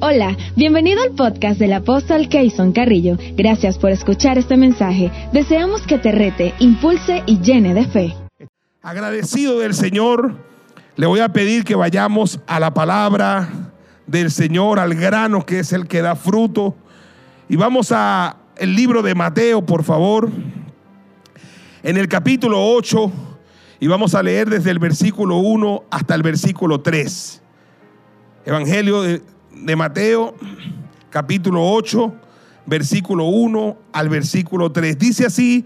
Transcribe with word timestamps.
Hola, 0.00 0.36
bienvenido 0.56 1.00
al 1.02 1.12
podcast 1.12 1.58
del 1.58 1.72
apóstol 1.72 2.28
Keyson 2.28 2.72
Carrillo. 2.72 3.16
Gracias 3.36 3.78
por 3.78 3.90
escuchar 3.90 4.38
este 4.38 4.56
mensaje. 4.56 5.10
Deseamos 5.32 5.86
que 5.86 5.98
te 5.98 6.10
rete, 6.10 6.52
impulse 6.58 7.22
y 7.26 7.38
llene 7.40 7.74
de 7.74 7.86
fe. 7.86 8.14
Agradecido 8.82 9.60
del 9.60 9.72
Señor, 9.72 10.34
le 10.96 11.06
voy 11.06 11.20
a 11.20 11.28
pedir 11.30 11.64
que 11.64 11.76
vayamos 11.76 12.40
a 12.46 12.58
la 12.58 12.74
palabra 12.74 13.48
del 14.06 14.32
Señor, 14.32 14.80
al 14.80 14.94
grano 14.94 15.46
que 15.46 15.60
es 15.60 15.72
el 15.72 15.86
que 15.86 16.02
da 16.02 16.16
fruto. 16.16 16.74
Y 17.48 17.56
vamos 17.56 17.92
a 17.92 18.36
el 18.56 18.74
libro 18.74 19.00
de 19.00 19.14
Mateo, 19.14 19.64
por 19.64 19.84
favor, 19.84 20.28
en 21.82 21.96
el 21.96 22.08
capítulo 22.08 22.74
8, 22.74 23.12
y 23.78 23.86
vamos 23.86 24.14
a 24.14 24.22
leer 24.22 24.50
desde 24.50 24.70
el 24.70 24.80
versículo 24.80 25.36
1 25.36 25.84
hasta 25.90 26.14
el 26.16 26.22
versículo 26.22 26.80
3. 26.80 27.42
Evangelio 28.44 29.02
de, 29.02 29.22
de 29.56 29.76
Mateo, 29.76 30.34
capítulo 31.10 31.62
8, 31.72 32.12
versículo 32.66 33.26
1 33.26 33.76
al 33.92 34.08
versículo 34.08 34.72
3. 34.72 34.98
Dice 34.98 35.26
así 35.26 35.64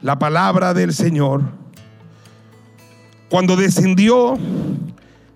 la 0.00 0.18
palabra 0.18 0.74
del 0.74 0.92
Señor. 0.92 1.42
Cuando 3.28 3.56
descendió 3.56 4.38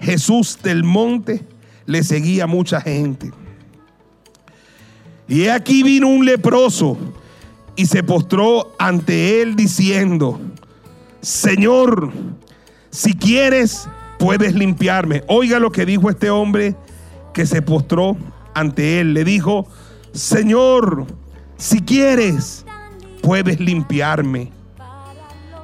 Jesús 0.00 0.58
del 0.62 0.84
monte, 0.84 1.44
le 1.86 2.02
seguía 2.04 2.46
mucha 2.46 2.80
gente. 2.80 3.32
Y 5.28 5.42
he 5.42 5.50
aquí 5.50 5.82
vino 5.82 6.08
un 6.08 6.24
leproso 6.24 6.96
y 7.76 7.86
se 7.86 8.02
postró 8.02 8.74
ante 8.78 9.42
él 9.42 9.56
diciendo, 9.56 10.40
Señor, 11.20 12.12
si 12.90 13.14
quieres, 13.14 13.88
puedes 14.18 14.54
limpiarme. 14.54 15.22
Oiga 15.28 15.58
lo 15.58 15.70
que 15.70 15.86
dijo 15.86 16.10
este 16.10 16.30
hombre 16.30 16.76
que 17.32 17.46
se 17.46 17.62
postró 17.62 18.16
ante 18.54 19.00
él. 19.00 19.14
Le 19.14 19.24
dijo, 19.24 19.66
Señor, 20.12 21.06
si 21.56 21.80
quieres, 21.80 22.64
puedes 23.22 23.60
limpiarme. 23.60 24.52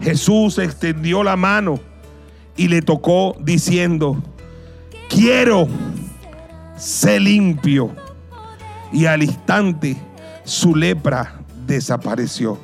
Jesús 0.01 0.59
extendió 0.59 1.23
la 1.23 1.37
mano 1.37 1.81
y 2.57 2.69
le 2.69 2.83
tocó 2.83 3.37
diciendo, 3.41 4.17
quiero, 5.09 5.69
sé 6.77 7.19
limpio. 7.19 7.91
Y 8.93 9.07
al 9.07 9.23
instante 9.23 9.97
su 10.45 10.75
lepra 10.77 11.41
desapareció. 11.67 12.59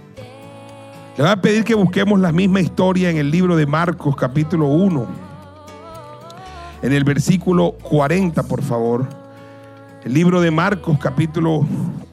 Le 1.16 1.24
voy 1.24 1.32
a 1.32 1.40
pedir 1.42 1.64
que 1.64 1.74
busquemos 1.74 2.20
la 2.20 2.32
misma 2.32 2.60
historia 2.60 3.10
en 3.10 3.16
el 3.16 3.30
libro 3.30 3.56
de 3.56 3.66
Marcos 3.66 4.16
capítulo 4.16 4.66
1 4.68 5.21
en 6.82 6.92
el 6.92 7.04
versículo 7.04 7.72
40, 7.82 8.42
por 8.42 8.62
favor. 8.62 9.08
El 10.04 10.14
libro 10.14 10.40
de 10.40 10.50
Marcos, 10.50 10.98
capítulo 10.98 11.66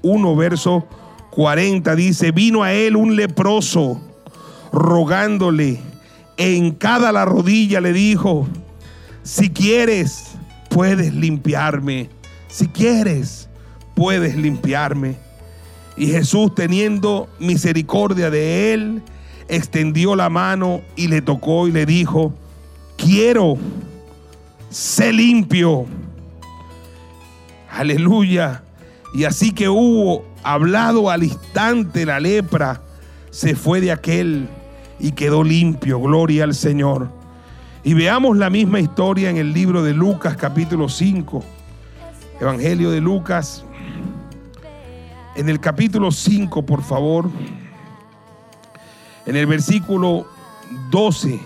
1, 0.03 0.35
verso 0.35 0.87
40, 1.31 1.95
dice, 1.95 2.31
vino 2.31 2.63
a 2.63 2.71
él 2.73 2.95
un 2.95 3.15
leproso 3.15 3.99
rogándole, 4.71 5.79
en 6.37 6.71
cada 6.71 7.11
la 7.11 7.25
rodilla 7.25 7.81
le 7.81 7.91
dijo, 7.91 8.47
si 9.23 9.49
quieres, 9.49 10.35
puedes 10.69 11.13
limpiarme. 11.13 12.09
Si 12.47 12.67
quieres, 12.67 13.49
puedes 13.95 14.35
limpiarme. 14.35 15.17
Y 15.97 16.07
Jesús, 16.07 16.55
teniendo 16.55 17.27
misericordia 17.39 18.29
de 18.29 18.73
él, 18.73 19.01
extendió 19.49 20.15
la 20.15 20.29
mano 20.29 20.81
y 20.95 21.07
le 21.07 21.21
tocó 21.21 21.67
y 21.67 21.71
le 21.71 21.85
dijo, 21.85 22.33
quiero 22.97 23.57
sé 24.69 25.11
limpio. 25.11 25.85
Aleluya. 27.69 28.63
Y 29.13 29.23
así 29.25 29.51
que 29.51 29.69
hubo 29.69 30.25
hablado 30.43 31.09
al 31.09 31.23
instante 31.23 32.05
la 32.05 32.19
lepra, 32.19 32.81
se 33.31 33.55
fue 33.55 33.81
de 33.81 33.91
aquel 33.91 34.47
y 34.99 35.11
quedó 35.11 35.43
limpio. 35.43 35.99
Gloria 35.99 36.43
al 36.43 36.55
Señor. 36.55 37.09
Y 37.83 37.93
veamos 37.93 38.37
la 38.37 38.49
misma 38.49 38.79
historia 38.79 39.29
en 39.29 39.37
el 39.37 39.53
libro 39.53 39.83
de 39.83 39.93
Lucas 39.93 40.35
capítulo 40.35 40.89
5. 40.89 41.43
Evangelio 42.41 42.91
de 42.91 43.01
Lucas. 43.01 43.63
En 45.35 45.49
el 45.49 45.59
capítulo 45.59 46.11
5, 46.11 46.65
por 46.65 46.83
favor. 46.83 47.29
En 49.25 49.35
el 49.35 49.45
versículo 49.45 50.27
12. 50.91 51.39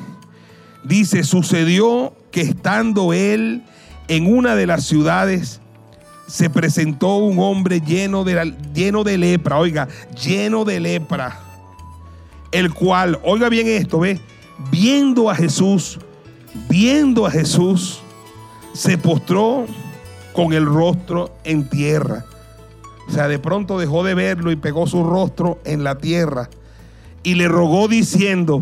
Dice, 0.83 1.23
sucedió 1.23 2.13
que 2.31 2.41
estando 2.41 3.13
él 3.13 3.63
en 4.07 4.33
una 4.33 4.55
de 4.55 4.67
las 4.67 4.85
ciudades, 4.85 5.61
se 6.27 6.49
presentó 6.49 7.17
un 7.17 7.39
hombre 7.39 7.79
lleno 7.79 8.23
de, 8.23 8.53
lleno 8.73 9.03
de 9.03 9.17
lepra, 9.17 9.59
oiga, 9.59 9.87
lleno 10.23 10.65
de 10.65 10.79
lepra, 10.79 11.39
el 12.51 12.73
cual, 12.73 13.19
oiga 13.23 13.49
bien 13.49 13.67
esto, 13.67 13.99
ve, 13.99 14.19
viendo 14.71 15.29
a 15.29 15.35
Jesús, 15.35 15.99
viendo 16.69 17.25
a 17.25 17.31
Jesús, 17.31 18.01
se 18.73 18.97
postró 18.97 19.65
con 20.33 20.53
el 20.53 20.65
rostro 20.65 21.31
en 21.43 21.69
tierra. 21.69 22.25
O 23.07 23.11
sea, 23.11 23.27
de 23.27 23.37
pronto 23.37 23.77
dejó 23.77 24.03
de 24.03 24.15
verlo 24.15 24.51
y 24.51 24.55
pegó 24.55 24.87
su 24.87 25.03
rostro 25.03 25.59
en 25.65 25.83
la 25.83 25.97
tierra 25.97 26.49
y 27.21 27.35
le 27.35 27.47
rogó 27.47 27.87
diciendo, 27.87 28.61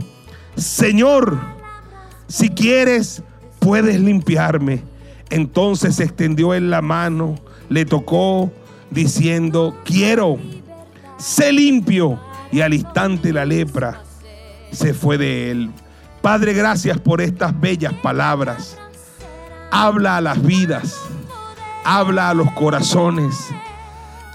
Señor, 0.55 1.39
si 2.31 2.49
quieres, 2.49 3.21
puedes 3.59 3.99
limpiarme. 3.99 4.83
Entonces 5.29 5.99
extendió 5.99 6.53
él 6.53 6.69
la 6.69 6.81
mano, 6.81 7.35
le 7.67 7.85
tocó 7.85 8.49
diciendo, 8.89 9.77
quiero, 9.83 10.37
sé 11.17 11.51
limpio. 11.51 12.19
Y 12.53 12.61
al 12.61 12.73
instante 12.73 13.33
la 13.33 13.45
lepra 13.45 14.01
se 14.71 14.93
fue 14.93 15.17
de 15.17 15.51
él. 15.51 15.71
Padre, 16.21 16.53
gracias 16.53 16.99
por 16.99 17.19
estas 17.19 17.59
bellas 17.59 17.93
palabras. 17.95 18.77
Habla 19.69 20.17
a 20.17 20.21
las 20.21 20.41
vidas, 20.41 20.97
habla 21.83 22.29
a 22.29 22.33
los 22.33 22.51
corazones, 22.51 23.35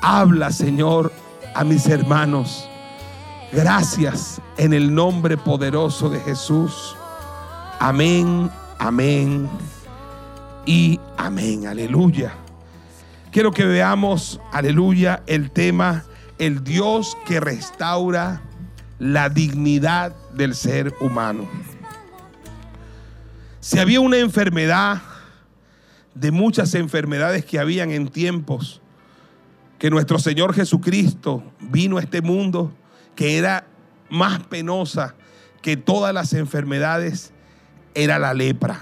habla, 0.03 0.51
Señor, 0.51 1.13
a 1.55 1.65
mis 1.65 1.87
hermanos. 1.89 2.69
Gracias 3.53 4.41
en 4.59 4.75
el 4.75 4.95
nombre 4.95 5.37
poderoso 5.37 6.11
de 6.11 6.21
Jesús. 6.21 6.97
Amén 7.79 8.51
Amén 8.79 9.49
y 10.67 11.01
amén. 11.17 11.67
Aleluya. 11.67 12.35
Quiero 13.33 13.51
que 13.53 13.65
veamos, 13.65 14.41
aleluya, 14.53 15.23
el 15.27 15.51
tema, 15.51 16.05
el 16.39 16.63
Dios 16.63 17.17
que 17.27 17.41
restaura 17.41 18.43
la 18.99 19.29
dignidad 19.29 20.15
del 20.35 20.55
ser 20.55 20.95
humano. 21.01 21.49
Si 23.61 23.79
había 23.79 24.01
una 24.01 24.19
enfermedad, 24.19 25.03
de 26.15 26.31
muchas 26.31 26.75
enfermedades 26.75 27.45
que 27.45 27.59
habían 27.59 27.91
en 27.91 28.09
tiempos, 28.09 28.81
que 29.79 29.91
nuestro 29.91 30.19
Señor 30.19 30.55
Jesucristo 30.55 31.43
vino 31.61 31.99
a 31.99 32.01
este 32.01 32.23
mundo, 32.23 32.73
que 33.15 33.37
era 33.37 33.67
más 34.09 34.43
penosa 34.45 35.15
que 35.61 35.77
todas 35.77 36.15
las 36.15 36.33
enfermedades 36.33 37.35
era 37.97 38.19
la 38.19 38.35
lepra. 38.35 38.81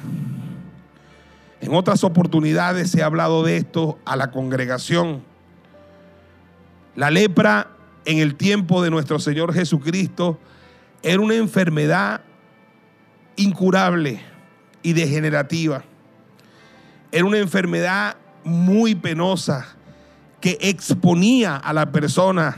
En 1.61 1.73
otras 1.73 2.05
oportunidades 2.05 2.95
ha 2.97 3.07
hablado 3.07 3.45
de 3.45 3.57
esto 3.57 3.99
a 4.05 4.17
la 4.17 4.31
congregación. 4.33 5.23
La 6.97 7.11
lepra 7.11 7.71
en 8.05 8.19
el 8.19 8.35
tiempo 8.35 8.83
de 8.83 8.91
nuestro 8.91 9.19
Señor 9.21 9.55
Jesucristo 9.55 10.39
era 11.03 11.21
una 11.21 11.37
enfermedad 11.37 12.23
incurable 13.37 14.21
y 14.83 14.93
degenerativa. 14.93 15.85
Era 17.13 17.25
una 17.25 17.39
enfermedad 17.39 18.17
muy 18.43 18.97
penosa 18.97 19.77
que 20.41 20.59
exponía 20.61 21.57
a 21.57 21.73
la 21.73 21.93
persona 21.93 22.57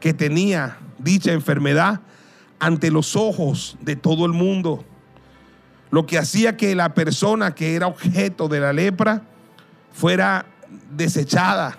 que 0.00 0.14
tenía 0.14 0.78
dicha 0.98 1.32
enfermedad 1.32 2.00
ante 2.58 2.90
los 2.90 3.14
ojos 3.14 3.76
de 3.82 3.94
todo 3.94 4.24
el 4.24 4.32
mundo 4.32 4.84
lo 5.92 6.06
que 6.06 6.18
hacía 6.18 6.56
que 6.56 6.74
la 6.74 6.94
persona 6.94 7.54
que 7.54 7.76
era 7.76 7.86
objeto 7.86 8.48
de 8.48 8.60
la 8.60 8.72
lepra 8.72 9.20
fuera 9.92 10.46
desechada, 10.90 11.76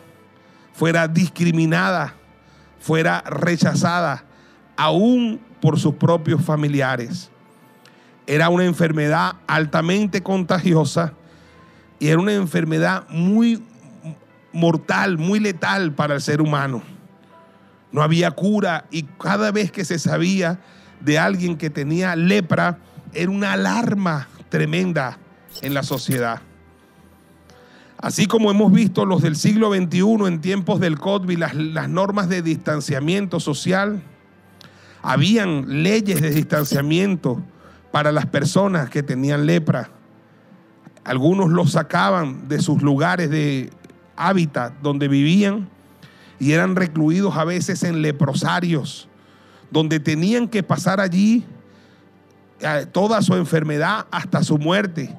fuera 0.71 1.07
discriminada, 1.07 2.13
fuera 2.79 3.21
rechazada, 3.21 4.23
aún 4.77 5.41
por 5.59 5.79
sus 5.79 5.95
propios 5.95 6.45
familiares. 6.45 7.31
Era 8.27 8.49
una 8.49 8.65
enfermedad 8.65 9.33
altamente 9.47 10.21
contagiosa 10.21 11.13
y 11.97 12.09
era 12.09 12.19
una 12.19 12.33
enfermedad 12.33 13.05
muy 13.09 13.63
mortal, 14.51 15.17
muy 15.17 15.39
letal 15.39 15.91
para 15.91 16.13
el 16.13 16.21
ser 16.21 16.39
humano. 16.39 16.83
No 17.91 18.03
había 18.03 18.29
cura 18.29 18.85
y 18.91 19.03
cada 19.03 19.51
vez 19.51 19.71
que 19.71 19.83
se 19.83 19.97
sabía 19.97 20.59
de 20.99 21.17
alguien 21.17 21.57
que 21.57 21.71
tenía 21.71 22.15
lepra, 22.15 22.77
era 23.13 23.31
una 23.31 23.53
alarma 23.53 24.27
tremenda 24.49 25.17
en 25.61 25.73
la 25.73 25.83
sociedad. 25.83 26.41
Así 27.97 28.25
como 28.25 28.51
hemos 28.51 28.71
visto 28.71 29.05
los 29.05 29.21
del 29.21 29.35
siglo 29.35 29.73
XXI 29.73 30.27
en 30.27 30.41
tiempos 30.41 30.79
del 30.79 30.99
COVID, 30.99 31.37
las, 31.37 31.55
las 31.55 31.87
normas 31.87 32.27
de 32.27 32.41
distanciamiento 32.41 33.39
social, 33.39 34.03
habían 35.01 35.83
leyes 35.83 36.21
de 36.21 36.31
distanciamiento 36.31 37.41
para 37.91 38.11
las 38.11 38.25
personas 38.25 38.89
que 38.89 39.03
tenían 39.03 39.45
lepra. 39.45 39.89
Algunos 41.03 41.49
los 41.49 41.71
sacaban 41.71 42.47
de 42.47 42.59
sus 42.61 42.81
lugares 42.81 43.29
de 43.29 43.69
hábitat 44.15 44.73
donde 44.81 45.07
vivían 45.07 45.69
y 46.39 46.51
eran 46.51 46.75
recluidos 46.75 47.37
a 47.37 47.45
veces 47.45 47.83
en 47.83 48.01
leprosarios, 48.01 49.07
donde 49.71 49.99
tenían 49.99 50.47
que 50.47 50.63
pasar 50.63 50.99
allí 50.99 51.45
toda 52.91 53.21
su 53.21 53.35
enfermedad 53.35 54.05
hasta 54.11 54.43
su 54.43 54.57
muerte 54.57 55.15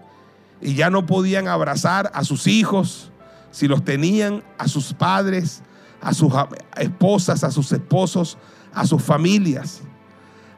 y 0.61 0.75
ya 0.75 0.91
no 0.91 1.07
podían 1.07 1.49
abrazar 1.49 2.11
a 2.15 2.25
sus 2.25 2.47
hijos, 2.47 3.11
si 3.51 3.69
los 3.69 3.85
tenían, 3.85 4.43
a 4.59 4.67
sus 4.67 4.93
padres, 4.95 5.63
a 6.01 6.13
sus 6.15 6.33
esposas, 6.77 7.45
a 7.45 7.51
sus 7.51 7.71
esposos, 7.73 8.39
a 8.73 8.87
sus 8.87 9.03
familias. 9.03 9.83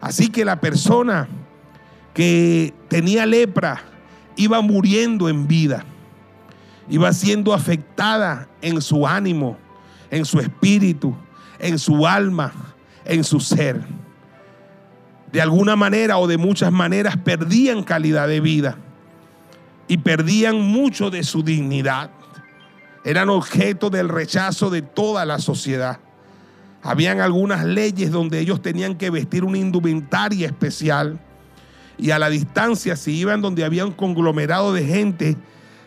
Así 0.01 0.29
que 0.29 0.45
la 0.45 0.61
persona 0.61 1.29
que 2.15 2.73
tenía 2.89 3.27
lepra 3.27 3.83
iba 4.37 4.61
muriendo 4.61 5.29
en 5.29 5.47
vida, 5.47 5.85
iba 6.89 7.13
siendo 7.13 7.53
afectada 7.53 8.49
en 8.63 8.81
su 8.81 9.07
ánimo, 9.07 9.57
en 10.11 10.25
su 10.25 10.39
espíritu, 10.39 11.15
en 11.59 11.79
su 11.79 12.07
alma, 12.07 12.53
en 13.05 13.25
su 13.25 13.41
ser. 13.41 13.83
De 15.33 15.41
alguna 15.41 15.77
manera 15.77 16.19
o 16.19 16.27
de 16.27 16.39
muchas 16.39 16.73
maneras 16.73 17.17
perdían 17.17 17.83
calidad 17.83 18.29
de 18.29 18.41
vida 18.41 18.79
y 19.89 19.99
perdían 19.99 20.61
mucho 20.61 21.11
de 21.11 21.25
su 21.25 21.43
dignidad. 21.43 22.11
Eran 23.05 23.29
objeto 23.29 23.91
del 23.91 24.09
rechazo 24.09 24.71
de 24.71 24.83
toda 24.83 25.25
la 25.25 25.39
sociedad. 25.39 26.01
Habían 26.83 27.21
algunas 27.21 27.65
leyes 27.65 28.11
donde 28.11 28.41
ellos 28.41 28.63
tenían 28.63 28.97
que 28.97 29.11
vestir 29.11 29.45
una 29.45 29.59
indumentaria 29.59 30.47
especial 30.47 31.21
y 31.99 32.11
a 32.11 32.19
la 32.19 32.29
distancia, 32.29 32.97
si 32.97 33.13
iban 33.13 33.41
donde 33.41 33.65
había 33.65 33.87
un 33.87 33.93
conglomerado 33.93 34.73
de 34.73 34.85
gente, 34.85 35.37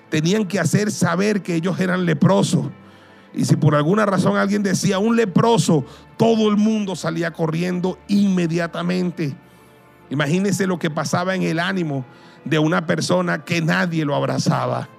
tenían 0.09 0.45
que 0.45 0.59
hacer 0.59 0.91
saber 0.91 1.41
que 1.41 1.55
ellos 1.55 1.79
eran 1.79 2.05
leprosos. 2.05 2.67
Y 3.33 3.45
si 3.45 3.55
por 3.55 3.75
alguna 3.75 4.05
razón 4.05 4.37
alguien 4.37 4.63
decía 4.63 4.99
un 4.99 5.15
leproso, 5.15 5.85
todo 6.17 6.49
el 6.49 6.57
mundo 6.57 6.95
salía 6.95 7.31
corriendo 7.31 7.99
inmediatamente. 8.07 9.35
Imagínense 10.09 10.65
lo 10.65 10.79
que 10.79 10.89
pasaba 10.89 11.35
en 11.35 11.43
el 11.43 11.59
ánimo 11.59 12.05
de 12.45 12.59
una 12.59 12.85
persona 12.85 13.43
que 13.43 13.61
nadie 13.61 14.05
lo 14.05 14.15
abrazaba, 14.15 14.89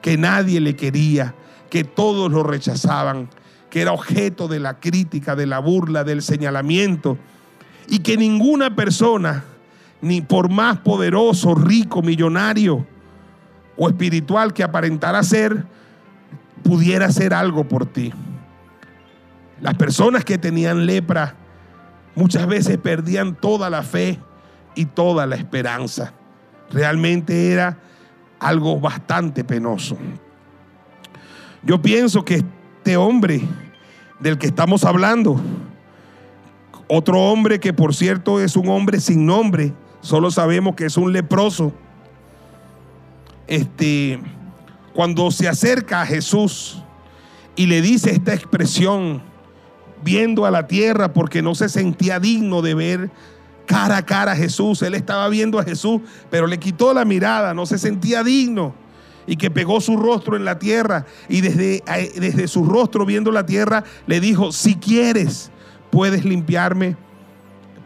que 0.00 0.16
nadie 0.16 0.60
le 0.60 0.76
quería, 0.76 1.34
que 1.68 1.84
todos 1.84 2.30
lo 2.30 2.42
rechazaban, 2.42 3.28
que 3.68 3.82
era 3.82 3.92
objeto 3.92 4.48
de 4.48 4.60
la 4.60 4.80
crítica, 4.80 5.36
de 5.36 5.46
la 5.46 5.58
burla, 5.58 6.04
del 6.04 6.22
señalamiento, 6.22 7.18
y 7.88 7.98
que 7.98 8.16
ninguna 8.16 8.74
persona, 8.74 9.44
ni 10.00 10.20
por 10.20 10.48
más 10.48 10.78
poderoso, 10.78 11.54
rico, 11.54 12.00
millonario 12.00 12.86
o 13.76 13.88
espiritual 13.88 14.54
que 14.54 14.62
aparentara 14.62 15.22
ser, 15.22 15.66
pudiera 16.64 17.06
hacer 17.06 17.32
algo 17.32 17.68
por 17.68 17.86
ti. 17.86 18.12
Las 19.60 19.74
personas 19.74 20.24
que 20.24 20.38
tenían 20.38 20.86
lepra 20.86 21.36
muchas 22.16 22.46
veces 22.46 22.78
perdían 22.78 23.36
toda 23.36 23.70
la 23.70 23.82
fe 23.82 24.18
y 24.74 24.86
toda 24.86 25.26
la 25.26 25.36
esperanza. 25.36 26.12
Realmente 26.70 27.52
era 27.52 27.78
algo 28.40 28.80
bastante 28.80 29.44
penoso. 29.44 29.96
Yo 31.62 31.80
pienso 31.80 32.24
que 32.24 32.42
este 32.84 32.96
hombre 32.96 33.42
del 34.20 34.38
que 34.38 34.46
estamos 34.46 34.84
hablando, 34.84 35.40
otro 36.88 37.20
hombre 37.20 37.60
que 37.60 37.72
por 37.72 37.94
cierto 37.94 38.40
es 38.40 38.56
un 38.56 38.68
hombre 38.68 39.00
sin 39.00 39.24
nombre, 39.24 39.72
solo 40.00 40.30
sabemos 40.30 40.74
que 40.74 40.86
es 40.86 40.96
un 40.96 41.12
leproso, 41.12 41.72
este, 43.46 44.20
cuando 44.94 45.30
se 45.30 45.48
acerca 45.48 46.02
a 46.02 46.06
Jesús 46.06 46.82
y 47.56 47.66
le 47.66 47.82
dice 47.82 48.12
esta 48.12 48.32
expresión, 48.32 49.22
viendo 50.02 50.44
a 50.44 50.50
la 50.50 50.66
tierra 50.66 51.12
porque 51.12 51.42
no 51.42 51.54
se 51.54 51.68
sentía 51.68 52.20
digno 52.20 52.62
de 52.62 52.74
ver 52.74 53.10
cara 53.66 53.96
a 53.96 54.06
cara 54.06 54.32
a 54.32 54.36
Jesús. 54.36 54.82
Él 54.82 54.94
estaba 54.94 55.28
viendo 55.28 55.58
a 55.58 55.64
Jesús, 55.64 56.02
pero 56.30 56.46
le 56.46 56.58
quitó 56.58 56.92
la 56.92 57.04
mirada, 57.04 57.54
no 57.54 57.66
se 57.66 57.78
sentía 57.78 58.22
digno. 58.22 58.74
Y 59.26 59.36
que 59.36 59.50
pegó 59.50 59.80
su 59.80 59.96
rostro 59.96 60.36
en 60.36 60.44
la 60.44 60.58
tierra 60.58 61.06
y 61.30 61.40
desde, 61.40 61.82
eh, 61.86 62.12
desde 62.16 62.46
su 62.46 62.66
rostro 62.66 63.06
viendo 63.06 63.32
la 63.32 63.46
tierra 63.46 63.82
le 64.06 64.20
dijo, 64.20 64.52
si 64.52 64.76
quieres, 64.76 65.50
puedes 65.90 66.26
limpiarme. 66.26 66.96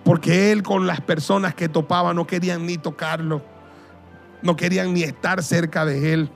Porque 0.03 0.51
él 0.51 0.65
con 0.65 0.87
las 0.89 1.01
personas 1.01 1.55
que 1.55 1.69
topaba 1.69 2.13
no 2.13 2.27
querían 2.27 2.67
ni 2.67 2.77
tocarlo, 2.77 3.43
no 4.43 4.57
querían 4.57 4.93
ni 4.93 5.05
estar 5.05 5.43
cerca 5.45 5.85
de 5.85 6.13
él. 6.13 6.31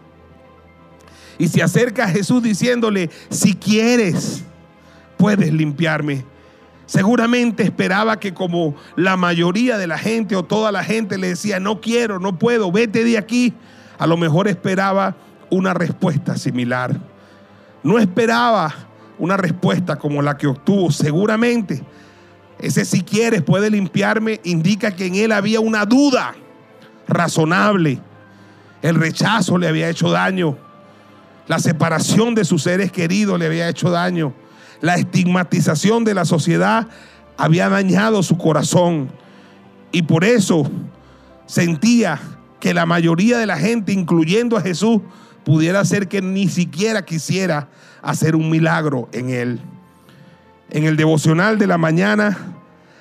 Y 1.43 1.49
se 1.49 1.61
acerca 1.61 2.05
a 2.05 2.09
Jesús 2.09 2.41
diciéndole, 2.41 3.11
si 3.29 3.55
quieres, 3.57 4.45
puedes 5.17 5.53
limpiarme. 5.53 6.25
Seguramente 6.87 7.65
esperaba 7.65 8.21
que 8.21 8.33
como 8.33 8.77
la 8.95 9.17
mayoría 9.17 9.77
de 9.77 9.89
la 9.89 9.99
gente 9.99 10.37
o 10.37 10.45
toda 10.45 10.71
la 10.71 10.85
gente 10.85 11.19
le 11.19 11.31
decía, 11.31 11.59
no 11.59 11.81
quiero, 11.81 12.21
no 12.21 12.39
puedo, 12.39 12.71
vete 12.71 13.03
de 13.03 13.19
aquí. 13.19 13.55
A 13.99 14.07
lo 14.07 14.17
mejor 14.17 14.47
esperaba 14.47 15.17
una 15.51 15.75
respuesta 15.75 16.37
similar. 16.37 17.01
No 17.83 17.99
esperaba 17.99 18.73
una 19.19 19.37
respuesta 19.37 19.97
como 19.97 20.23
la 20.23 20.39
que 20.39 20.47
obtuvo. 20.47 20.93
Seguramente 20.93 21.83
ese 22.61 22.85
si 22.85 23.03
quieres 23.03 23.43
puede 23.43 23.69
limpiarme 23.69 24.41
indica 24.45 24.95
que 24.95 25.07
en 25.07 25.17
él 25.17 25.33
había 25.33 25.59
una 25.59 25.87
duda 25.87 26.37
razonable. 27.09 27.99
El 28.81 28.95
rechazo 28.95 29.59
le 29.59 29.67
había 29.67 29.89
hecho 29.89 30.09
daño. 30.09 30.71
La 31.49 31.59
separación 31.59 32.35
de 32.35 32.45
sus 32.45 32.63
seres 32.63 32.93
queridos 32.93 33.39
le 33.39 33.47
había 33.47 33.69
hecho 33.69 33.91
daño. 33.91 34.33
La 34.81 34.95
estigmatización 34.95 36.05
de 36.05 36.15
la 36.15 36.25
sociedad 36.25 36.89
había 37.37 37.69
dañado 37.69 38.23
su 38.23 38.37
corazón 38.37 39.11
y 39.91 40.03
por 40.03 40.25
eso 40.25 40.71
sentía 41.47 42.21
que 42.61 42.75
la 42.75 42.87
mayoría 42.87 43.39
de 43.39 43.47
la 43.47 43.59
gente, 43.59 43.93
incluyendo 43.93 44.57
a 44.57 44.61
Jesús, 44.61 45.01
pudiera 45.45 45.81
hacer 45.81 46.09
que 46.09 46.23
ni 46.23 46.49
siquiera 46.49 47.05
quisiera 47.05 47.69
hacer 48.01 48.37
un 48.37 48.49
milagro 48.49 49.09
en 49.13 49.31
él. 49.31 49.61
En 50.71 50.85
el 50.85 50.97
devocional 50.97 51.59
de 51.59 51.67
la 51.67 51.79
mañana, 51.79 52.39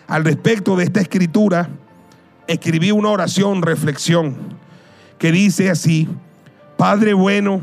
al 0.08 0.26
respecto 0.26 0.76
de 0.76 0.84
esta 0.84 1.00
escritura, 1.00 1.70
escribí 2.48 2.92
una 2.92 3.10
oración, 3.10 3.62
reflexión, 3.62 4.36
que 5.18 5.32
dice 5.32 5.70
así, 5.70 6.10
Padre 6.78 7.14
bueno, 7.14 7.62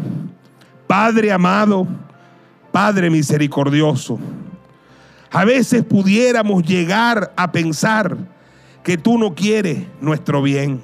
Padre 0.88 1.30
amado, 1.30 1.86
Padre 2.72 3.10
misericordioso, 3.10 4.18
a 5.30 5.44
veces 5.44 5.84
pudiéramos 5.84 6.64
llegar 6.64 7.32
a 7.36 7.52
pensar 7.52 8.16
que 8.82 8.96
tú 8.96 9.18
no 9.18 9.34
quieres 9.34 9.86
nuestro 10.00 10.42
bien, 10.42 10.80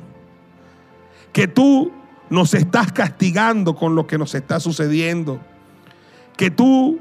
que 1.32 1.48
tú 1.48 1.90
nos 2.28 2.52
estás 2.52 2.92
castigando 2.92 3.74
con 3.74 3.94
lo 3.94 4.06
que 4.06 4.18
nos 4.18 4.34
está 4.34 4.60
sucediendo, 4.60 5.40
que 6.36 6.50
tú 6.50 7.00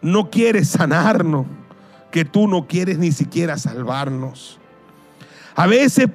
no 0.00 0.30
quieres 0.30 0.68
sanarnos, 0.68 1.46
que 2.12 2.24
tú 2.24 2.46
no 2.46 2.68
quieres 2.68 2.98
ni 2.98 3.10
siquiera 3.10 3.58
salvarnos. 3.58 4.60
A 5.56 5.66
veces 5.66 6.08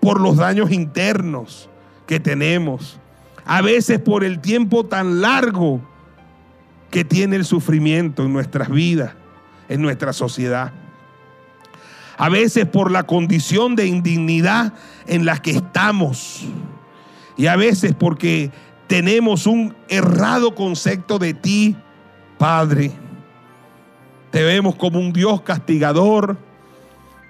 por 0.00 0.20
los 0.20 0.36
daños 0.36 0.70
internos 0.70 1.70
que 2.06 2.20
tenemos, 2.20 3.00
a 3.44 3.60
veces 3.60 3.98
por 3.98 4.24
el 4.24 4.40
tiempo 4.40 4.86
tan 4.86 5.20
largo 5.20 5.80
que 6.90 7.04
tiene 7.04 7.36
el 7.36 7.44
sufrimiento 7.44 8.24
en 8.24 8.32
nuestras 8.32 8.70
vidas, 8.70 9.12
en 9.68 9.82
nuestra 9.82 10.12
sociedad. 10.12 10.72
A 12.16 12.28
veces 12.28 12.66
por 12.66 12.90
la 12.90 13.02
condición 13.02 13.74
de 13.74 13.86
indignidad 13.86 14.72
en 15.06 15.26
la 15.26 15.38
que 15.38 15.50
estamos. 15.50 16.44
Y 17.36 17.48
a 17.48 17.56
veces 17.56 17.94
porque 17.98 18.52
tenemos 18.86 19.46
un 19.46 19.74
errado 19.88 20.54
concepto 20.54 21.18
de 21.18 21.34
ti, 21.34 21.76
Padre. 22.38 22.92
Te 24.30 24.42
vemos 24.44 24.76
como 24.76 25.00
un 25.00 25.12
Dios 25.12 25.42
castigador. 25.42 26.36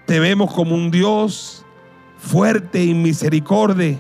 Te 0.07 0.21
vemos 0.21 0.53
como 0.53 0.75
un 0.75 0.91
Dios 0.91 1.65
fuerte 2.19 2.85
y 2.85 2.93
misericordia. 2.93 3.99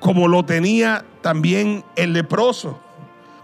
Como 0.00 0.28
lo 0.28 0.44
tenía 0.44 1.04
también 1.22 1.84
el 1.96 2.12
leproso. 2.12 2.80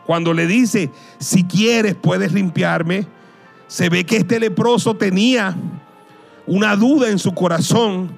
Cuando 0.06 0.32
le 0.32 0.46
dice, 0.46 0.90
si 1.18 1.44
quieres 1.44 1.94
puedes 1.94 2.32
limpiarme, 2.32 3.06
se 3.66 3.88
ve 3.88 4.04
que 4.04 4.16
este 4.16 4.38
leproso 4.40 4.96
tenía 4.96 5.56
una 6.46 6.76
duda 6.76 7.10
en 7.10 7.18
su 7.18 7.34
corazón 7.34 8.10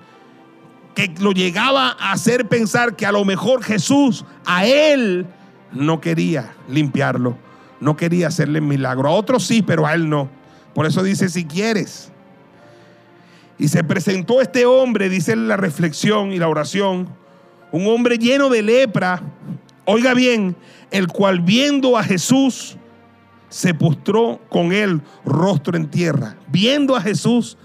que 0.95 1.15
lo 1.21 1.33
llegaba 1.33 1.97
a 1.99 2.13
hacer 2.13 2.49
pensar 2.49 2.97
que 2.97 3.07
a 3.07 3.13
lo 3.13 3.25
mejor 3.25 3.63
Jesús 3.63 4.25
a 4.45 4.67
él 4.67 5.27
no 5.73 6.01
quería 6.01 6.55
limpiarlo, 6.69 7.39
no 7.81 7.97
quería 7.97 8.29
hacerle 8.29 8.61
milagro. 8.61 9.09
A 9.09 9.13
otros 9.13 9.47
sí, 9.47 9.63
pero 9.63 9.87
a 9.87 9.95
él 9.95 10.09
no. 10.11 10.29
Por 10.75 10.87
eso 10.87 11.03
dice, 11.03 11.29
si 11.29 11.45
quieres. 11.45 12.11
Y 13.59 13.69
se 13.69 13.83
presentó 13.85 14.41
este 14.41 14.67
hombre, 14.67 15.09
dice 15.09 15.35
la 15.37 15.57
reflexión 15.57 16.33
y 16.33 16.39
la 16.39 16.49
oración, 16.49 17.09
un 17.73 17.87
hombre 17.87 18.19
lleno 18.19 18.49
de 18.49 18.63
lepra, 18.63 19.23
oiga 19.85 20.15
bien, 20.15 20.57
el 20.91 21.09
cual 21.09 21.41
viendo 21.41 21.97
a 21.97 22.03
Jesús, 22.03 22.77
se 23.49 23.75
postró 23.75 24.41
con 24.49 24.73
él 24.73 25.01
rostro 25.25 25.77
en 25.77 25.91
tierra. 25.91 26.37
Viendo 26.49 26.97
a 26.97 27.01
Jesús, 27.01 27.57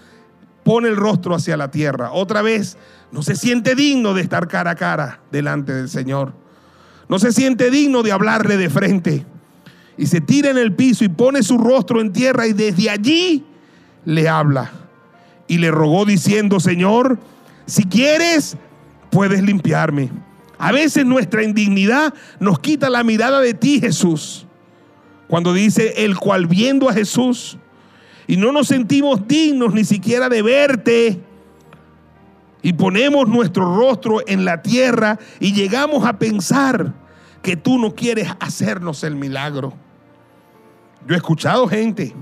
pone 0.64 0.88
el 0.88 0.96
rostro 0.96 1.36
hacia 1.36 1.58
la 1.58 1.72
tierra. 1.72 2.12
Otra 2.12 2.42
vez, 2.42 2.78
no 3.12 3.22
se 3.22 3.36
siente 3.36 3.76
digno 3.76 4.14
de 4.14 4.22
estar 4.22 4.48
cara 4.48 4.72
a 4.72 4.76
cara 4.76 5.20
delante 5.32 5.74
del 5.74 5.90
Señor. 5.90 6.34
No 7.10 7.20
se 7.20 7.32
siente 7.32 7.70
digno 7.70 8.02
de 8.02 8.12
hablarle 8.12 8.58
de 8.58 8.70
frente. 8.70 9.26
Y 9.98 10.08
se 10.08 10.22
tira 10.22 10.50
en 10.50 10.58
el 10.58 10.74
piso 10.74 11.04
y 11.04 11.10
pone 11.10 11.44
su 11.44 11.58
rostro 11.58 12.02
en 12.02 12.14
tierra 12.14 12.48
y 12.48 12.54
desde 12.54 12.90
allí 12.90 13.46
le 14.06 14.28
habla. 14.28 14.72
Y 15.48 15.58
le 15.58 15.70
rogó 15.70 16.06
diciendo, 16.06 16.60
Señor, 16.60 17.20
si 17.66 17.84
quieres, 17.84 18.58
puedes 19.14 19.44
limpiarme. 19.44 20.10
A 20.58 20.72
veces 20.72 21.06
nuestra 21.06 21.44
indignidad 21.44 22.14
nos 22.40 22.60
quita 22.60 22.90
la 22.90 23.04
mirada 23.04 23.40
de 23.40 23.54
ti, 23.54 23.80
Jesús. 23.80 24.48
Cuando 25.28 25.54
dice, 25.54 26.04
el 26.04 26.18
cual 26.18 26.48
viendo 26.48 26.90
a 26.90 26.94
Jesús, 26.94 27.58
y 28.26 28.38
no 28.38 28.52
nos 28.52 28.68
sentimos 28.68 29.28
dignos 29.28 29.74
ni 29.74 29.84
siquiera 29.84 30.30
de 30.30 30.42
verte, 30.42 31.20
y 32.62 32.74
ponemos 32.74 33.28
nuestro 33.28 33.76
rostro 33.76 34.22
en 34.26 34.46
la 34.46 34.62
tierra 34.62 35.20
y 35.40 35.54
llegamos 35.54 36.06
a 36.06 36.18
pensar 36.18 36.94
que 37.42 37.58
tú 37.58 37.78
no 37.78 37.94
quieres 37.94 38.30
hacernos 38.40 39.04
el 39.04 39.16
milagro. 39.16 39.74
Yo 41.06 41.14
he 41.14 41.18
escuchado 41.18 41.68
gente 41.68 42.16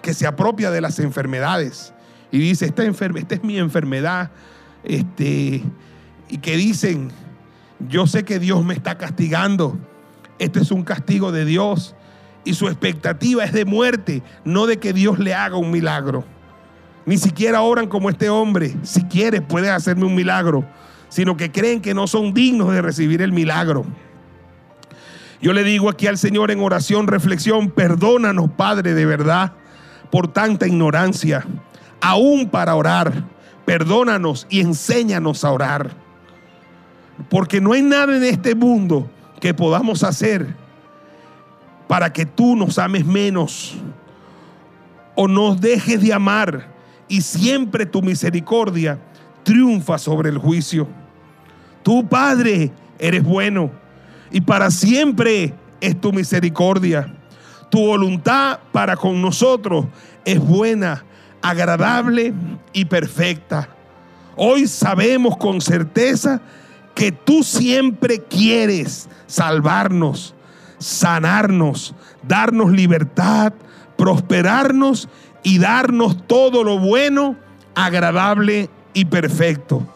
que 0.00 0.14
se 0.14 0.26
apropia 0.26 0.70
de 0.70 0.80
las 0.80 0.98
enfermedades 0.98 1.92
y 2.32 2.38
dice, 2.38 2.64
esta, 2.64 2.82
esta 2.82 3.34
es 3.34 3.44
mi 3.44 3.58
enfermedad, 3.58 4.30
este, 4.82 5.62
y 6.28 6.38
que 6.38 6.56
dicen, 6.56 7.10
yo 7.88 8.06
sé 8.06 8.24
que 8.24 8.38
Dios 8.38 8.64
me 8.64 8.74
está 8.74 8.96
castigando, 8.96 9.78
este 10.38 10.60
es 10.60 10.70
un 10.70 10.82
castigo 10.82 11.32
de 11.32 11.44
Dios, 11.44 11.94
y 12.44 12.54
su 12.54 12.68
expectativa 12.68 13.44
es 13.44 13.52
de 13.52 13.64
muerte, 13.64 14.22
no 14.44 14.66
de 14.66 14.78
que 14.78 14.92
Dios 14.92 15.18
le 15.18 15.34
haga 15.34 15.56
un 15.56 15.70
milagro. 15.70 16.24
Ni 17.06 17.18
siquiera 17.18 17.62
oran 17.62 17.86
como 17.86 18.10
este 18.10 18.30
hombre, 18.30 18.76
si 18.82 19.04
quieres 19.04 19.42
puedes 19.42 19.70
hacerme 19.70 20.04
un 20.04 20.14
milagro, 20.14 20.64
sino 21.08 21.36
que 21.36 21.50
creen 21.52 21.80
que 21.80 21.94
no 21.94 22.06
son 22.06 22.34
dignos 22.34 22.72
de 22.72 22.82
recibir 22.82 23.22
el 23.22 23.32
milagro. 23.32 23.84
Yo 25.40 25.52
le 25.52 25.62
digo 25.62 25.90
aquí 25.90 26.06
al 26.06 26.16
Señor 26.16 26.50
en 26.50 26.60
oración, 26.60 27.06
reflexión, 27.06 27.70
perdónanos 27.70 28.50
Padre 28.50 28.94
de 28.94 29.04
verdad 29.04 29.52
por 30.10 30.28
tanta 30.28 30.66
ignorancia, 30.66 31.44
aún 32.00 32.48
para 32.48 32.76
orar. 32.76 33.24
Perdónanos 33.64 34.46
y 34.50 34.60
enséñanos 34.60 35.44
a 35.44 35.50
orar. 35.50 36.03
Porque 37.28 37.60
no 37.60 37.72
hay 37.72 37.82
nada 37.82 38.16
en 38.16 38.24
este 38.24 38.54
mundo 38.54 39.08
que 39.40 39.54
podamos 39.54 40.02
hacer 40.02 40.54
para 41.86 42.12
que 42.12 42.26
tú 42.26 42.56
nos 42.56 42.78
ames 42.78 43.04
menos 43.04 43.76
o 45.14 45.28
nos 45.28 45.60
dejes 45.60 46.00
de 46.00 46.12
amar 46.12 46.68
y 47.08 47.20
siempre 47.20 47.86
tu 47.86 48.02
misericordia 48.02 48.98
triunfa 49.42 49.98
sobre 49.98 50.30
el 50.30 50.38
juicio. 50.38 50.88
Tú, 51.82 52.06
Padre, 52.08 52.72
eres 52.98 53.22
bueno 53.22 53.70
y 54.30 54.40
para 54.40 54.70
siempre 54.70 55.54
es 55.80 56.00
tu 56.00 56.12
misericordia. 56.12 57.14
Tu 57.70 57.78
voluntad 57.78 58.60
para 58.72 58.96
con 58.96 59.20
nosotros 59.20 59.86
es 60.24 60.38
buena, 60.40 61.04
agradable 61.42 62.32
y 62.72 62.86
perfecta. 62.86 63.68
Hoy 64.36 64.66
sabemos 64.66 65.36
con 65.36 65.60
certeza 65.60 66.40
que 66.40 66.42
tú 67.12 67.42
siempre 67.42 68.20
quieres 68.20 69.08
salvarnos 69.26 70.34
sanarnos, 70.84 71.94
darnos 72.22 72.70
libertad, 72.70 73.54
prosperarnos 73.96 75.08
y 75.42 75.58
darnos 75.58 76.26
todo 76.26 76.62
lo 76.62 76.78
bueno, 76.78 77.36
agradable 77.74 78.68
y 78.92 79.06
perfecto. 79.06 79.86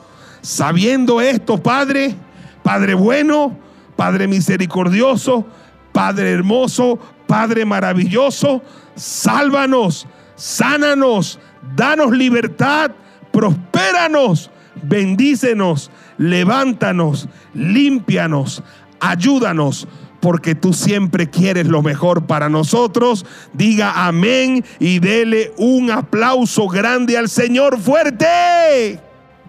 Sabiendo 0.41 1.21
esto, 1.21 1.63
Padre, 1.63 2.15
Padre 2.63 2.95
bueno, 2.95 3.57
Padre 3.97 4.29
misericordioso, 4.29 5.47
Padre 5.93 6.33
hermoso, 6.33 6.99
Padre 7.27 7.65
maravilloso, 7.65 8.63
sálvanos, 8.95 10.07
sánanos, 10.37 11.39
danos 11.77 12.13
libertad, 12.13 12.93
prospéranos, 13.31 14.51
bendícenos, 14.83 15.91
levántanos, 16.19 17.29
límpianos, 17.55 18.63
ayúdanos 19.01 19.89
porque 20.21 20.55
tú 20.55 20.73
siempre 20.73 21.31
quieres 21.31 21.67
lo 21.67 21.83
mejor 21.83 22.27
para 22.27 22.49
nosotros. 22.49 23.25
Diga 23.53 24.07
amén 24.07 24.65
y 24.79 24.99
dele 24.99 25.53
un 25.57 25.91
aplauso 25.91 26.69
grande 26.69 27.17
al 27.17 27.29
Señor 27.29 27.79
fuerte. 27.79 29.01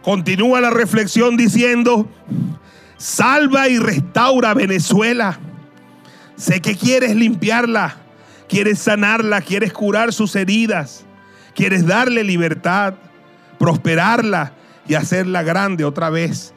Continúa 0.04 0.62
la 0.62 0.70
reflexión 0.70 1.36
diciendo, 1.38 2.08
salva 2.98 3.68
y 3.68 3.80
restaura 3.80 4.54
Venezuela. 4.54 5.40
Sé 6.36 6.62
que 6.62 6.76
quieres 6.76 7.16
limpiarla, 7.16 7.98
quieres 8.48 8.80
sanarla, 8.80 9.42
quieres 9.42 9.74
curar 9.74 10.14
sus 10.14 10.36
heridas, 10.36 11.06
quieres 11.54 11.86
darle 11.86 12.24
libertad, 12.24 12.94
prosperarla 13.58 14.54
y 14.88 14.94
hacerla 14.94 15.44
grande 15.44 15.84
otra 15.84 16.10
vez. 16.10 16.54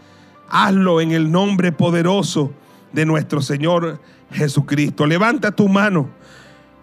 Hazlo 0.52 1.00
en 1.00 1.12
el 1.12 1.32
nombre 1.32 1.72
poderoso 1.72 2.52
de 2.92 3.06
nuestro 3.06 3.40
Señor 3.40 4.00
Jesucristo. 4.30 5.06
Levanta 5.06 5.50
tu 5.50 5.66
mano. 5.66 6.10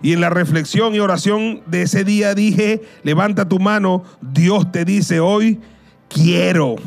Y 0.01 0.13
en 0.13 0.21
la 0.21 0.31
reflexión 0.31 0.95
y 0.95 0.99
oración 0.99 1.61
de 1.67 1.83
ese 1.83 2.03
día 2.03 2.33
dije, 2.33 2.81
levanta 3.03 3.47
tu 3.47 3.59
mano, 3.59 4.03
Dios 4.21 4.71
te 4.71 4.85
dice 4.85 5.19
hoy, 5.19 5.59
quiero, 6.07 6.77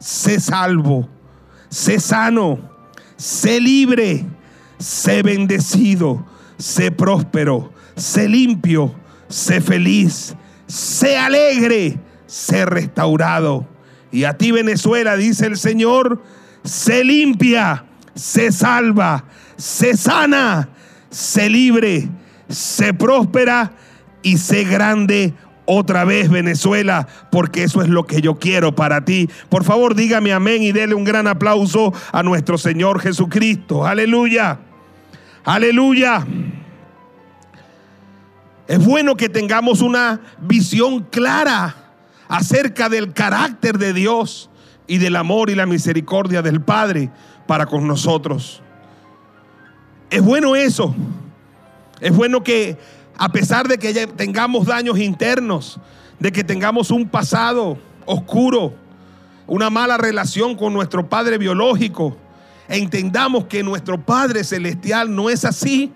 sé 0.00 0.40
salvo, 0.40 1.08
sé 1.68 2.00
sano, 2.00 2.58
sé 3.16 3.60
libre, 3.60 4.24
sé 4.78 5.22
bendecido, 5.22 6.26
sé 6.56 6.90
próspero, 6.90 7.70
sé 7.96 8.28
limpio, 8.28 8.94
sé 9.28 9.60
feliz, 9.60 10.34
sé 10.66 11.16
alegre, 11.16 11.98
sé 12.26 12.64
restaurado. 12.64 13.73
Y 14.14 14.24
a 14.24 14.38
ti 14.38 14.52
Venezuela, 14.52 15.16
dice 15.16 15.46
el 15.46 15.58
Señor, 15.58 16.22
sé 16.62 17.02
limpia 17.02 17.84
se 18.14 18.52
salva, 18.52 19.24
se 19.56 19.96
sana, 19.96 20.68
se 21.10 21.50
libre, 21.50 22.08
se 22.48 22.94
próspera 22.94 23.72
y 24.22 24.38
se 24.38 24.64
grande 24.64 25.34
otra 25.66 26.04
vez 26.04 26.30
Venezuela, 26.30 27.08
porque 27.30 27.64
eso 27.64 27.82
es 27.82 27.88
lo 27.88 28.06
que 28.06 28.20
yo 28.20 28.38
quiero 28.38 28.74
para 28.74 29.04
ti. 29.04 29.28
Por 29.48 29.64
favor, 29.64 29.94
dígame 29.94 30.32
amén 30.32 30.62
y 30.62 30.72
dele 30.72 30.94
un 30.94 31.04
gran 31.04 31.26
aplauso 31.26 31.92
a 32.12 32.22
nuestro 32.22 32.58
Señor 32.58 33.00
Jesucristo. 33.00 33.84
Aleluya. 33.84 34.60
Aleluya. 35.44 36.24
Es 38.68 38.84
bueno 38.84 39.16
que 39.16 39.28
tengamos 39.28 39.80
una 39.80 40.20
visión 40.40 41.04
clara 41.10 41.83
acerca 42.28 42.88
del 42.88 43.12
carácter 43.12 43.78
de 43.78 43.92
Dios 43.92 44.50
y 44.86 44.98
del 44.98 45.16
amor 45.16 45.50
y 45.50 45.54
la 45.54 45.66
misericordia 45.66 46.42
del 46.42 46.60
Padre 46.60 47.10
para 47.46 47.66
con 47.66 47.86
nosotros. 47.86 48.62
Es 50.10 50.22
bueno 50.22 50.56
eso. 50.56 50.94
Es 52.00 52.14
bueno 52.14 52.42
que 52.42 52.78
a 53.16 53.30
pesar 53.30 53.68
de 53.68 53.78
que 53.78 54.06
tengamos 54.08 54.66
daños 54.66 54.98
internos, 54.98 55.80
de 56.18 56.32
que 56.32 56.44
tengamos 56.44 56.90
un 56.90 57.08
pasado 57.08 57.78
oscuro, 58.06 58.74
una 59.46 59.70
mala 59.70 59.96
relación 59.96 60.56
con 60.56 60.72
nuestro 60.72 61.08
Padre 61.08 61.38
biológico, 61.38 62.16
entendamos 62.68 63.44
que 63.46 63.62
nuestro 63.62 64.00
Padre 64.04 64.44
celestial 64.44 65.14
no 65.14 65.30
es 65.30 65.44
así. 65.44 65.92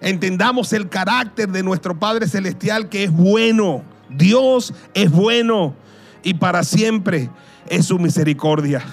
Entendamos 0.00 0.72
el 0.72 0.88
carácter 0.88 1.48
de 1.48 1.62
nuestro 1.62 1.98
Padre 1.98 2.26
celestial 2.26 2.88
que 2.88 3.04
es 3.04 3.12
bueno. 3.12 3.82
Dios 4.14 4.74
es 4.94 5.10
bueno 5.10 5.74
y 6.22 6.34
para 6.34 6.64
siempre 6.64 7.30
es 7.68 7.86
su 7.86 7.98
misericordia. 7.98 8.84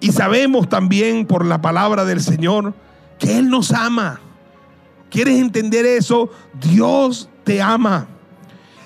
Y 0.00 0.12
sabemos 0.12 0.68
también 0.68 1.26
por 1.26 1.44
la 1.44 1.60
palabra 1.60 2.04
del 2.04 2.20
Señor 2.20 2.74
que 3.18 3.38
Él 3.38 3.48
nos 3.48 3.72
ama. 3.72 4.20
¿Quieres 5.10 5.38
entender 5.38 5.86
eso? 5.86 6.30
Dios 6.60 7.28
te 7.44 7.62
ama. 7.62 8.08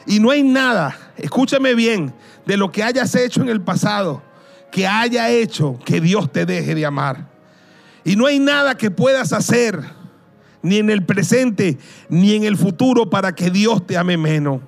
Y 0.06 0.20
no 0.20 0.30
hay 0.30 0.42
nada, 0.42 0.96
escúchame 1.16 1.74
bien, 1.74 2.14
de 2.44 2.56
lo 2.56 2.70
que 2.70 2.82
hayas 2.82 3.14
hecho 3.14 3.42
en 3.42 3.48
el 3.48 3.60
pasado 3.60 4.22
que 4.70 4.86
haya 4.86 5.30
hecho 5.30 5.78
que 5.86 6.02
Dios 6.02 6.30
te 6.30 6.44
deje 6.44 6.74
de 6.74 6.84
amar. 6.84 7.30
Y 8.04 8.14
no 8.14 8.26
hay 8.26 8.38
nada 8.38 8.76
que 8.76 8.90
puedas 8.90 9.32
hacer, 9.32 9.80
ni 10.60 10.76
en 10.76 10.90
el 10.90 11.04
presente, 11.04 11.78
ni 12.08 12.34
en 12.34 12.44
el 12.44 12.58
futuro, 12.58 13.08
para 13.08 13.34
que 13.34 13.50
Dios 13.50 13.86
te 13.86 13.96
ame 13.96 14.18
menos. 14.18 14.60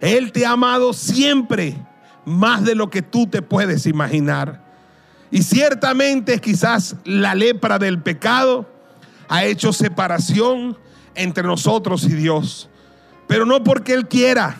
Él 0.00 0.32
te 0.32 0.46
ha 0.46 0.52
amado 0.52 0.92
siempre, 0.92 1.76
más 2.24 2.64
de 2.64 2.74
lo 2.74 2.90
que 2.90 3.02
tú 3.02 3.26
te 3.26 3.42
puedes 3.42 3.86
imaginar. 3.86 4.64
Y 5.30 5.42
ciertamente 5.42 6.38
quizás 6.38 6.96
la 7.04 7.34
lepra 7.34 7.78
del 7.78 8.00
pecado 8.00 8.66
ha 9.28 9.44
hecho 9.44 9.72
separación 9.72 10.78
entre 11.14 11.44
nosotros 11.44 12.04
y 12.04 12.14
Dios. 12.14 12.70
Pero 13.26 13.44
no 13.44 13.62
porque 13.62 13.92
Él 13.92 14.08
quiera, 14.08 14.56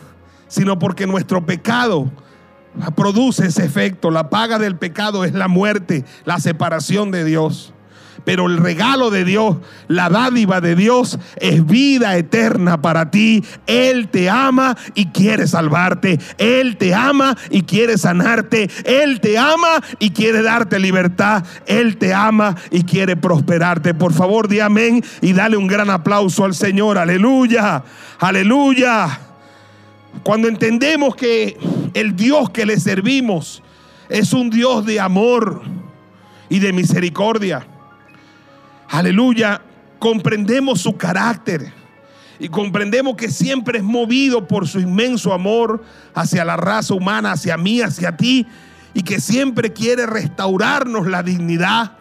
sino 0.49 0.79
porque 0.79 1.07
nuestro 1.07 1.47
pecado 1.47 2.11
produce 2.95 3.47
ese 3.47 3.65
efecto. 3.65 4.11
La 4.11 4.29
paga 4.29 4.59
del 4.59 4.77
pecado 4.77 5.25
es 5.25 5.33
la 5.33 5.49
muerte, 5.49 6.05
la 6.25 6.39
separación 6.39 7.11
de 7.11 7.25
Dios. 7.25 7.73
Pero 8.29 8.45
el 8.45 8.59
regalo 8.59 9.09
de 9.09 9.25
Dios, 9.25 9.57
la 9.87 10.11
dádiva 10.11 10.61
de 10.61 10.77
Dios 10.77 11.19
es 11.37 11.65
vida 11.65 12.19
eterna 12.19 12.83
para 12.83 13.11
ti. 13.11 13.43
Él 13.67 14.09
te 14.09 14.29
ama 14.29 14.77
y 14.95 15.07
quiere 15.07 15.47
salvarte. 15.47 16.21
Él 16.37 16.77
te 16.77 16.95
ama 16.95 17.39
y 17.49 17.63
quiere 17.63 17.97
sanarte. 17.97 18.69
Él 18.85 19.23
te 19.23 19.39
ama 19.39 19.83
y 19.99 20.11
quiere 20.11 20.43
darte 20.43 20.79
libertad. 20.79 21.43
Él 21.65 21.97
te 21.97 22.13
ama 22.13 22.55
y 22.71 22.83
quiere 22.83 23.17
prosperarte. 23.17 23.95
Por 23.95 24.13
favor, 24.13 24.47
di 24.47 24.61
amén 24.61 25.03
y 25.23 25.33
dale 25.33 25.57
un 25.57 25.67
gran 25.67 25.89
aplauso 25.89 26.45
al 26.45 26.55
Señor. 26.55 26.99
Aleluya. 26.99 27.83
Aleluya. 28.19 29.21
Cuando 30.23 30.49
entendemos 30.49 31.17
que 31.17 31.57
el 31.95 32.15
Dios 32.15 32.51
que 32.51 32.67
le 32.67 32.79
servimos 32.79 33.63
es 34.11 34.35
un 34.35 34.51
Dios 34.51 34.85
de 34.85 35.01
amor 35.01 35.63
y 36.51 36.59
de 36.59 36.75
misericordia. 36.75 37.67
Aleluya, 38.89 39.61
comprendemos 39.99 40.81
su 40.81 40.97
carácter 40.97 41.73
y 42.39 42.49
comprendemos 42.49 43.17
que 43.17 43.31
siempre 43.31 43.79
es 43.79 43.85
movido 43.85 44.49
por 44.49 44.67
su 44.67 44.81
inmenso 44.81 45.35
amor 45.35 45.85
hacia 46.15 46.45
la 46.45 46.57
raza 46.57 46.95
humana, 46.95 47.33
hacia 47.33 47.59
mí, 47.59 47.83
hacia 47.83 48.17
ti, 48.17 48.47
y 48.95 49.03
que 49.03 49.21
siempre 49.21 49.75
quiere 49.75 50.07
restaurarnos 50.07 51.07
la 51.07 51.23
dignidad 51.23 51.93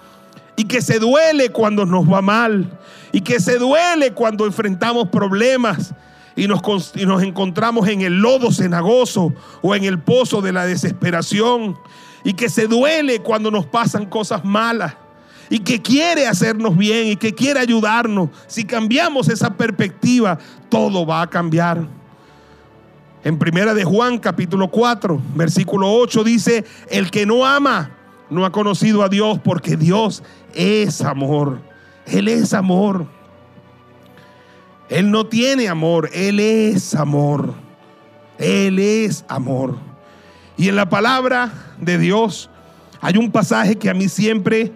y 0.55 0.63
que 0.63 0.81
se 0.81 0.99
duele 0.99 1.49
cuando 1.49 1.85
nos 1.85 2.11
va 2.11 2.21
mal 2.21 2.79
y 3.11 3.19
que 3.21 3.41
se 3.41 3.57
duele 3.57 4.13
cuando 4.13 4.45
enfrentamos 4.45 5.09
problemas 5.09 5.93
y 6.37 6.47
nos, 6.47 6.61
y 6.95 7.05
nos 7.05 7.21
encontramos 7.21 7.87
en 7.89 8.01
el 8.01 8.21
lodo 8.21 8.51
cenagoso 8.51 9.33
o 9.61 9.75
en 9.75 9.83
el 9.83 9.99
pozo 9.99 10.41
de 10.41 10.53
la 10.53 10.65
desesperación 10.65 11.77
y 12.23 12.33
que 12.33 12.47
se 12.47 12.67
duele 12.67 13.19
cuando 13.19 13.51
nos 13.51 13.65
pasan 13.65 14.05
cosas 14.05 14.45
malas 14.45 14.95
y 15.49 15.59
que 15.59 15.81
quiere 15.81 16.27
hacernos 16.27 16.75
bien 16.77 17.07
y 17.07 17.15
que 17.15 17.33
quiere 17.33 17.59
ayudarnos. 17.59 18.29
Si 18.47 18.63
cambiamos 18.63 19.29
esa 19.29 19.53
perspectiva, 19.55 20.37
todo 20.69 21.05
va 21.05 21.21
a 21.21 21.29
cambiar. 21.29 21.87
En 23.23 23.37
primera 23.37 23.73
de 23.73 23.83
Juan 23.83 24.19
capítulo 24.19 24.69
4, 24.69 25.21
versículo 25.35 25.91
8 25.91 26.23
dice, 26.23 26.65
el 26.89 27.11
que 27.11 27.25
no 27.25 27.45
ama 27.45 27.91
no 28.29 28.45
ha 28.45 28.51
conocido 28.51 29.03
a 29.03 29.09
Dios 29.09 29.39
porque 29.43 29.77
Dios 29.77 30.23
es 30.53 31.01
amor. 31.01 31.59
Él 32.05 32.27
es 32.27 32.53
amor. 32.53 33.07
Él 34.89 35.11
no 35.11 35.25
tiene 35.25 35.67
amor, 35.67 36.09
Él 36.13 36.39
es 36.39 36.95
amor. 36.95 37.53
Él 38.37 38.79
es 38.79 39.25
amor. 39.27 39.77
Y 40.55 40.69
en 40.69 40.75
la 40.75 40.89
palabra 40.89 41.51
de 41.79 41.97
Dios 41.97 42.49
hay 43.01 43.17
un 43.17 43.31
pasaje 43.31 43.75
que 43.75 43.89
a 43.89 43.93
mí 43.93 44.07
siempre 44.07 44.71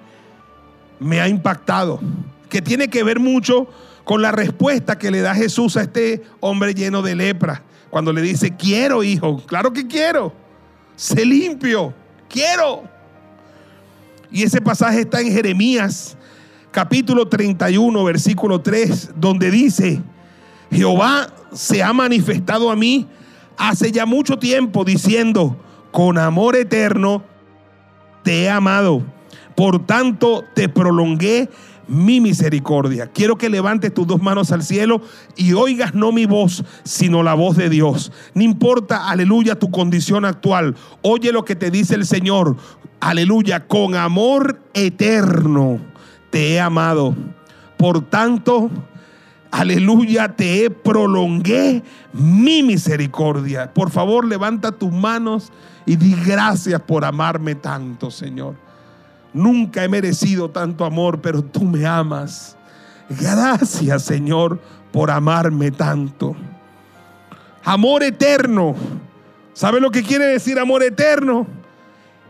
me 1.01 1.19
ha 1.19 1.27
impactado, 1.27 1.99
que 2.47 2.61
tiene 2.61 2.87
que 2.87 3.03
ver 3.03 3.19
mucho 3.19 3.67
con 4.03 4.21
la 4.21 4.31
respuesta 4.31 4.99
que 4.99 5.09
le 5.09 5.21
da 5.21 5.33
Jesús 5.33 5.75
a 5.75 5.81
este 5.81 6.21
hombre 6.39 6.75
lleno 6.75 7.01
de 7.01 7.15
lepra. 7.15 7.63
Cuando 7.89 8.13
le 8.13 8.21
dice, 8.21 8.55
quiero 8.55 9.03
hijo, 9.03 9.43
claro 9.47 9.73
que 9.73 9.87
quiero, 9.87 10.31
sé 10.95 11.25
limpio, 11.25 11.91
quiero. 12.29 12.83
Y 14.29 14.43
ese 14.43 14.61
pasaje 14.61 15.01
está 15.01 15.21
en 15.21 15.31
Jeremías 15.33 16.15
capítulo 16.69 17.27
31, 17.27 18.03
versículo 18.03 18.61
3, 18.61 19.11
donde 19.15 19.49
dice, 19.49 20.01
Jehová 20.71 21.33
se 21.51 21.81
ha 21.81 21.91
manifestado 21.93 22.69
a 22.69 22.75
mí 22.75 23.07
hace 23.57 23.91
ya 23.91 24.05
mucho 24.05 24.37
tiempo 24.37 24.85
diciendo, 24.85 25.57
con 25.91 26.19
amor 26.19 26.55
eterno 26.55 27.23
te 28.23 28.43
he 28.43 28.49
amado, 28.49 29.03
por 29.55 29.85
tanto 29.85 30.43
te 30.53 30.69
prolongué 30.69 31.49
mi 31.87 32.21
misericordia. 32.21 33.07
Quiero 33.07 33.37
que 33.37 33.49
levantes 33.49 33.93
tus 33.93 34.07
dos 34.07 34.21
manos 34.21 34.51
al 34.51 34.63
cielo 34.63 35.01
y 35.35 35.53
oigas 35.53 35.93
no 35.93 36.11
mi 36.11 36.25
voz, 36.25 36.63
sino 36.83 37.21
la 37.21 37.33
voz 37.33 37.57
de 37.57 37.69
Dios. 37.69 38.11
No 38.33 38.43
importa, 38.43 39.09
aleluya, 39.09 39.59
tu 39.59 39.71
condición 39.71 40.25
actual. 40.25 40.75
Oye 41.01 41.31
lo 41.31 41.43
que 41.43 41.55
te 41.55 41.69
dice 41.69 41.95
el 41.95 42.05
Señor. 42.05 42.55
Aleluya, 43.01 43.67
con 43.67 43.95
amor 43.95 44.61
eterno 44.73 45.79
te 46.31 46.53
he 46.53 46.59
amado. 46.59 47.15
Por 47.77 48.09
tanto, 48.09 48.69
aleluya, 49.51 50.35
te 50.35 50.63
he 50.63 50.69
prolongué 50.69 51.83
mi 52.13 52.63
misericordia. 52.63 53.73
Por 53.73 53.91
favor, 53.91 54.25
levanta 54.25 54.71
tus 54.71 54.91
manos 54.91 55.51
y 55.85 55.97
di 55.97 56.15
gracias 56.25 56.81
por 56.81 57.05
amarme 57.05 57.55
tanto, 57.55 58.09
Señor. 58.09 58.55
Nunca 59.33 59.83
he 59.83 59.89
merecido 59.89 60.49
tanto 60.49 60.85
amor, 60.85 61.21
pero 61.21 61.43
tú 61.43 61.63
me 61.63 61.85
amas. 61.85 62.57
Gracias, 63.09 64.03
Señor, 64.03 64.59
por 64.91 65.11
amarme 65.11 65.71
tanto. 65.71 66.35
Amor 67.63 68.03
eterno. 68.03 68.75
¿Sabe 69.53 69.79
lo 69.79 69.91
que 69.91 70.03
quiere 70.03 70.25
decir 70.25 70.59
amor 70.59 70.83
eterno? 70.83 71.47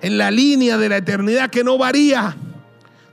En 0.01 0.17
la 0.17 0.31
línea 0.31 0.77
de 0.77 0.89
la 0.89 0.97
eternidad 0.97 1.49
que 1.49 1.63
no 1.63 1.77
varía. 1.77 2.35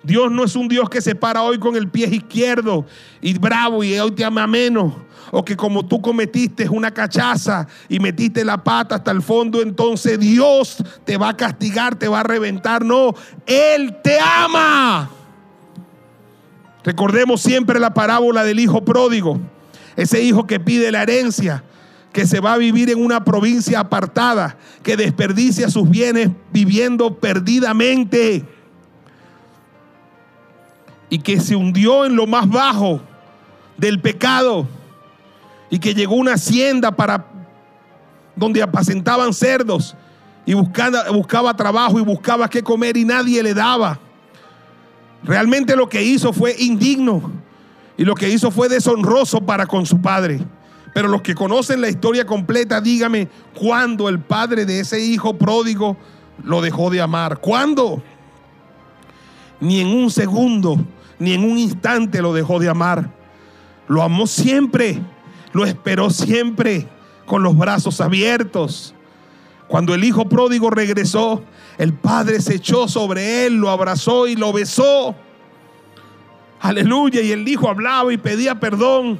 Dios 0.08 0.32
no 0.32 0.42
es 0.42 0.56
un 0.56 0.68
Dios 0.68 0.88
que 0.88 1.02
se 1.02 1.14
para 1.14 1.42
hoy 1.42 1.58
con 1.58 1.76
el 1.76 1.86
pie 1.86 2.08
izquierdo 2.10 2.86
y 3.20 3.36
bravo 3.38 3.84
y 3.84 3.98
hoy 3.98 4.10
te 4.12 4.24
ama 4.24 4.46
menos. 4.46 4.94
O 5.30 5.44
que 5.44 5.54
como 5.54 5.84
tú 5.84 6.00
cometiste 6.00 6.66
una 6.66 6.90
cachaza 6.90 7.68
y 7.90 8.00
metiste 8.00 8.42
la 8.42 8.64
pata 8.64 8.94
hasta 8.94 9.10
el 9.10 9.20
fondo, 9.20 9.60
entonces 9.60 10.18
Dios 10.18 10.82
te 11.04 11.18
va 11.18 11.28
a 11.28 11.36
castigar, 11.36 11.96
te 11.96 12.08
va 12.08 12.20
a 12.20 12.22
reventar. 12.22 12.86
No, 12.86 13.14
Él 13.44 13.98
te 14.02 14.18
ama. 14.18 15.10
Recordemos 16.84 17.42
siempre 17.42 17.78
la 17.78 17.92
parábola 17.92 18.44
del 18.44 18.60
hijo 18.60 18.82
pródigo. 18.82 19.38
Ese 19.94 20.22
hijo 20.22 20.46
que 20.46 20.58
pide 20.58 20.90
la 20.90 21.02
herencia, 21.02 21.64
que 22.14 22.26
se 22.26 22.40
va 22.40 22.54
a 22.54 22.56
vivir 22.56 22.88
en 22.88 23.04
una 23.04 23.24
provincia 23.24 23.80
apartada, 23.80 24.56
que 24.82 24.96
desperdicia 24.96 25.68
sus 25.68 25.90
bienes 25.90 26.30
viviendo 26.50 27.18
perdidamente 27.18 28.46
y 31.10 31.18
que 31.18 31.40
se 31.40 31.56
hundió 31.56 32.04
en 32.04 32.16
lo 32.16 32.26
más 32.26 32.48
bajo 32.48 33.00
del 33.76 34.00
pecado 34.00 34.66
y 35.70 35.78
que 35.78 35.94
llegó 35.94 36.14
una 36.14 36.34
hacienda 36.34 36.92
para 36.92 37.26
donde 38.36 38.62
apacentaban 38.62 39.32
cerdos 39.32 39.96
y 40.46 40.54
buscaba, 40.54 41.10
buscaba 41.10 41.54
trabajo 41.54 41.98
y 41.98 42.02
buscaba 42.02 42.48
qué 42.48 42.62
comer 42.62 42.96
y 42.96 43.04
nadie 43.04 43.42
le 43.42 43.54
daba. 43.54 43.98
Realmente 45.22 45.76
lo 45.76 45.88
que 45.88 46.02
hizo 46.02 46.32
fue 46.32 46.54
indigno 46.58 47.32
y 47.96 48.04
lo 48.04 48.14
que 48.14 48.28
hizo 48.28 48.50
fue 48.50 48.68
deshonroso 48.68 49.40
para 49.40 49.66
con 49.66 49.84
su 49.84 50.00
padre. 50.00 50.40
Pero 50.94 51.08
los 51.08 51.22
que 51.22 51.34
conocen 51.34 51.80
la 51.80 51.88
historia 51.88 52.24
completa, 52.24 52.80
dígame, 52.80 53.28
¿cuándo 53.54 54.08
el 54.08 54.20
padre 54.20 54.64
de 54.64 54.80
ese 54.80 55.00
hijo 55.00 55.36
pródigo 55.36 55.96
lo 56.42 56.60
dejó 56.60 56.90
de 56.90 57.00
amar? 57.00 57.38
¿Cuándo? 57.38 58.02
Ni 59.60 59.80
en 59.80 59.88
un 59.88 60.10
segundo 60.10 60.78
ni 61.18 61.32
en 61.32 61.44
un 61.44 61.58
instante 61.58 62.22
lo 62.22 62.32
dejó 62.32 62.58
de 62.58 62.68
amar. 62.68 63.10
Lo 63.88 64.02
amó 64.02 64.26
siempre, 64.26 65.00
lo 65.52 65.64
esperó 65.64 66.10
siempre 66.10 66.86
con 67.26 67.42
los 67.42 67.56
brazos 67.56 68.00
abiertos. 68.00 68.94
Cuando 69.66 69.94
el 69.94 70.04
hijo 70.04 70.28
pródigo 70.28 70.70
regresó, 70.70 71.42
el 71.76 71.92
padre 71.92 72.40
se 72.40 72.56
echó 72.56 72.88
sobre 72.88 73.46
él, 73.46 73.56
lo 73.56 73.70
abrazó 73.70 74.26
y 74.26 74.36
lo 74.36 74.52
besó. 74.52 75.14
Aleluya. 76.60 77.20
Y 77.20 77.32
el 77.32 77.46
hijo 77.46 77.68
hablaba 77.68 78.12
y 78.12 78.16
pedía 78.16 78.58
perdón. 78.58 79.18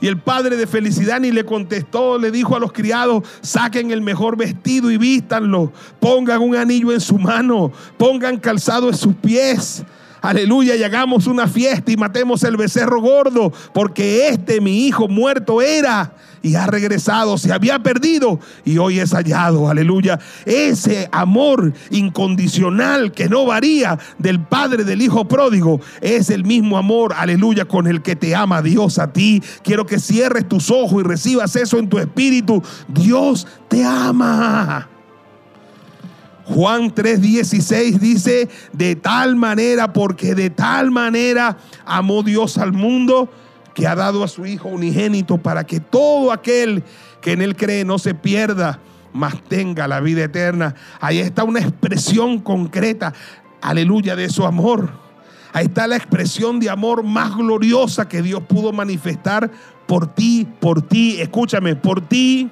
Y 0.00 0.08
el 0.08 0.18
padre 0.18 0.56
de 0.56 0.66
felicidad 0.66 1.20
ni 1.20 1.30
le 1.30 1.44
contestó, 1.44 2.18
le 2.18 2.30
dijo 2.30 2.56
a 2.56 2.58
los 2.58 2.72
criados, 2.72 3.22
saquen 3.40 3.90
el 3.90 4.02
mejor 4.02 4.36
vestido 4.36 4.90
y 4.90 4.98
vístanlo, 4.98 5.72
pongan 5.98 6.42
un 6.42 6.56
anillo 6.56 6.92
en 6.92 7.00
su 7.00 7.16
mano, 7.16 7.72
pongan 7.96 8.38
calzado 8.38 8.88
en 8.88 8.96
sus 8.96 9.14
pies 9.14 9.84
aleluya, 10.28 10.76
y 10.76 10.82
hagamos 10.82 11.26
una 11.26 11.46
fiesta 11.46 11.92
y 11.92 11.96
matemos 11.96 12.42
el 12.44 12.56
becerro 12.56 13.00
gordo, 13.00 13.52
porque 13.72 14.28
este 14.28 14.60
mi 14.60 14.86
hijo 14.86 15.08
muerto 15.08 15.60
era 15.62 16.14
y 16.44 16.54
ha 16.54 16.66
regresado. 16.66 17.36
Se 17.38 17.52
había 17.52 17.82
perdido 17.82 18.38
y 18.64 18.78
hoy 18.78 19.00
es 19.00 19.12
hallado. 19.12 19.68
Aleluya. 19.68 20.20
Ese 20.44 21.08
amor 21.10 21.72
incondicional 21.90 23.12
que 23.12 23.28
no 23.28 23.46
varía 23.46 23.98
del 24.18 24.40
Padre 24.40 24.84
del 24.84 25.02
Hijo 25.02 25.26
pródigo 25.26 25.80
es 26.00 26.30
el 26.30 26.44
mismo 26.44 26.76
amor, 26.78 27.14
aleluya, 27.16 27.64
con 27.64 27.86
el 27.86 28.02
que 28.02 28.14
te 28.14 28.36
ama 28.36 28.62
Dios 28.62 28.98
a 28.98 29.12
ti. 29.12 29.42
Quiero 29.62 29.86
que 29.86 29.98
cierres 29.98 30.48
tus 30.48 30.70
ojos 30.70 31.02
y 31.02 31.06
recibas 31.06 31.56
eso 31.56 31.78
en 31.78 31.88
tu 31.88 31.98
espíritu. 31.98 32.62
Dios 32.88 33.46
te 33.68 33.84
ama. 33.84 34.93
Juan 36.46 36.94
3:16 36.94 37.98
dice, 37.98 38.48
de 38.72 38.96
tal 38.96 39.36
manera, 39.36 39.92
porque 39.92 40.34
de 40.34 40.50
tal 40.50 40.90
manera 40.90 41.56
amó 41.86 42.22
Dios 42.22 42.58
al 42.58 42.72
mundo 42.72 43.30
que 43.74 43.86
ha 43.86 43.94
dado 43.94 44.22
a 44.22 44.28
su 44.28 44.46
Hijo 44.46 44.68
unigénito 44.68 45.38
para 45.38 45.64
que 45.64 45.80
todo 45.80 46.32
aquel 46.32 46.84
que 47.20 47.32
en 47.32 47.42
Él 47.42 47.56
cree 47.56 47.84
no 47.84 47.98
se 47.98 48.14
pierda, 48.14 48.78
mas 49.12 49.42
tenga 49.48 49.88
la 49.88 50.00
vida 50.00 50.24
eterna. 50.24 50.74
Ahí 51.00 51.18
está 51.18 51.44
una 51.44 51.60
expresión 51.60 52.38
concreta, 52.38 53.14
aleluya, 53.62 54.14
de 54.14 54.28
su 54.28 54.44
amor. 54.44 54.90
Ahí 55.52 55.66
está 55.66 55.86
la 55.86 55.96
expresión 55.96 56.60
de 56.60 56.68
amor 56.68 57.04
más 57.04 57.34
gloriosa 57.34 58.08
que 58.08 58.22
Dios 58.22 58.42
pudo 58.42 58.72
manifestar 58.72 59.50
por 59.86 60.14
ti, 60.14 60.46
por 60.60 60.82
ti, 60.82 61.20
escúchame, 61.20 61.76
por 61.76 62.00
ti, 62.06 62.50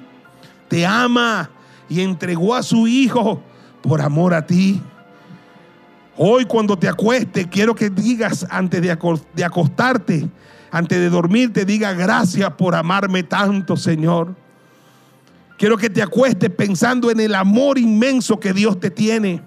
te 0.67 0.85
ama 0.85 1.49
y 1.89 2.01
entregó 2.01 2.55
a 2.55 2.63
su 2.63 2.87
Hijo 2.87 3.43
por 3.83 4.01
amor 4.01 4.33
a 4.33 4.47
ti. 4.47 4.81
Hoy 6.15 6.45
cuando 6.45 6.79
te 6.79 6.87
acuestes, 6.87 7.47
quiero 7.47 7.75
que 7.75 7.89
digas 7.89 8.47
antes 8.49 8.81
de 8.81 9.43
acostarte, 9.43 10.27
antes 10.71 10.97
de 10.97 11.09
dormirte, 11.09 11.65
diga 11.65 11.93
gracias 11.93 12.49
por 12.53 12.75
amarme 12.75 13.23
tanto, 13.23 13.75
Señor. 13.75 14.35
Quiero 15.57 15.77
que 15.77 15.89
te 15.89 16.01
acuestes 16.01 16.49
pensando 16.49 17.11
en 17.11 17.19
el 17.19 17.35
amor 17.35 17.77
inmenso 17.77 18.39
que 18.39 18.53
Dios 18.53 18.79
te 18.79 18.89
tiene. 18.89 19.41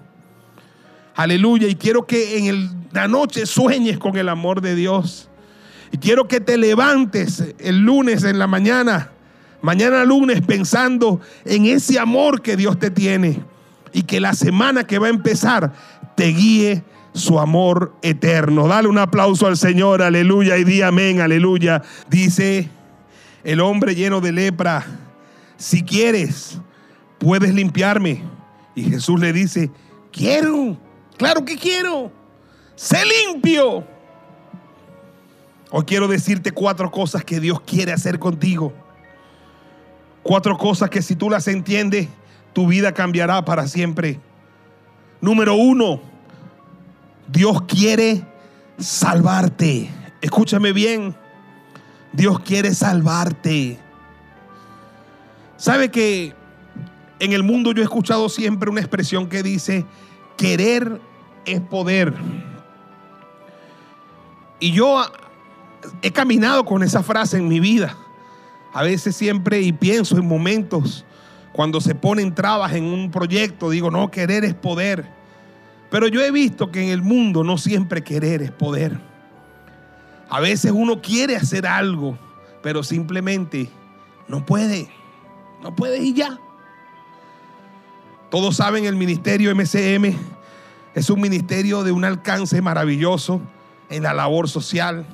Aleluya. 1.15 1.67
Y 1.67 1.75
quiero 1.75 2.05
que 2.05 2.47
en 2.47 2.89
la 2.91 3.07
noche 3.07 3.45
sueñes 3.45 3.97
con 3.97 4.17
el 4.17 4.29
amor 4.29 4.61
de 4.61 4.75
Dios. 4.75 5.29
Y 5.91 5.97
quiero 5.97 6.27
que 6.27 6.39
te 6.39 6.57
levantes 6.57 7.43
el 7.59 7.79
lunes 7.79 8.23
en 8.23 8.39
la 8.39 8.47
mañana, 8.47 9.11
mañana 9.61 10.05
lunes, 10.05 10.41
pensando 10.41 11.21
en 11.43 11.65
ese 11.65 11.97
amor 11.97 12.41
que 12.41 12.55
Dios 12.55 12.77
te 12.77 12.91
tiene 12.91 13.41
y 13.93 14.03
que 14.03 14.19
la 14.19 14.33
semana 14.33 14.85
que 14.85 14.99
va 14.99 15.07
a 15.07 15.11
empezar 15.11 15.73
te 16.15 16.27
guíe 16.27 16.83
su 17.13 17.39
amor 17.39 17.95
eterno. 18.01 18.67
Dale 18.67 18.87
un 18.87 18.97
aplauso 18.97 19.47
al 19.47 19.57
Señor, 19.57 20.01
aleluya, 20.01 20.57
y 20.57 20.63
di 20.63 20.81
amén, 20.81 21.21
aleluya. 21.21 21.81
Dice 22.09 22.69
el 23.43 23.59
hombre 23.59 23.95
lleno 23.95 24.21
de 24.21 24.31
lepra, 24.31 24.85
si 25.57 25.83
quieres, 25.83 26.59
puedes 27.17 27.53
limpiarme. 27.53 28.23
Y 28.75 28.83
Jesús 28.83 29.19
le 29.19 29.33
dice, 29.33 29.71
quiero, 30.11 30.77
claro 31.17 31.43
que 31.43 31.57
quiero, 31.57 32.11
sé 32.75 32.99
limpio. 33.05 33.85
Hoy 35.71 35.83
quiero 35.83 36.07
decirte 36.07 36.51
cuatro 36.51 36.91
cosas 36.91 37.25
que 37.25 37.39
Dios 37.39 37.59
quiere 37.61 37.91
hacer 37.91 38.19
contigo. 38.19 38.73
Cuatro 40.23 40.57
cosas 40.57 40.89
que 40.89 41.01
si 41.01 41.15
tú 41.15 41.29
las 41.29 41.47
entiendes, 41.47 42.07
tu 42.57 42.65
vida 42.65 42.91
cambiará 42.91 43.45
para 43.45 43.67
siempre. 43.67 44.19
Número 45.21 45.53
uno, 45.53 46.01
Dios 47.27 47.61
quiere 47.67 48.25
salvarte. 48.79 49.91
Escúchame 50.21 50.73
bien. 50.73 51.15
Dios 52.13 52.39
quiere 52.39 52.73
salvarte. 52.73 53.77
¿Sabe 55.55 55.91
que 55.91 56.33
en 57.19 57.31
el 57.31 57.43
mundo 57.43 57.73
yo 57.73 57.81
he 57.81 57.85
escuchado 57.85 58.27
siempre 58.27 58.71
una 58.71 58.81
expresión 58.81 59.29
que 59.29 59.43
dice, 59.43 59.85
querer 60.35 60.99
es 61.45 61.61
poder? 61.61 62.11
Y 64.59 64.71
yo 64.71 65.05
he 66.01 66.09
caminado 66.09 66.65
con 66.65 66.81
esa 66.81 67.03
frase 67.03 67.37
en 67.37 67.47
mi 67.49 67.59
vida. 67.59 67.95
A 68.73 68.81
veces 68.81 69.15
siempre 69.15 69.61
y 69.61 69.73
pienso 69.73 70.17
en 70.17 70.27
momentos 70.27 71.05
cuando 71.51 71.81
se 71.81 71.95
ponen 71.95 72.35
trabas 72.35 72.73
en 72.73 72.83
un 72.83 73.11
proyecto, 73.11 73.69
digo, 73.69 73.89
no, 73.91 74.11
querer 74.11 74.45
es 74.45 74.53
poder. 74.53 75.09
Pero 75.89 76.07
yo 76.07 76.21
he 76.21 76.31
visto 76.31 76.71
que 76.71 76.83
en 76.83 76.89
el 76.89 77.01
mundo 77.01 77.43
no 77.43 77.57
siempre 77.57 78.03
querer 78.03 78.41
es 78.41 78.51
poder. 78.51 78.99
A 80.29 80.39
veces 80.39 80.71
uno 80.75 81.01
quiere 81.01 81.35
hacer 81.35 81.65
algo, 81.65 82.17
pero 82.61 82.83
simplemente 82.83 83.69
no 84.27 84.45
puede. 84.45 84.89
No 85.63 85.75
puede 85.75 85.99
y 86.03 86.13
ya. 86.13 86.39
Todos 88.29 88.57
saben 88.57 88.85
el 88.85 88.95
ministerio 88.95 89.55
MCM 89.55 90.15
es 90.93 91.09
un 91.09 91.21
ministerio 91.21 91.83
de 91.83 91.91
un 91.91 92.03
alcance 92.03 92.61
maravilloso 92.61 93.39
en 93.89 94.03
la 94.03 94.13
labor 94.13 94.49
social, 94.49 95.05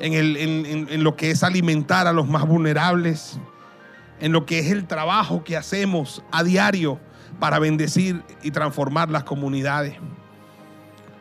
en, 0.00 0.14
en 0.14 1.04
lo 1.04 1.16
que 1.16 1.30
es 1.30 1.42
alimentar 1.42 2.06
a 2.06 2.12
los 2.12 2.26
más 2.26 2.46
vulnerables, 2.46 3.38
en 4.20 4.32
lo 4.32 4.46
que 4.46 4.58
es 4.58 4.70
el 4.70 4.86
trabajo 4.86 5.44
que 5.44 5.56
hacemos 5.56 6.22
a 6.30 6.42
diario 6.42 6.98
para 7.38 7.58
bendecir 7.58 8.22
y 8.42 8.50
transformar 8.50 9.10
las 9.10 9.24
comunidades. 9.24 9.96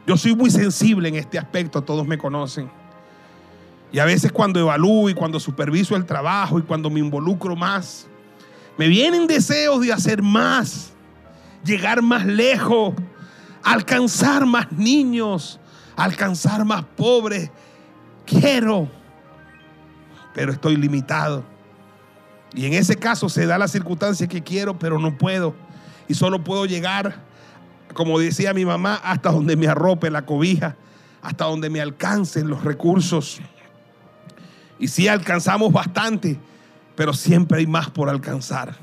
Yo 0.07 0.17
soy 0.17 0.35
muy 0.35 0.51
sensible 0.51 1.09
en 1.09 1.15
este 1.15 1.37
aspecto, 1.37 1.81
todos 1.81 2.07
me 2.07 2.17
conocen. 2.17 2.69
Y 3.91 3.99
a 3.99 4.05
veces 4.05 4.31
cuando 4.31 4.59
evalúo 4.59 5.09
y 5.09 5.13
cuando 5.13 5.39
superviso 5.39 5.95
el 5.95 6.05
trabajo 6.05 6.59
y 6.59 6.61
cuando 6.61 6.89
me 6.89 6.99
involucro 6.99 7.55
más, 7.55 8.07
me 8.77 8.87
vienen 8.87 9.25
deseos 9.25 9.81
de 9.81 9.93
hacer 9.93 10.21
más, 10.21 10.93
llegar 11.63 12.01
más 12.01 12.25
lejos, 12.25 12.93
alcanzar 13.63 14.45
más 14.45 14.71
niños, 14.71 15.59
alcanzar 15.95 16.65
más 16.65 16.83
pobres. 16.83 17.49
Quiero, 18.25 18.89
pero 20.33 20.51
estoy 20.51 20.75
limitado. 20.75 21.54
Y 22.55 22.65
en 22.65 22.73
ese 22.73 22.95
caso 22.95 23.27
se 23.27 23.45
da 23.45 23.57
la 23.57 23.67
circunstancia 23.67 24.27
que 24.27 24.41
quiero, 24.41 24.79
pero 24.79 24.97
no 24.97 25.17
puedo. 25.17 25.53
Y 26.07 26.13
solo 26.13 26.43
puedo 26.43 26.65
llegar, 26.65 27.21
como 27.93 28.17
decía 28.17 28.53
mi 28.53 28.65
mamá, 28.65 28.95
hasta 29.03 29.31
donde 29.31 29.57
me 29.57 29.67
arrope 29.67 30.09
la 30.09 30.25
cobija, 30.25 30.77
hasta 31.21 31.45
donde 31.45 31.69
me 31.69 31.81
alcancen 31.81 32.47
los 32.47 32.63
recursos. 32.63 33.41
Y 34.79 34.87
sí 34.87 35.09
alcanzamos 35.09 35.73
bastante, 35.73 36.39
pero 36.95 37.13
siempre 37.13 37.59
hay 37.59 37.67
más 37.67 37.89
por 37.89 38.09
alcanzar. 38.09 38.77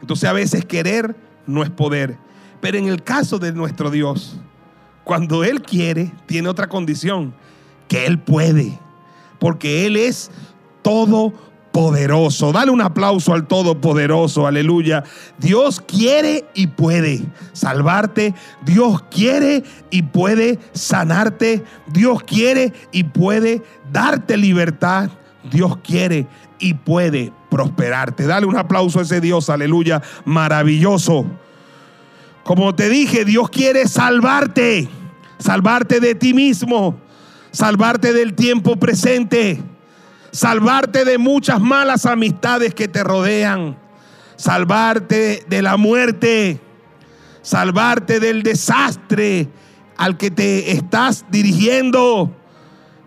Entonces 0.00 0.28
a 0.28 0.32
veces 0.32 0.64
querer 0.64 1.14
no 1.46 1.62
es 1.62 1.70
poder. 1.70 2.18
Pero 2.60 2.78
en 2.78 2.88
el 2.88 3.04
caso 3.04 3.38
de 3.38 3.52
nuestro 3.52 3.90
Dios, 3.90 4.40
cuando 5.04 5.44
Él 5.44 5.62
quiere, 5.62 6.12
tiene 6.26 6.48
otra 6.48 6.68
condición, 6.68 7.32
que 7.86 8.06
Él 8.06 8.18
puede. 8.18 8.78
Porque 9.38 9.86
Él 9.86 9.96
es 9.96 10.30
todo 10.82 11.32
poderoso. 11.78 12.50
Dale 12.50 12.72
un 12.72 12.80
aplauso 12.80 13.32
al 13.32 13.46
Todopoderoso, 13.46 14.48
aleluya. 14.48 15.04
Dios 15.38 15.80
quiere 15.80 16.44
y 16.52 16.66
puede 16.66 17.22
salvarte. 17.52 18.34
Dios 18.64 19.04
quiere 19.08 19.62
y 19.88 20.02
puede 20.02 20.58
sanarte. 20.72 21.62
Dios 21.86 22.24
quiere 22.24 22.72
y 22.90 23.04
puede 23.04 23.62
darte 23.92 24.36
libertad. 24.36 25.10
Dios 25.52 25.76
quiere 25.76 26.26
y 26.58 26.74
puede 26.74 27.32
prosperarte. 27.48 28.26
Dale 28.26 28.46
un 28.46 28.56
aplauso 28.56 28.98
a 28.98 29.02
ese 29.02 29.20
Dios, 29.20 29.48
aleluya, 29.48 30.02
maravilloso. 30.24 31.26
Como 32.42 32.74
te 32.74 32.88
dije, 32.88 33.24
Dios 33.24 33.50
quiere 33.50 33.86
salvarte, 33.86 34.88
salvarte 35.38 36.00
de 36.00 36.16
ti 36.16 36.34
mismo, 36.34 36.98
salvarte 37.52 38.12
del 38.12 38.34
tiempo 38.34 38.74
presente 38.74 39.62
salvarte 40.38 41.04
de 41.04 41.18
muchas 41.18 41.60
malas 41.60 42.06
amistades 42.06 42.72
que 42.72 42.86
te 42.86 43.02
rodean, 43.02 43.76
salvarte 44.36 45.44
de 45.48 45.62
la 45.62 45.76
muerte, 45.76 46.60
salvarte 47.42 48.20
del 48.20 48.44
desastre 48.44 49.48
al 49.96 50.16
que 50.16 50.30
te 50.30 50.70
estás 50.70 51.24
dirigiendo. 51.28 52.36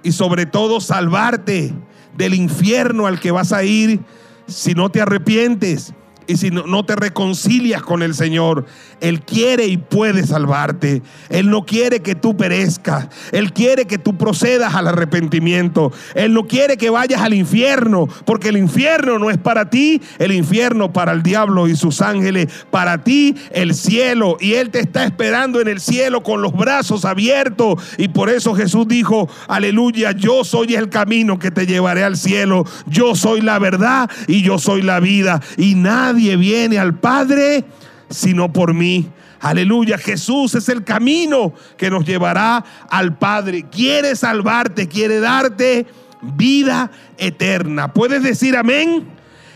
Y 0.04 0.12
sobre 0.12 0.46
todo 0.46 0.82
salvarte 0.82 1.74
del 2.18 2.34
infierno 2.34 3.08
al 3.08 3.22
que 3.22 3.32
vas 3.32 3.54
a 3.54 3.64
ir 3.64 4.02
si 4.48 4.74
no 4.74 4.90
te 4.90 5.00
arrepientes 5.00 5.94
y 6.28 6.36
si 6.36 6.52
no, 6.52 6.86
te 6.86 6.96
reconcilias 6.96 7.82
con 7.82 8.04
el 8.04 8.14
Señor, 8.14 8.66
Él 9.02 9.22
quiere 9.22 9.66
y 9.66 9.78
puede 9.78 10.26
salvarte. 10.26 11.02
Él 11.30 11.50
no 11.50 11.66
quiere 11.66 12.02
que 12.02 12.16
tú 12.16 12.38
perezcas. 12.38 13.10
Él 13.32 13.52
quiere 13.52 13.86
que 13.86 13.98
tú 13.98 14.16
procedas 14.16 14.76
al 14.76 14.88
arrepentimiento. 14.88 15.92
Él 16.16 16.34
no 16.34 16.48
quiere 16.48 16.78
que 16.78 16.90
vayas 16.90 17.22
al 17.22 17.34
infierno, 17.34 18.08
porque 18.26 18.50
el 18.50 18.58
infierno 18.58 19.20
no 19.20 19.30
es 19.30 19.38
para 19.38 19.70
ti, 19.70 20.02
el 20.20 20.32
infierno 20.32 20.94
para 20.94 21.12
el 21.12 21.24
diablo 21.24 21.68
y 21.68 21.76
sus 21.76 22.02
ángeles. 22.02 22.48
Para 22.70 23.04
ti 23.04 23.36
el 23.52 23.74
cielo. 23.74 24.38
Y 24.40 24.54
Él 24.54 24.70
te 24.70 24.80
está 24.80 25.04
esperando 25.04 25.60
en 25.60 25.68
el 25.68 25.80
cielo 25.80 26.22
con 26.22 26.42
los 26.42 26.54
brazos 26.54 27.04
abiertos. 27.04 27.82
Y 27.98 28.10
por 28.10 28.30
eso 28.30 28.54
Jesús 28.54 28.88
dijo, 28.88 29.28
aleluya, 29.48 30.12
yo 30.12 30.44
soy 30.44 30.76
el 30.76 30.90
camino 30.90 31.40
que 31.40 31.50
te 31.50 31.66
llevaré 31.66 32.04
al 32.04 32.18
cielo. 32.18 32.66
Yo 32.86 33.16
soy 33.16 33.42
la 33.42 33.58
verdad 33.58 34.10
y 34.28 34.44
yo 34.44 34.60
soy 34.60 34.84
la 34.84 35.00
vida. 35.00 35.42
Y 35.58 35.74
nadie 35.74 36.38
viene 36.38 36.78
al 36.78 36.94
Padre 36.94 37.66
sino 38.12 38.54
por 38.54 38.74
mí. 38.74 39.10
Aleluya, 39.40 39.98
Jesús 39.98 40.54
es 40.54 40.70
el 40.70 40.84
camino 40.84 41.54
que 41.78 41.90
nos 41.90 42.06
llevará 42.06 42.64
al 42.90 43.18
Padre. 43.18 43.66
Quiere 43.72 44.16
salvarte, 44.16 44.88
quiere 44.88 45.20
darte 45.20 45.88
vida 46.22 46.92
eterna. 47.18 47.92
¿Puedes 47.92 48.22
decir 48.22 48.56
amén? 48.56 49.08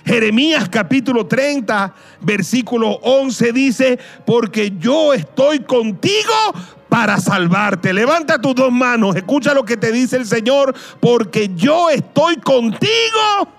Jeremías 0.06 0.70
capítulo 0.70 1.26
30, 1.26 1.94
versículo 2.22 3.00
11 3.02 3.52
dice, 3.52 4.00
porque 4.26 4.74
yo 4.78 5.14
estoy 5.14 5.60
contigo 5.60 6.34
para 6.90 7.20
salvarte. 7.20 7.92
Levanta 7.92 8.40
tus 8.40 8.56
dos 8.56 8.72
manos, 8.72 9.16
escucha 9.16 9.54
lo 9.54 9.66
que 9.66 9.78
te 9.78 9.92
dice 9.92 10.18
el 10.18 10.26
Señor, 10.26 10.76
porque 11.00 11.52
yo 11.56 11.90
estoy 11.90 12.38
contigo 12.38 13.50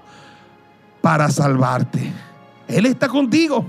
para 1.00 1.28
salvarte. 1.30 2.12
Él 2.68 2.86
está 2.86 3.08
contigo. 3.08 3.66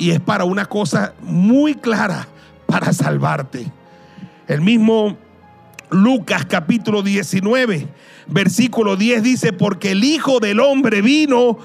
Y 0.00 0.12
es 0.12 0.20
para 0.20 0.44
una 0.44 0.64
cosa 0.64 1.12
muy 1.20 1.74
clara, 1.74 2.26
para 2.64 2.94
salvarte. 2.94 3.70
El 4.48 4.62
mismo 4.62 5.18
Lucas 5.90 6.46
capítulo 6.46 7.02
19, 7.02 7.86
versículo 8.26 8.96
10 8.96 9.22
dice, 9.22 9.52
porque 9.52 9.90
el 9.90 10.02
Hijo 10.02 10.40
del 10.40 10.60
Hombre 10.60 11.02
vino 11.02 11.58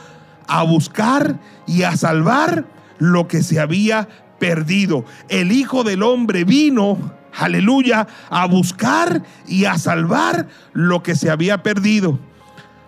a 0.47 0.63
buscar 0.63 1.39
y 1.65 1.83
a 1.83 1.95
salvar 1.95 2.65
lo 2.97 3.29
que 3.29 3.41
se 3.41 3.57
había 3.57 4.09
perdido. 4.37 5.05
El 5.29 5.53
Hijo 5.53 5.85
del 5.85 6.03
Hombre 6.03 6.43
vino, 6.43 7.13
aleluya, 7.37 8.05
a 8.29 8.47
buscar 8.47 9.23
y 9.47 9.63
a 9.63 9.77
salvar 9.77 10.49
lo 10.73 11.01
que 11.03 11.15
se 11.15 11.29
había 11.29 11.63
perdido. 11.63 12.19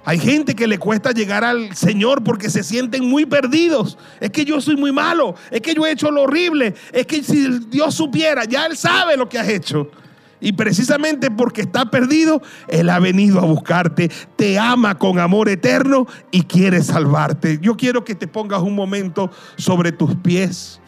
Hay 0.07 0.19
gente 0.19 0.55
que 0.55 0.67
le 0.67 0.79
cuesta 0.79 1.11
llegar 1.11 1.43
al 1.43 1.75
Señor 1.75 2.23
porque 2.23 2.49
se 2.49 2.63
sienten 2.63 3.09
muy 3.09 3.25
perdidos. 3.25 3.97
Es 4.21 4.29
que 4.29 4.45
yo 4.45 4.61
soy 4.61 4.77
muy 4.77 4.93
malo, 4.93 5.35
es 5.51 5.59
que 5.59 5.73
yo 5.73 5.85
he 5.85 5.91
hecho 5.91 6.09
lo 6.11 6.21
horrible, 6.21 6.75
es 6.93 7.05
que 7.05 7.21
si 7.21 7.59
Dios 7.67 7.93
supiera, 7.93 8.45
ya 8.45 8.67
Él 8.67 8.77
sabe 8.77 9.17
lo 9.17 9.27
que 9.27 9.37
has 9.37 9.49
hecho. 9.49 9.91
Y 10.39 10.53
precisamente 10.53 11.29
porque 11.29 11.59
está 11.59 11.91
perdido, 11.91 12.41
Él 12.69 12.89
ha 12.89 12.99
venido 12.99 13.41
a 13.41 13.45
buscarte, 13.45 14.09
te 14.37 14.57
ama 14.57 14.97
con 14.97 15.19
amor 15.19 15.49
eterno 15.49 16.07
y 16.31 16.43
quiere 16.43 16.81
salvarte. 16.83 17.59
Yo 17.61 17.75
quiero 17.75 18.05
que 18.05 18.15
te 18.15 18.29
pongas 18.29 18.61
un 18.61 18.75
momento 18.75 19.29
sobre 19.57 19.91
tus 19.91 20.15
pies. 20.15 20.79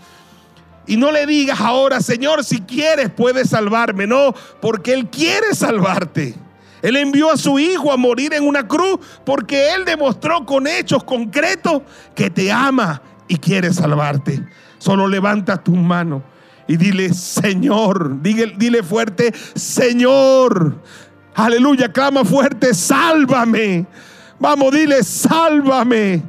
Y 0.88 0.96
no 0.96 1.12
le 1.12 1.26
digas 1.26 1.60
ahora, 1.60 2.00
Señor, 2.00 2.46
si 2.46 2.62
quieres 2.62 3.10
puedes 3.10 3.50
salvarme. 3.50 4.08
No, 4.08 4.34
porque 4.62 4.94
Él 4.94 5.10
quiere 5.10 5.54
salvarte. 5.54 6.36
Él 6.82 6.96
envió 6.96 7.32
a 7.32 7.38
su 7.38 7.60
hijo 7.60 7.92
a 7.92 7.98
morir 7.98 8.34
en 8.34 8.48
una 8.48 8.68
cruz 8.68 9.00
porque 9.26 9.74
Él 9.74 9.86
demostró 9.86 10.46
con 10.46 10.68
hechos 10.68 11.04
concretos 11.04 11.82
que 12.16 12.30
te 12.30 12.52
ama 12.52 13.02
y 13.28 13.38
quiere 13.38 13.74
salvarte. 13.74 14.46
Solo 14.78 15.08
levanta 15.08 15.58
tus 15.58 15.76
manos 15.76 16.24
y 16.68 16.78
dile, 16.78 17.14
Señor, 17.14 18.22
dile, 18.22 18.84
fuerte, 18.84 19.34
Señor. 19.56 20.80
Aleluya, 21.34 21.92
clama 21.92 22.24
fuerte, 22.24 22.74
sálvame. 22.76 23.88
Vamos, 24.40 24.72
dile, 24.74 25.04
sálvame. 25.04 26.22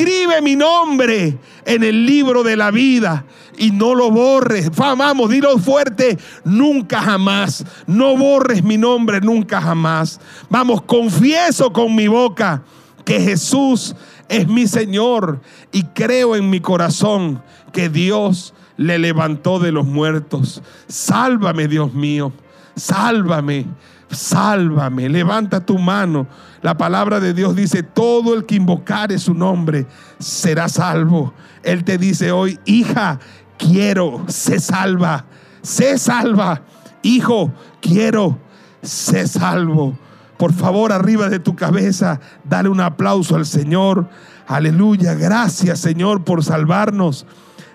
Escribe 0.00 0.40
mi 0.40 0.56
nombre 0.56 1.36
en 1.66 1.84
el 1.84 2.06
libro 2.06 2.42
de 2.42 2.56
la 2.56 2.70
vida 2.70 3.26
y 3.58 3.70
no 3.70 3.94
lo 3.94 4.10
borres. 4.10 4.74
Vamos, 4.74 5.28
dilo 5.28 5.58
fuerte, 5.58 6.16
nunca 6.42 7.02
jamás. 7.02 7.66
No 7.86 8.16
borres 8.16 8.64
mi 8.64 8.78
nombre 8.78 9.20
nunca 9.20 9.60
jamás. 9.60 10.18
Vamos, 10.48 10.80
confieso 10.80 11.70
con 11.74 11.94
mi 11.94 12.08
boca 12.08 12.62
que 13.04 13.20
Jesús 13.20 13.94
es 14.30 14.48
mi 14.48 14.66
Señor 14.66 15.42
y 15.70 15.82
creo 15.82 16.34
en 16.34 16.48
mi 16.48 16.60
corazón 16.60 17.42
que 17.70 17.90
Dios 17.90 18.54
le 18.78 18.98
levantó 18.98 19.58
de 19.58 19.70
los 19.70 19.84
muertos. 19.84 20.62
Sálvame, 20.88 21.68
Dios 21.68 21.92
mío. 21.92 22.32
Sálvame 22.74 23.66
sálvame, 24.10 25.08
levanta 25.08 25.64
tu 25.64 25.78
mano. 25.78 26.26
La 26.62 26.76
palabra 26.76 27.20
de 27.20 27.32
Dios 27.32 27.56
dice, 27.56 27.82
todo 27.82 28.34
el 28.34 28.44
que 28.44 28.56
invocare 28.56 29.18
su 29.18 29.32
nombre 29.32 29.86
será 30.18 30.68
salvo. 30.68 31.32
Él 31.62 31.84
te 31.84 31.96
dice 31.96 32.32
hoy, 32.32 32.58
hija, 32.66 33.18
quiero, 33.58 34.24
se 34.28 34.60
salva, 34.60 35.24
se 35.62 35.96
salva. 35.96 36.62
Hijo, 37.02 37.52
quiero, 37.80 38.38
se 38.82 39.26
salvo. 39.26 39.98
Por 40.36 40.52
favor, 40.52 40.92
arriba 40.92 41.28
de 41.30 41.38
tu 41.38 41.56
cabeza, 41.56 42.20
dale 42.44 42.68
un 42.68 42.80
aplauso 42.80 43.36
al 43.36 43.46
Señor. 43.46 44.08
Aleluya, 44.46 45.14
gracias 45.14 45.80
Señor 45.80 46.24
por 46.24 46.44
salvarnos. 46.44 47.26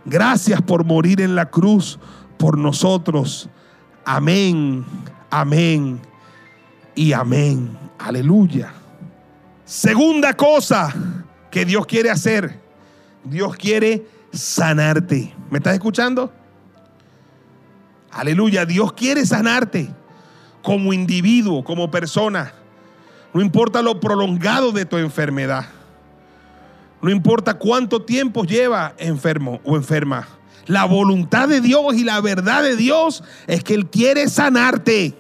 Gracias 0.06 0.62
por 0.62 0.86
morir 0.86 1.22
en 1.22 1.34
la 1.34 1.50
cruz 1.50 2.00
por 2.38 2.60
nosotros. 2.60 3.50
Amén, 4.06 4.86
amén 5.32 6.02
y 6.96 7.14
amén. 7.14 7.78
Aleluya. 8.00 8.74
Segunda 9.66 10.34
cosa 10.34 10.94
que 11.52 11.66
Dios 11.66 11.86
quiere 11.86 12.10
hacer. 12.10 12.60
Dios 13.24 13.56
quiere 13.56 14.08
sanarte. 14.32 15.34
¿Me 15.50 15.58
estás 15.58 15.74
escuchando? 15.74 16.32
Aleluya. 18.12 18.66
Dios 18.66 18.94
quiere 18.94 19.26
sanarte 19.26 19.90
como 20.62 20.94
individuo, 20.94 21.64
como 21.64 21.92
persona. 21.92 22.54
No 23.34 23.42
importa 23.42 23.82
lo 23.82 24.00
prolongado 24.00 24.72
de 24.72 24.86
tu 24.86 24.98
enfermedad. 24.98 25.66
No 27.02 27.12
importa 27.12 27.56
cuánto 27.56 28.04
tiempo 28.04 28.46
lleva 28.46 28.96
enfermo 28.98 29.60
o 29.64 29.76
enferma. 29.76 30.28
La 30.68 30.86
voluntad 30.86 31.48
de 31.48 31.62
Dios 31.62 31.96
y 31.96 32.04
la 32.04 32.22
verdad 32.22 32.64
de 32.64 32.76
Dios 32.76 33.24
es 33.46 33.64
que 33.64 33.76
Él 33.76 33.90
quiere 33.90 34.30
sanarte 34.30 35.16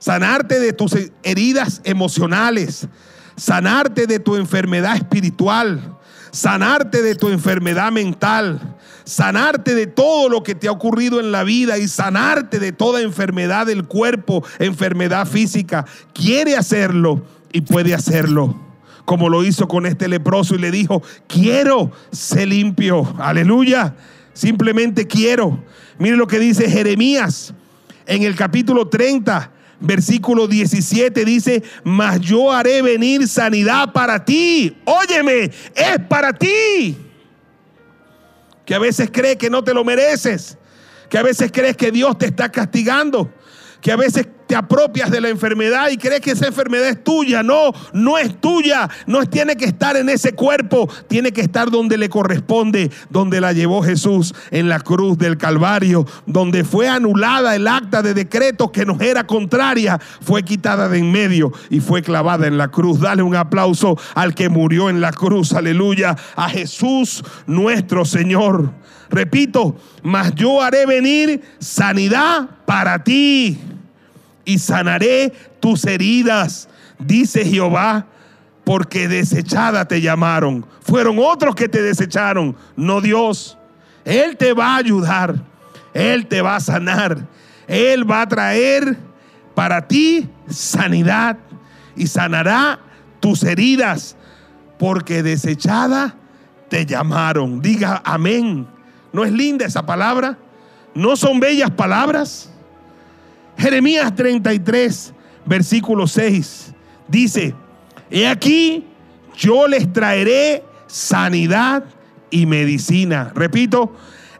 sanarte 0.00 0.58
de 0.58 0.72
tus 0.72 0.96
heridas 1.22 1.80
emocionales, 1.84 2.88
sanarte 3.36 4.08
de 4.08 4.18
tu 4.18 4.34
enfermedad 4.34 4.96
espiritual, 4.96 5.98
sanarte 6.32 7.02
de 7.02 7.14
tu 7.14 7.28
enfermedad 7.28 7.92
mental, 7.92 8.76
sanarte 9.04 9.74
de 9.74 9.86
todo 9.86 10.28
lo 10.28 10.42
que 10.42 10.54
te 10.54 10.68
ha 10.68 10.72
ocurrido 10.72 11.20
en 11.20 11.30
la 11.30 11.44
vida 11.44 11.78
y 11.78 11.86
sanarte 11.86 12.58
de 12.58 12.72
toda 12.72 13.02
enfermedad 13.02 13.66
del 13.66 13.84
cuerpo, 13.84 14.42
enfermedad 14.58 15.26
física. 15.26 15.84
Quiere 16.14 16.56
hacerlo 16.56 17.22
y 17.52 17.60
puede 17.60 17.94
hacerlo. 17.94 18.58
Como 19.04 19.28
lo 19.28 19.44
hizo 19.44 19.68
con 19.68 19.86
este 19.86 20.08
leproso 20.08 20.54
y 20.54 20.58
le 20.58 20.70
dijo, 20.70 21.02
quiero 21.26 21.90
ser 22.10 22.48
limpio. 22.48 23.14
Aleluya. 23.18 23.94
Simplemente 24.32 25.06
quiero. 25.06 25.62
Mire 25.98 26.16
lo 26.16 26.26
que 26.26 26.38
dice 26.38 26.70
Jeremías 26.70 27.52
en 28.06 28.22
el 28.22 28.36
capítulo 28.36 28.88
30 28.88 29.50
versículo 29.80 30.46
17 30.46 31.24
dice, 31.24 31.62
mas 31.82 32.20
yo 32.20 32.52
haré 32.52 32.82
venir 32.82 33.26
sanidad 33.26 33.92
para 33.92 34.24
ti. 34.24 34.76
Óyeme, 34.84 35.50
es 35.74 35.98
para 36.08 36.32
ti. 36.32 36.96
Que 38.64 38.74
a 38.74 38.78
veces 38.78 39.10
crees 39.12 39.36
que 39.36 39.50
no 39.50 39.64
te 39.64 39.74
lo 39.74 39.84
mereces. 39.84 40.56
Que 41.08 41.18
a 41.18 41.22
veces 41.22 41.50
crees 41.52 41.76
que 41.76 41.90
Dios 41.90 42.16
te 42.18 42.26
está 42.26 42.52
castigando. 42.52 43.32
Que 43.80 43.90
a 43.90 43.96
veces 43.96 44.28
te 44.50 44.56
apropias 44.56 45.12
de 45.12 45.20
la 45.20 45.28
enfermedad 45.28 45.90
y 45.92 45.96
crees 45.96 46.20
que 46.20 46.32
esa 46.32 46.48
enfermedad 46.48 46.88
es 46.88 47.04
tuya. 47.04 47.40
No, 47.44 47.70
no 47.92 48.18
es 48.18 48.40
tuya. 48.40 48.90
No 49.06 49.24
tiene 49.24 49.54
que 49.54 49.64
estar 49.64 49.96
en 49.96 50.08
ese 50.08 50.32
cuerpo. 50.32 50.88
Tiene 51.06 51.30
que 51.30 51.40
estar 51.40 51.70
donde 51.70 51.96
le 51.96 52.08
corresponde, 52.08 52.90
donde 53.10 53.40
la 53.40 53.52
llevó 53.52 53.80
Jesús 53.80 54.34
en 54.50 54.68
la 54.68 54.80
cruz 54.80 55.16
del 55.18 55.38
Calvario, 55.38 56.04
donde 56.26 56.64
fue 56.64 56.88
anulada 56.88 57.54
el 57.54 57.68
acta 57.68 58.02
de 58.02 58.12
decreto 58.12 58.72
que 58.72 58.84
nos 58.84 59.00
era 59.00 59.24
contraria. 59.24 60.00
Fue 60.20 60.42
quitada 60.42 60.88
de 60.88 60.98
en 60.98 61.12
medio 61.12 61.52
y 61.70 61.78
fue 61.78 62.02
clavada 62.02 62.48
en 62.48 62.58
la 62.58 62.72
cruz. 62.72 62.98
Dale 62.98 63.22
un 63.22 63.36
aplauso 63.36 63.96
al 64.16 64.34
que 64.34 64.48
murió 64.48 64.90
en 64.90 65.00
la 65.00 65.12
cruz. 65.12 65.52
Aleluya. 65.52 66.16
A 66.34 66.48
Jesús 66.48 67.22
nuestro 67.46 68.04
Señor. 68.04 68.72
Repito, 69.10 69.76
mas 70.02 70.34
yo 70.34 70.60
haré 70.60 70.86
venir 70.86 71.40
sanidad 71.60 72.48
para 72.66 73.04
ti 73.04 73.60
y 74.50 74.58
sanaré 74.58 75.32
tus 75.60 75.84
heridas, 75.84 76.68
dice 76.98 77.44
Jehová, 77.44 78.06
porque 78.64 79.06
desechada 79.06 79.86
te 79.86 80.00
llamaron. 80.00 80.66
Fueron 80.80 81.18
otros 81.20 81.54
que 81.54 81.68
te 81.68 81.80
desecharon, 81.80 82.56
no 82.74 83.00
Dios. 83.00 83.56
Él 84.04 84.36
te 84.36 84.52
va 84.52 84.74
a 84.74 84.78
ayudar, 84.78 85.36
Él 85.94 86.26
te 86.26 86.42
va 86.42 86.56
a 86.56 86.60
sanar, 86.60 87.28
Él 87.68 88.10
va 88.10 88.22
a 88.22 88.28
traer 88.28 88.98
para 89.54 89.86
ti 89.86 90.28
sanidad 90.48 91.38
y 91.94 92.08
sanará 92.08 92.80
tus 93.20 93.44
heridas, 93.44 94.16
porque 94.80 95.22
desechada 95.22 96.16
te 96.68 96.86
llamaron. 96.86 97.62
Diga 97.62 98.02
amén. 98.04 98.66
¿No 99.12 99.24
es 99.24 99.30
linda 99.30 99.64
esa 99.64 99.86
palabra? 99.86 100.38
¿No 100.92 101.14
son 101.14 101.38
bellas 101.38 101.70
palabras? 101.70 102.50
Jeremías 103.60 104.14
33, 104.14 105.12
versículo 105.44 106.06
6, 106.06 106.72
dice, 107.08 107.54
he 108.10 108.26
aquí, 108.26 108.86
yo 109.36 109.68
les 109.68 109.92
traeré 109.92 110.64
sanidad 110.86 111.84
y 112.30 112.46
medicina. 112.46 113.30
Repito, 113.34 113.94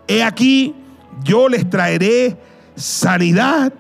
he 0.09 0.23
aquí, 0.23 0.75
yo 1.23 1.51
les 1.51 1.69
traeré 1.69 2.39
sanidad 2.77 3.75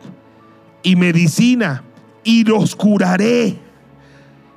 y 0.82 0.96
medicina 0.96 1.84
y 2.22 2.44
los 2.44 2.76
curaré 2.76 3.56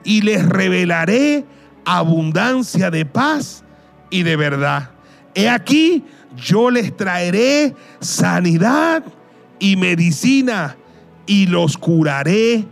y 0.03 0.21
les 0.21 0.45
revelaré 0.45 1.45
abundancia 1.85 2.91
de 2.91 3.05
paz 3.05 3.63
y 4.09 4.23
de 4.23 4.35
verdad. 4.35 4.89
He 5.33 5.47
aquí, 5.47 6.03
yo 6.35 6.69
les 6.69 6.93
traeré 6.97 7.73
sanidad 8.01 9.05
y 9.63 9.77
medicina 9.77 10.75
y 11.25 11.45
los 11.45 11.77
curaré 11.77 12.65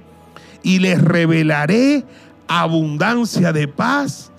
y 0.61 0.79
les 0.79 1.01
revelaré 1.01 2.03
abundancia 2.49 3.53
de 3.53 3.69
paz 3.69 4.29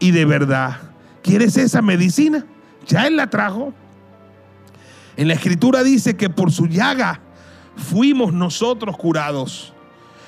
y 0.00 0.10
de 0.10 0.24
verdad. 0.24 0.78
¿Quieres 1.22 1.56
esa 1.56 1.82
medicina? 1.82 2.44
Ya 2.88 3.06
Él 3.06 3.14
la 3.14 3.30
trajo. 3.30 3.72
En 5.16 5.28
la 5.28 5.34
escritura 5.34 5.84
dice 5.84 6.16
que 6.16 6.28
por 6.28 6.50
su 6.50 6.66
llaga 6.66 7.20
fuimos 7.76 8.32
nosotros 8.32 8.96
curados. 8.96 9.72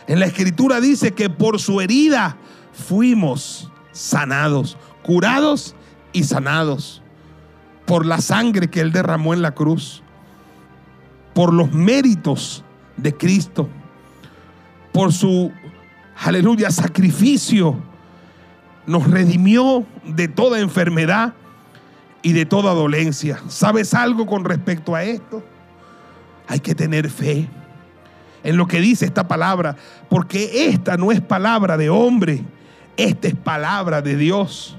En 0.06 0.20
la 0.20 0.26
escritura 0.26 0.80
dice 0.80 1.14
que 1.14 1.30
por 1.30 1.58
su 1.58 1.80
herida 1.80 2.36
fuimos 2.72 3.72
sanados, 3.90 4.76
curados 5.02 5.74
y 6.12 6.22
sanados. 6.22 7.02
Por 7.86 8.06
la 8.06 8.20
sangre 8.20 8.70
que 8.70 8.82
Él 8.82 8.92
derramó 8.92 9.34
en 9.34 9.42
la 9.42 9.50
cruz. 9.50 10.01
Por 11.34 11.52
los 11.52 11.72
méritos 11.72 12.64
de 12.96 13.14
Cristo. 13.16 13.68
Por 14.92 15.12
su, 15.12 15.50
aleluya, 16.16 16.70
sacrificio. 16.70 17.76
Nos 18.86 19.10
redimió 19.10 19.86
de 20.04 20.28
toda 20.28 20.60
enfermedad 20.60 21.34
y 22.22 22.32
de 22.32 22.46
toda 22.46 22.74
dolencia. 22.74 23.40
¿Sabes 23.48 23.94
algo 23.94 24.26
con 24.26 24.44
respecto 24.44 24.94
a 24.94 25.04
esto? 25.04 25.42
Hay 26.48 26.60
que 26.60 26.74
tener 26.74 27.10
fe 27.10 27.48
en 28.44 28.56
lo 28.56 28.66
que 28.66 28.80
dice 28.80 29.04
esta 29.04 29.28
palabra, 29.28 29.76
porque 30.08 30.68
esta 30.68 30.96
no 30.96 31.12
es 31.12 31.20
palabra 31.20 31.76
de 31.76 31.90
hombre, 31.90 32.42
esta 32.96 33.28
es 33.28 33.34
palabra 33.34 34.02
de 34.02 34.16
Dios. 34.16 34.76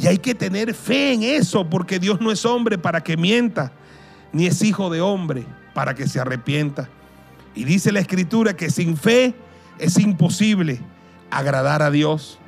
Y 0.00 0.06
hay 0.06 0.18
que 0.18 0.34
tener 0.34 0.72
fe 0.74 1.12
en 1.12 1.22
eso, 1.22 1.68
porque 1.68 1.98
Dios 1.98 2.20
no 2.20 2.32
es 2.32 2.44
hombre 2.46 2.78
para 2.78 3.02
que 3.02 3.16
mienta, 3.16 3.72
ni 4.32 4.46
es 4.46 4.62
hijo 4.62 4.90
de 4.90 5.00
hombre 5.00 5.44
para 5.74 5.94
que 5.94 6.06
se 6.06 6.20
arrepienta. 6.20 6.88
Y 7.54 7.64
dice 7.64 7.92
la 7.92 8.00
escritura 8.00 8.56
que 8.56 8.70
sin 8.70 8.96
fe 8.96 9.34
es 9.78 9.98
imposible 9.98 10.80
agradar 11.30 11.82
a 11.82 11.90
Dios, 11.90 12.38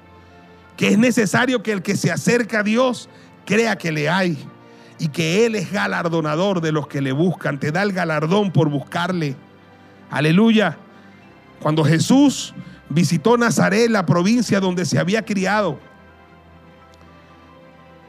que 0.76 0.88
es 0.88 0.98
necesario 0.98 1.62
que 1.62 1.72
el 1.72 1.82
que 1.82 1.96
se 1.96 2.10
acerca 2.10 2.60
a 2.60 2.62
Dios 2.62 3.08
crea 3.44 3.76
que 3.76 3.92
le 3.92 4.08
hay 4.08 4.38
y 4.98 5.08
que 5.08 5.44
Él 5.46 5.54
es 5.54 5.70
galardonador 5.72 6.60
de 6.60 6.72
los 6.72 6.86
que 6.86 7.00
le 7.00 7.12
buscan, 7.12 7.58
te 7.58 7.72
da 7.72 7.82
el 7.82 7.92
galardón 7.92 8.50
por 8.52 8.68
buscarle. 8.68 9.36
Aleluya. 10.10 10.78
Cuando 11.60 11.84
Jesús 11.84 12.54
visitó 12.88 13.36
Nazaret, 13.36 13.90
la 13.90 14.06
provincia 14.06 14.60
donde 14.60 14.84
se 14.84 14.98
había 14.98 15.24
criado, 15.24 15.78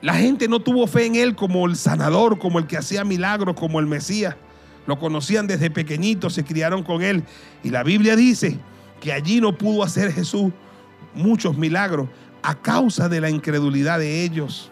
la 0.06 0.14
gente 0.14 0.48
no 0.48 0.60
tuvo 0.60 0.86
fe 0.86 1.08
en 1.08 1.16
él 1.16 1.36
como 1.36 1.66
el 1.66 1.76
sanador, 1.76 2.38
como 2.38 2.60
el 2.60 2.68
que 2.68 2.78
hacía 2.78 3.04
milagros, 3.04 3.56
como 3.56 3.80
el 3.80 3.88
Mesías. 3.88 4.36
Lo 4.86 5.00
conocían 5.00 5.48
desde 5.48 5.72
pequeñito, 5.72 6.30
se 6.30 6.44
criaron 6.44 6.84
con 6.84 7.02
él. 7.02 7.24
Y 7.64 7.72
la 7.72 7.82
Biblia 7.82 8.16
dice 8.16 8.60
que 9.02 9.12
allí 9.12 9.42
no 9.42 9.58
pudo 9.58 9.82
hacer 9.82 10.14
Jesús 10.14 10.54
muchos 11.16 11.58
milagros 11.58 12.08
a 12.44 12.54
causa 12.54 13.10
de 13.10 13.20
la 13.20 13.32
incredulidad 13.32 13.98
de 13.98 14.24
ellos. 14.24 14.70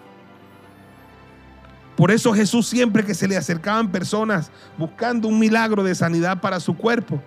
Por 1.98 2.12
eso 2.12 2.32
Jesús 2.34 2.68
siempre 2.68 3.04
que 3.04 3.16
se 3.16 3.28
le 3.28 3.36
acercaban 3.36 3.92
personas 3.92 4.52
buscando 4.78 5.28
un 5.28 5.40
milagro 5.40 5.84
de 5.84 5.96
sanidad 5.96 6.42
para 6.42 6.60
su 6.60 6.78
cuerpo, 6.78 7.20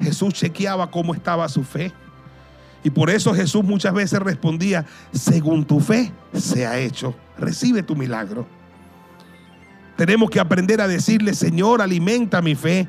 Jesús 0.00 0.34
chequeaba 0.34 0.90
cómo 0.90 1.14
estaba 1.14 1.48
su 1.48 1.62
fe. 1.62 1.92
Y 2.82 2.90
por 2.90 3.08
eso 3.08 3.32
Jesús 3.32 3.62
muchas 3.62 3.94
veces 3.94 4.18
respondía, 4.18 4.84
según 5.12 5.64
tu 5.64 5.78
fe 5.78 6.12
se 6.32 6.66
ha 6.66 6.76
hecho, 6.80 7.14
recibe 7.38 7.82
tu 7.82 7.96
milagro. 7.96 8.46
Tenemos 9.96 10.28
que 10.30 10.40
aprender 10.40 10.80
a 10.80 10.88
decirle, 10.88 11.34
Señor, 11.34 11.80
alimenta 11.80 12.42
mi 12.42 12.54
fe. 12.54 12.88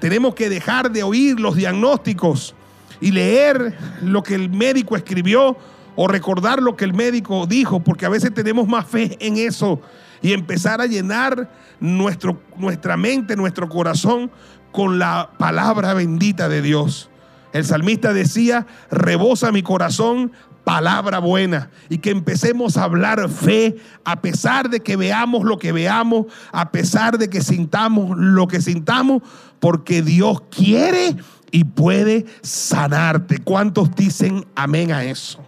Tenemos 0.00 0.34
que 0.34 0.48
dejar 0.48 0.90
de 0.90 1.02
oír 1.02 1.38
los 1.38 1.54
diagnósticos 1.54 2.54
y 3.00 3.12
leer 3.12 3.76
lo 4.02 4.22
que 4.22 4.34
el 4.34 4.50
médico 4.50 4.96
escribió 4.96 5.56
o 5.94 6.08
recordar 6.08 6.60
lo 6.60 6.76
que 6.76 6.84
el 6.84 6.94
médico 6.94 7.46
dijo, 7.46 7.80
porque 7.80 8.06
a 8.06 8.08
veces 8.08 8.32
tenemos 8.34 8.66
más 8.66 8.86
fe 8.86 9.16
en 9.20 9.36
eso 9.36 9.80
y 10.20 10.32
empezar 10.32 10.80
a 10.80 10.86
llenar 10.86 11.50
nuestro, 11.80 12.40
nuestra 12.56 12.96
mente, 12.96 13.36
nuestro 13.36 13.68
corazón 13.68 14.30
con 14.72 14.98
la 14.98 15.30
palabra 15.38 15.94
bendita 15.94 16.48
de 16.48 16.62
Dios. 16.62 17.10
El 17.52 17.64
salmista 17.64 18.12
decía, 18.12 18.66
rebosa 18.90 19.52
mi 19.52 19.62
corazón 19.62 20.32
palabra 20.64 21.18
buena 21.18 21.70
y 21.88 21.98
que 21.98 22.10
empecemos 22.10 22.76
a 22.76 22.84
hablar 22.84 23.28
fe 23.28 23.76
a 24.04 24.20
pesar 24.20 24.70
de 24.70 24.80
que 24.80 24.96
veamos 24.96 25.44
lo 25.44 25.58
que 25.58 25.72
veamos, 25.72 26.26
a 26.52 26.70
pesar 26.70 27.18
de 27.18 27.28
que 27.28 27.40
sintamos 27.40 28.16
lo 28.16 28.46
que 28.46 28.60
sintamos, 28.60 29.22
porque 29.60 30.02
Dios 30.02 30.42
quiere 30.50 31.16
y 31.50 31.64
puede 31.64 32.26
sanarte. 32.42 33.38
¿Cuántos 33.38 33.94
dicen 33.94 34.46
amén 34.54 34.92
a 34.92 35.04
eso? 35.04 35.44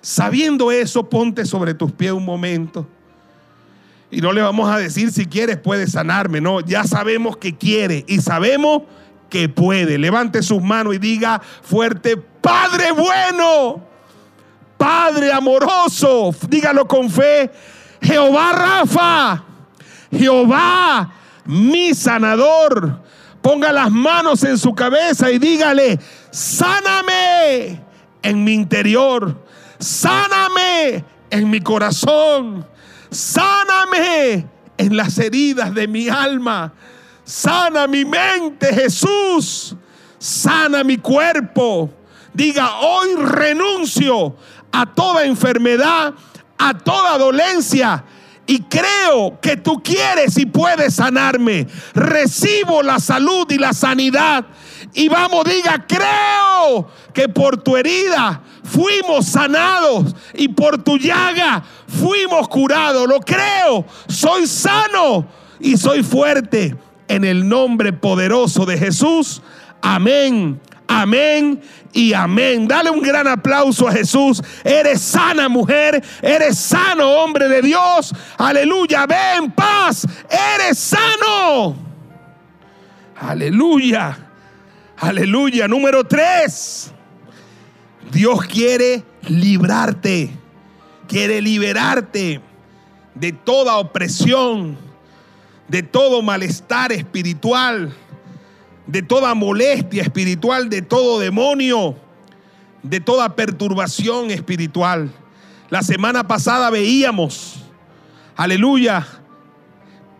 Sabiendo 0.00 0.70
eso, 0.70 1.08
ponte 1.08 1.46
sobre 1.46 1.74
tus 1.74 1.92
pies 1.92 2.12
un 2.12 2.24
momento. 2.24 2.86
Y 4.10 4.20
no 4.20 4.32
le 4.32 4.42
vamos 4.42 4.70
a 4.70 4.78
decir 4.78 5.10
si 5.10 5.26
quieres 5.26 5.56
puede 5.56 5.86
sanarme, 5.88 6.40
no, 6.40 6.60
ya 6.60 6.84
sabemos 6.84 7.36
que 7.36 7.56
quiere 7.56 8.04
y 8.06 8.20
sabemos 8.20 8.82
que 9.30 9.48
puede. 9.48 9.98
Levante 9.98 10.42
sus 10.42 10.62
manos 10.62 10.94
y 10.94 10.98
diga 10.98 11.40
fuerte, 11.62 12.16
Padre 12.16 12.92
bueno, 12.92 13.93
Padre 14.84 15.32
amoroso, 15.32 16.34
dígalo 16.46 16.86
con 16.86 17.08
fe, 17.08 17.50
Jehová 18.02 18.52
Rafa, 18.52 19.44
Jehová 20.10 21.10
mi 21.46 21.94
sanador. 21.94 23.00
Ponga 23.40 23.72
las 23.72 23.90
manos 23.90 24.44
en 24.44 24.58
su 24.58 24.74
cabeza 24.74 25.30
y 25.30 25.38
dígale, 25.38 25.98
sáname 26.30 27.82
en 28.22 28.44
mi 28.44 28.52
interior, 28.52 29.42
sáname 29.78 31.02
en 31.30 31.50
mi 31.50 31.60
corazón 31.60 32.66
Sáname 33.14 34.44
en 34.76 34.96
las 34.96 35.16
heridas 35.18 35.72
de 35.72 35.86
mi 35.86 36.08
alma. 36.08 36.72
Sana 37.24 37.86
mi 37.86 38.04
mente, 38.04 38.74
Jesús. 38.74 39.76
Sana 40.18 40.82
mi 40.82 40.98
cuerpo. 40.98 41.90
Diga, 42.32 42.80
hoy 42.80 43.14
renuncio 43.14 44.36
a 44.74 44.86
toda 44.86 45.24
enfermedad, 45.24 46.14
a 46.58 46.76
toda 46.76 47.16
dolencia. 47.16 48.04
Y 48.44 48.58
creo 48.62 49.38
que 49.40 49.56
tú 49.56 49.80
quieres 49.82 50.36
y 50.36 50.46
puedes 50.46 50.96
sanarme. 50.96 51.68
Recibo 51.94 52.82
la 52.82 52.98
salud 52.98 53.48
y 53.50 53.58
la 53.58 53.72
sanidad. 53.72 54.44
Y 54.92 55.08
vamos, 55.08 55.44
diga, 55.44 55.86
creo 55.86 56.88
que 57.12 57.28
por 57.28 57.56
tu 57.56 57.76
herida 57.76 58.42
fuimos 58.64 59.26
sanados 59.26 60.14
y 60.34 60.48
por 60.48 60.82
tu 60.82 60.98
llaga 60.98 61.62
fuimos 61.86 62.48
curados. 62.48 63.06
Lo 63.08 63.20
creo, 63.20 63.86
soy 64.08 64.48
sano 64.48 65.24
y 65.60 65.76
soy 65.76 66.02
fuerte 66.02 66.76
en 67.06 67.24
el 67.24 67.48
nombre 67.48 67.92
poderoso 67.92 68.66
de 68.66 68.76
Jesús. 68.76 69.40
Amén, 69.80 70.60
amén 70.88 71.62
y 71.94 72.12
amén. 72.12 72.66
Dale 72.66 72.90
un 72.90 73.00
gran 73.00 73.26
aplauso 73.26 73.88
a 73.88 73.92
Jesús. 73.92 74.42
Eres 74.64 75.00
sana 75.00 75.48
mujer, 75.48 76.04
eres 76.20 76.58
sano 76.58 77.08
hombre 77.08 77.48
de 77.48 77.62
Dios. 77.62 78.12
Aleluya, 78.36 79.06
ven 79.06 79.52
paz, 79.52 80.06
eres 80.28 80.78
sano. 80.78 81.76
Aleluya, 83.16 84.18
aleluya. 84.98 85.68
Número 85.68 86.04
tres. 86.04 86.90
Dios 88.10 88.44
quiere 88.46 89.02
librarte, 89.28 90.30
quiere 91.08 91.40
liberarte 91.40 92.40
de 93.14 93.32
toda 93.32 93.76
opresión, 93.76 94.76
de 95.68 95.82
todo 95.82 96.22
malestar 96.22 96.92
espiritual, 96.92 97.94
de 98.86 99.02
toda 99.02 99.34
molestia 99.34 100.02
espiritual, 100.02 100.68
de 100.68 100.82
todo 100.82 101.18
demonio, 101.18 101.96
de 102.82 103.00
toda 103.00 103.34
perturbación 103.34 104.30
espiritual. 104.30 105.10
La 105.70 105.82
semana 105.82 106.26
pasada 106.28 106.70
veíamos, 106.70 107.56
aleluya, 108.36 109.06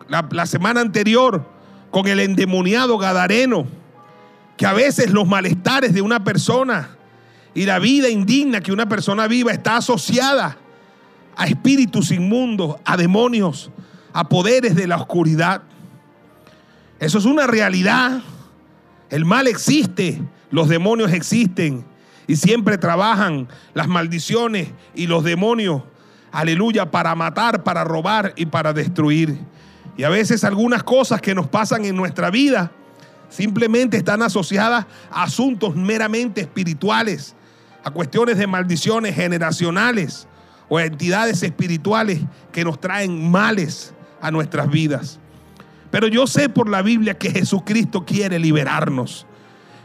la, 0.09 0.47
semana 0.47 0.81
anterior 0.81 1.45
con 1.91 2.07
el 2.09 2.21
endemoniado 2.21 2.99
Gadareno, 2.99 3.67
que 4.57 4.67
a 4.67 4.73
veces 4.73 5.11
los 5.11 5.27
malestares 5.27 5.95
de 5.95 6.03
una 6.03 6.25
persona 6.25 6.91
y 7.55 7.67
la 7.67 7.79
vida 7.79 8.09
indigna 8.09 8.61
que 8.61 8.73
una 8.73 8.89
persona 8.89 9.27
viva 9.27 9.53
está 9.53 9.77
asociada 9.77 10.57
a 11.37 11.47
espíritus 11.47 12.11
inmundos, 12.11 12.77
a 12.85 12.97
demonios, 12.97 13.71
a 14.13 14.29
poderes 14.29 14.75
de 14.75 14.87
la 14.87 14.97
oscuridad. 14.97 15.63
Eso 16.99 17.19
es 17.19 17.25
una 17.25 17.47
realidad. 17.47 18.23
El 19.15 19.25
mal 19.25 19.47
existe, 19.47 20.21
los 20.51 20.69
demonios 20.69 21.13
existen 21.13 21.85
y 22.27 22.35
siempre 22.35 22.79
trabajan 22.79 23.47
las 23.73 23.87
maldiciones 23.87 24.71
y 24.93 25.07
los 25.07 25.23
demonios, 25.23 25.85
aleluya, 26.33 26.91
para 26.91 27.15
matar, 27.15 27.63
para 27.63 27.85
robar 27.85 28.33
y 28.35 28.47
para 28.47 28.73
destruir. 28.73 29.39
Y 29.97 30.03
a 30.03 30.09
veces 30.09 30.43
algunas 30.43 30.83
cosas 30.83 31.21
que 31.21 31.33
nos 31.33 31.47
pasan 31.47 31.85
en 31.85 31.95
nuestra 31.95 32.29
vida 32.29 32.73
simplemente 33.29 33.97
están 33.99 34.21
asociadas 34.21 34.85
a 35.13 35.23
asuntos 35.23 35.77
meramente 35.77 36.41
espirituales, 36.41 37.37
a 37.85 37.93
cuestiones 37.93 38.37
de 38.37 38.49
maldiciones 38.49 39.15
generacionales 39.15 40.27
o 40.69 40.79
a 40.79 40.87
entidades 40.87 41.41
espirituales 41.45 42.21
que 42.51 42.65
nos 42.65 42.81
traen 42.81 43.31
males 43.31 43.95
a 44.21 44.33
nuestras 44.33 44.69
vidas. 44.69 45.21
Pero 45.95 46.09
yo 46.09 46.27
sé 46.27 46.49
por 46.49 46.69
la 46.69 46.83
Biblia 46.83 47.17
que 47.17 47.31
Jesucristo 47.31 48.05
quiere 48.05 48.41
liberarnos, 48.41 49.29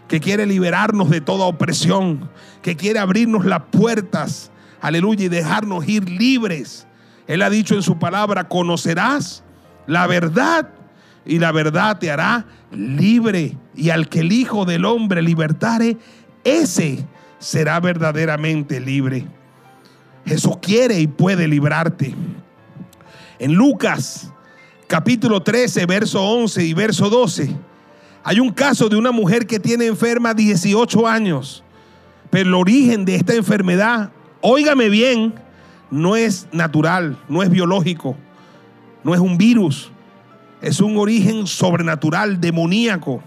que 0.07 0.19
quiere 0.19 0.47
liberarnos 0.47 1.11
de 1.11 1.21
toda 1.21 1.45
opresión, 1.45 2.31
que 2.63 2.75
quiere 2.75 2.97
abrirnos 2.97 3.45
las 3.45 3.65
puertas, 3.69 4.49
aleluya, 4.81 5.25
y 5.25 5.29
dejarnos 5.29 5.87
ir 5.87 6.09
libres. 6.09 6.87
Él 7.27 7.43
ha 7.43 7.51
dicho 7.51 7.75
en 7.75 7.83
su 7.83 7.99
palabra, 7.99 8.47
conocerás 8.47 9.43
la 9.85 10.07
verdad 10.07 10.69
y 11.27 11.37
la 11.37 11.51
verdad 11.51 11.99
te 11.99 12.09
hará 12.09 12.47
libre. 12.71 13.55
Y 13.75 13.91
al 13.91 14.09
que 14.09 14.21
el 14.21 14.31
Hijo 14.31 14.65
del 14.65 14.85
Hombre 14.85 15.21
libertare, 15.21 15.95
ese 16.43 17.05
será 17.37 17.79
verdaderamente 17.79 18.79
libre. 18.79 19.27
Jesús 20.25 20.57
quiere 20.59 20.99
y 20.99 21.05
puede 21.05 21.47
librarte. 21.47 22.15
En 23.37 23.53
Lucas 23.53 24.33
capítulo 24.89 25.39
13, 25.43 25.85
verso 25.85 26.19
11 26.19 26.65
y 26.65 26.73
verso 26.73 27.11
12, 27.11 27.55
hay 28.23 28.39
un 28.39 28.51
caso 28.51 28.89
de 28.89 28.95
una 28.95 29.11
mujer 29.11 29.45
que 29.45 29.59
tiene 29.59 29.85
enferma 29.85 30.33
18 30.33 31.07
años. 31.07 31.63
Pero 32.31 32.49
el 32.49 32.55
origen 32.55 33.05
de 33.05 33.13
esta 33.13 33.35
enfermedad, 33.35 34.11
óigame 34.41 34.89
bien, 34.89 35.35
no 35.91 36.15
es 36.15 36.47
natural, 36.51 37.19
no 37.29 37.43
es 37.43 37.51
biológico, 37.51 38.17
no 39.03 39.13
es 39.13 39.19
un 39.19 39.37
virus, 39.37 39.91
es 40.59 40.81
un 40.81 40.97
origen 40.97 41.45
sobrenatural, 41.45 42.41
demoníaco. 42.41 43.21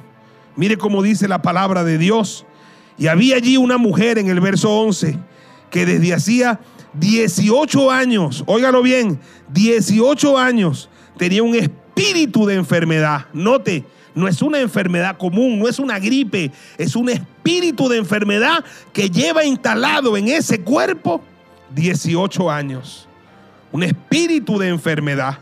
Mire 0.57 0.77
cómo 0.77 1.01
dice 1.01 1.29
la 1.29 1.43
palabra 1.43 1.85
de 1.85 1.97
Dios. 1.97 2.45
Y 2.99 3.07
había 3.07 3.37
allí 3.37 3.57
una 3.57 3.79
mujer 3.79 4.19
en 4.19 4.29
el 4.29 4.41
verso 4.41 4.69
11 4.69 5.17
que 5.71 5.87
desde 5.87 6.13
hacía 6.13 6.59
18 6.95 7.91
años, 7.93 8.43
óigalo 8.47 8.83
bien, 8.83 9.21
18 9.53 10.39
años 10.39 10.89
tenía 11.17 11.43
un 11.43 11.55
espíritu 11.55 12.47
de 12.47 12.55
enfermedad. 12.55 13.27
Note, 13.33 13.85
no 14.15 14.29
es 14.29 14.43
una 14.43 14.61
enfermedad 14.61 15.17
común, 15.17 15.59
no 15.59 15.69
es 15.69 15.79
una 15.79 15.99
gripe, 15.99 16.51
es 16.79 16.97
un 16.97 17.09
espíritu 17.09 17.89
de 17.89 17.99
enfermedad 17.99 18.65
que 18.93 19.09
lleva 19.09 19.45
instalado 19.45 20.17
en 20.17 20.29
ese 20.29 20.61
cuerpo 20.61 21.23
18 21.75 22.51
años. 22.51 23.09
Un 23.71 23.83
espíritu 23.83 24.59
de 24.59 24.69
enfermedad. 24.69 25.39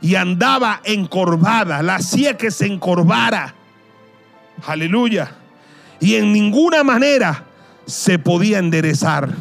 Y 0.00 0.16
andaba 0.16 0.80
encorvada, 0.84 1.82
la 1.82 1.96
hacía 1.96 2.36
que 2.36 2.50
se 2.50 2.66
encorvara. 2.66 3.54
Aleluya. 4.66 5.32
Y 5.98 6.16
en 6.16 6.32
ninguna 6.32 6.84
manera 6.84 7.44
se 7.86 8.18
podía 8.18 8.58
enderezar 8.58 9.34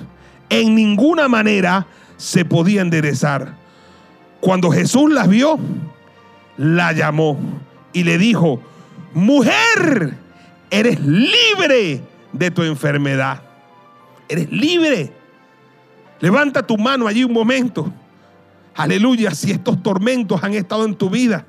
en 0.54 0.76
ninguna 0.76 1.28
manera 1.28 1.88
se 2.18 2.46
podía 2.46 2.82
enderezar. 2.82 3.56
Cuando 4.44 4.72
Jesús 4.72 5.10
las 5.10 5.30
vio, 5.30 5.58
la 6.58 6.92
llamó 6.92 7.40
y 7.94 8.04
le 8.04 8.18
dijo, 8.18 8.62
mujer, 9.14 10.18
eres 10.70 11.00
libre 11.00 12.04
de 12.34 12.52
tu 12.52 12.62
enfermedad. 12.64 13.42
Eres 14.28 14.52
libre. 14.52 15.14
Levanta 16.20 16.68
tu 16.68 16.78
mano 16.78 17.08
allí 17.08 17.24
un 17.24 17.32
momento. 17.32 17.90
Aleluya, 18.76 19.34
si 19.34 19.52
estos 19.52 19.82
tormentos 19.82 20.44
han 20.44 20.56
estado 20.56 20.84
en 20.84 20.96
tu 20.96 21.10
vida, 21.10 21.46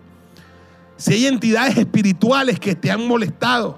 si 0.96 1.14
hay 1.14 1.26
entidades 1.26 1.76
espirituales 1.76 2.60
que 2.60 2.76
te 2.76 2.92
han 2.92 3.08
molestado, 3.08 3.76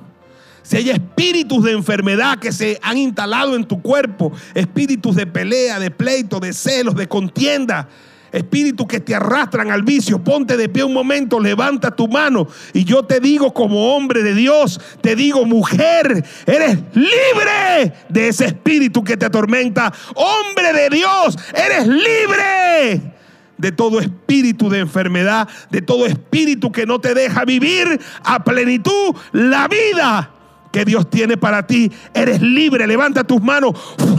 si 0.62 0.76
hay 0.76 0.90
espíritus 0.90 1.64
de 1.64 1.72
enfermedad 1.72 2.38
que 2.38 2.52
se 2.52 2.78
han 2.82 2.98
instalado 2.98 3.56
en 3.56 3.64
tu 3.64 3.80
cuerpo, 3.80 4.30
espíritus 4.52 5.16
de 5.16 5.26
pelea, 5.26 5.78
de 5.78 5.90
pleito, 5.90 6.38
de 6.38 6.52
celos, 6.52 6.94
de 6.96 7.08
contienda, 7.08 7.88
espíritus 8.36 8.86
que 8.86 9.00
te 9.00 9.14
arrastran 9.14 9.70
al 9.70 9.82
vicio, 9.82 10.22
ponte 10.22 10.56
de 10.56 10.68
pie 10.68 10.84
un 10.84 10.92
momento, 10.92 11.40
levanta 11.40 11.90
tu 11.90 12.08
mano 12.08 12.46
y 12.72 12.84
yo 12.84 13.04
te 13.04 13.20
digo 13.20 13.52
como 13.52 13.94
hombre 13.94 14.22
de 14.22 14.34
Dios, 14.34 14.80
te 15.00 15.16
digo 15.16 15.44
mujer, 15.44 16.24
eres 16.46 16.78
libre 16.92 17.92
de 18.08 18.28
ese 18.28 18.46
espíritu 18.46 19.02
que 19.02 19.16
te 19.16 19.26
atormenta. 19.26 19.92
Hombre 20.14 20.72
de 20.72 20.90
Dios, 20.90 21.36
eres 21.54 21.86
libre 21.86 23.14
de 23.58 23.72
todo 23.72 24.00
espíritu 24.00 24.68
de 24.68 24.80
enfermedad, 24.80 25.48
de 25.70 25.82
todo 25.82 26.06
espíritu 26.06 26.70
que 26.70 26.86
no 26.86 27.00
te 27.00 27.14
deja 27.14 27.44
vivir 27.44 28.00
a 28.22 28.44
plenitud 28.44 29.14
la 29.32 29.68
vida 29.68 30.30
que 30.72 30.84
Dios 30.84 31.08
tiene 31.08 31.36
para 31.38 31.66
ti. 31.66 31.90
Eres 32.12 32.42
libre, 32.42 32.86
levanta 32.86 33.24
tus 33.24 33.40
manos. 33.40 33.72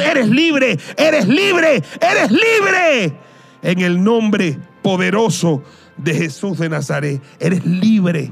Eres 0.03 0.27
libre, 0.27 0.77
eres 0.97 1.27
libre, 1.27 1.83
eres 2.01 2.31
libre. 2.31 3.26
En 3.61 3.79
el 3.79 4.03
nombre 4.03 4.59
poderoso 4.81 5.63
de 5.97 6.13
Jesús 6.13 6.59
de 6.59 6.69
Nazaret, 6.69 7.21
eres 7.39 7.65
libre. 7.65 8.31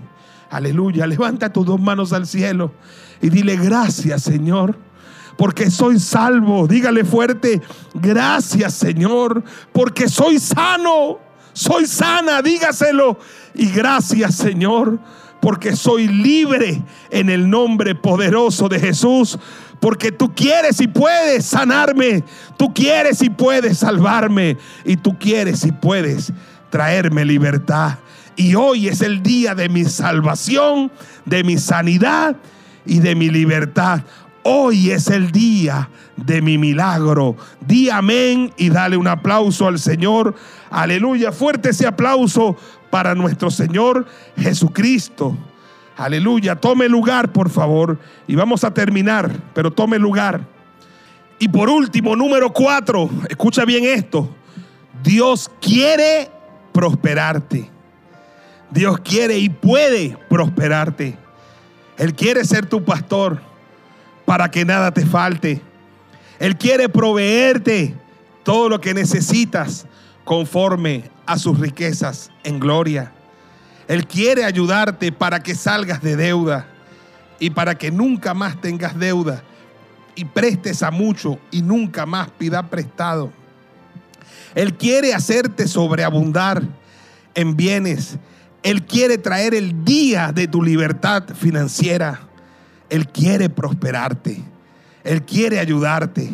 Aleluya, 0.49 1.07
levanta 1.07 1.51
tus 1.51 1.65
dos 1.65 1.79
manos 1.79 2.13
al 2.13 2.27
cielo 2.27 2.71
y 3.21 3.29
dile 3.29 3.57
gracias 3.57 4.23
Señor 4.23 4.77
porque 5.37 5.69
soy 5.69 5.99
salvo. 5.99 6.67
Dígale 6.67 7.03
fuerte, 7.03 7.61
gracias 7.93 8.73
Señor, 8.73 9.43
porque 9.71 10.07
soy 10.09 10.39
sano, 10.39 11.19
soy 11.53 11.85
sana, 11.87 12.41
dígaselo. 12.41 13.19
Y 13.53 13.69
gracias 13.71 14.35
Señor, 14.35 14.99
porque 15.41 15.75
soy 15.75 16.07
libre 16.07 16.81
en 17.09 17.29
el 17.29 17.49
nombre 17.49 17.95
poderoso 17.95 18.69
de 18.69 18.79
Jesús. 18.79 19.37
Porque 19.85 20.11
tú 20.11 20.33
quieres 20.33 20.81
y 20.81 20.87
puedes 20.87 21.45
sanarme, 21.45 22.23
tú 22.57 22.73
quieres 22.73 23.21
y 23.21 23.29
puedes 23.29 23.77
salvarme, 23.77 24.57
y 24.83 24.97
tú 24.97 25.15
quieres 25.19 25.63
y 25.63 25.71
puedes 25.71 26.33
traerme 26.71 27.23
libertad. 27.23 27.99
Y 28.35 28.55
hoy 28.55 28.87
es 28.87 29.01
el 29.01 29.21
día 29.21 29.53
de 29.53 29.69
mi 29.69 29.85
salvación, 29.85 30.91
de 31.25 31.43
mi 31.43 31.59
sanidad 31.59 32.35
y 32.83 32.97
de 32.97 33.13
mi 33.13 33.29
libertad. 33.29 34.01
Hoy 34.41 34.89
es 34.89 35.07
el 35.09 35.31
día 35.31 35.87
de 36.17 36.41
mi 36.41 36.57
milagro. 36.57 37.35
Di 37.61 37.91
amén 37.91 38.51
y 38.57 38.69
dale 38.69 38.97
un 38.97 39.07
aplauso 39.07 39.67
al 39.67 39.77
Señor. 39.77 40.33
Aleluya. 40.71 41.31
Fuerte 41.31 41.69
ese 41.69 41.85
aplauso 41.85 42.57
para 42.89 43.13
nuestro 43.13 43.51
Señor 43.51 44.07
Jesucristo. 44.35 45.37
Aleluya, 45.97 46.55
tome 46.55 46.89
lugar, 46.89 47.31
por 47.31 47.49
favor. 47.49 47.99
Y 48.27 48.35
vamos 48.35 48.63
a 48.63 48.73
terminar, 48.73 49.31
pero 49.53 49.71
tome 49.71 49.97
lugar. 49.97 50.41
Y 51.39 51.47
por 51.47 51.69
último, 51.69 52.15
número 52.15 52.51
cuatro, 52.51 53.09
escucha 53.29 53.65
bien 53.65 53.85
esto. 53.85 54.29
Dios 55.03 55.49
quiere 55.61 56.29
prosperarte. 56.73 57.69
Dios 58.71 58.99
quiere 58.99 59.37
y 59.37 59.49
puede 59.49 60.17
prosperarte. 60.29 61.17
Él 61.97 62.13
quiere 62.13 62.43
ser 62.43 62.65
tu 62.65 62.83
pastor 62.83 63.41
para 64.25 64.51
que 64.51 64.65
nada 64.65 64.91
te 64.91 65.05
falte. 65.05 65.61
Él 66.39 66.57
quiere 66.57 66.89
proveerte 66.89 67.95
todo 68.43 68.67
lo 68.67 68.81
que 68.81 68.93
necesitas 68.93 69.85
conforme 70.25 71.09
a 71.25 71.37
sus 71.37 71.59
riquezas 71.59 72.31
en 72.43 72.59
gloria. 72.59 73.13
Él 73.87 74.07
quiere 74.07 74.43
ayudarte 74.43 75.11
para 75.11 75.41
que 75.41 75.55
salgas 75.55 76.01
de 76.01 76.15
deuda 76.15 76.67
y 77.39 77.51
para 77.51 77.75
que 77.75 77.91
nunca 77.91 78.33
más 78.33 78.59
tengas 78.59 78.97
deuda 78.97 79.43
y 80.15 80.25
prestes 80.25 80.81
a 80.81 80.91
mucho 80.91 81.39
y 81.51 81.61
nunca 81.61 82.05
más 82.05 82.29
pida 82.31 82.69
prestado. 82.69 83.31
Él 84.55 84.75
quiere 84.75 85.13
hacerte 85.13 85.67
sobreabundar 85.67 86.63
en 87.35 87.55
bienes. 87.55 88.17
Él 88.63 88.85
quiere 88.85 89.17
traer 89.17 89.53
el 89.53 89.83
día 89.83 90.31
de 90.31 90.47
tu 90.47 90.63
libertad 90.63 91.23
financiera. 91.35 92.21
Él 92.89 93.07
quiere 93.09 93.49
prosperarte. 93.49 94.41
Él 95.03 95.23
quiere 95.23 95.59
ayudarte. 95.59 96.31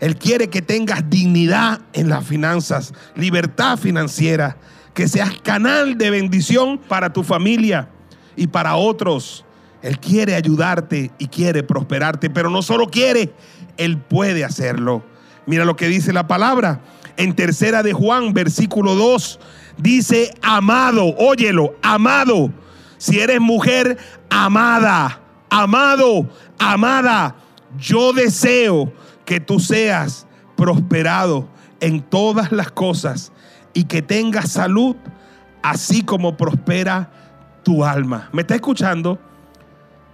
Él 0.00 0.16
quiere 0.16 0.48
que 0.48 0.62
tengas 0.62 1.08
dignidad 1.08 1.80
en 1.92 2.08
las 2.08 2.26
finanzas, 2.26 2.92
libertad 3.14 3.78
financiera, 3.78 4.56
que 4.94 5.08
seas 5.08 5.40
canal 5.42 5.96
de 5.98 6.10
bendición 6.10 6.78
para 6.78 7.12
tu 7.12 7.22
familia 7.22 7.88
y 8.36 8.46
para 8.46 8.76
otros. 8.76 9.44
Él 9.82 9.98
quiere 9.98 10.34
ayudarte 10.34 11.10
y 11.18 11.28
quiere 11.28 11.62
prosperarte, 11.62 12.28
pero 12.28 12.50
no 12.50 12.62
solo 12.62 12.88
quiere, 12.88 13.32
Él 13.76 13.98
puede 13.98 14.44
hacerlo. 14.44 15.02
Mira 15.46 15.64
lo 15.64 15.76
que 15.76 15.88
dice 15.88 16.12
la 16.12 16.26
palabra 16.26 16.80
en 17.16 17.34
tercera 17.34 17.82
de 17.82 17.92
Juan, 17.92 18.32
versículo 18.32 18.94
2, 18.94 19.40
dice, 19.76 20.34
amado, 20.42 21.14
óyelo, 21.18 21.74
amado, 21.82 22.50
si 22.96 23.20
eres 23.20 23.40
mujer, 23.40 23.98
amada, 24.30 25.20
amado, 25.50 26.28
amada, 26.58 27.36
yo 27.78 28.12
deseo 28.12 28.92
que 29.26 29.38
tú 29.38 29.60
seas 29.60 30.26
prosperado 30.56 31.48
en 31.80 32.02
todas 32.02 32.52
las 32.52 32.70
cosas 32.70 33.32
y 33.72 33.84
que 33.84 34.02
tengas 34.02 34.52
salud, 34.52 34.96
así 35.62 36.02
como 36.02 36.36
prospera 36.36 37.10
tu 37.62 37.84
alma. 37.84 38.28
¿Me 38.32 38.42
está 38.42 38.54
escuchando? 38.54 39.18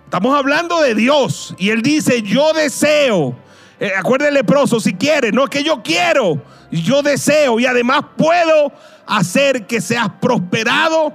Estamos 0.05 0.37
hablando 0.37 0.81
de 0.81 0.95
Dios 0.95 1.55
y 1.59 1.71
Él 1.71 1.83
dice, 1.83 2.23
yo 2.23 2.53
deseo. 2.53 3.37
Eh, 3.79 3.93
acuérdate 3.97 4.33
leproso, 4.33 4.81
si 4.81 4.95
quieres, 4.95 5.33
no 5.33 5.45
es 5.45 5.51
que 5.51 5.63
yo 5.63 5.83
quiero, 5.83 6.43
yo 6.71 7.03
deseo 7.03 7.61
y 7.61 7.67
además 7.67 8.03
puedo 8.17 8.73
hacer 9.07 9.67
que 9.67 9.81
seas 9.81 10.09
prosperado 10.21 11.13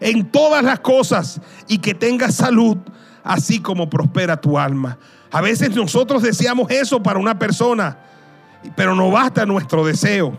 en 0.00 0.30
todas 0.30 0.62
las 0.62 0.80
cosas 0.80 1.40
y 1.68 1.78
que 1.78 1.94
tengas 1.94 2.34
salud, 2.34 2.76
así 3.24 3.60
como 3.60 3.88
prospera 3.88 4.38
tu 4.38 4.58
alma. 4.58 4.98
A 5.30 5.40
veces 5.40 5.74
nosotros 5.74 6.22
deseamos 6.22 6.70
eso 6.70 7.02
para 7.02 7.18
una 7.18 7.38
persona, 7.38 7.98
pero 8.76 8.94
no 8.94 9.10
basta 9.10 9.46
nuestro 9.46 9.84
deseo. 9.84 10.38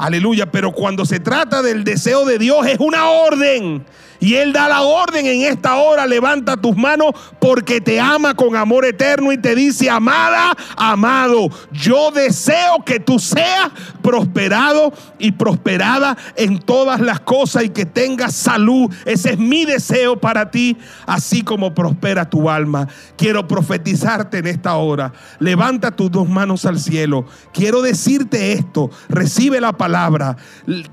Aleluya, 0.00 0.50
pero 0.50 0.72
cuando 0.72 1.04
se 1.04 1.20
trata 1.20 1.60
del 1.60 1.84
deseo 1.84 2.24
de 2.24 2.38
Dios 2.38 2.66
es 2.66 2.78
una 2.80 3.10
orden. 3.10 3.84
Y 4.20 4.34
Él 4.34 4.52
da 4.52 4.68
la 4.68 4.82
orden 4.82 5.26
en 5.26 5.42
esta 5.42 5.76
hora, 5.76 6.06
levanta 6.06 6.56
tus 6.56 6.76
manos 6.76 7.12
porque 7.38 7.80
te 7.80 7.98
ama 7.98 8.34
con 8.34 8.54
amor 8.54 8.84
eterno 8.84 9.32
y 9.32 9.38
te 9.38 9.54
dice, 9.54 9.88
amada, 9.88 10.52
amado, 10.76 11.48
yo 11.72 12.10
deseo 12.10 12.84
que 12.84 13.00
tú 13.00 13.18
seas 13.18 13.70
prosperado 14.02 14.92
y 15.18 15.32
prosperada 15.32 16.16
en 16.36 16.58
todas 16.58 17.00
las 17.00 17.20
cosas 17.20 17.64
y 17.64 17.70
que 17.70 17.86
tengas 17.86 18.34
salud. 18.34 18.92
Ese 19.06 19.30
es 19.32 19.38
mi 19.38 19.64
deseo 19.64 20.20
para 20.20 20.50
ti, 20.50 20.76
así 21.06 21.42
como 21.42 21.74
prospera 21.74 22.28
tu 22.28 22.50
alma. 22.50 22.88
Quiero 23.16 23.48
profetizarte 23.48 24.38
en 24.38 24.46
esta 24.46 24.76
hora. 24.76 25.12
Levanta 25.38 25.90
tus 25.90 26.10
dos 26.10 26.28
manos 26.28 26.66
al 26.66 26.78
cielo. 26.78 27.24
Quiero 27.52 27.82
decirte 27.82 28.52
esto, 28.52 28.90
recibe 29.08 29.60
la 29.60 29.72
palabra, 29.72 30.36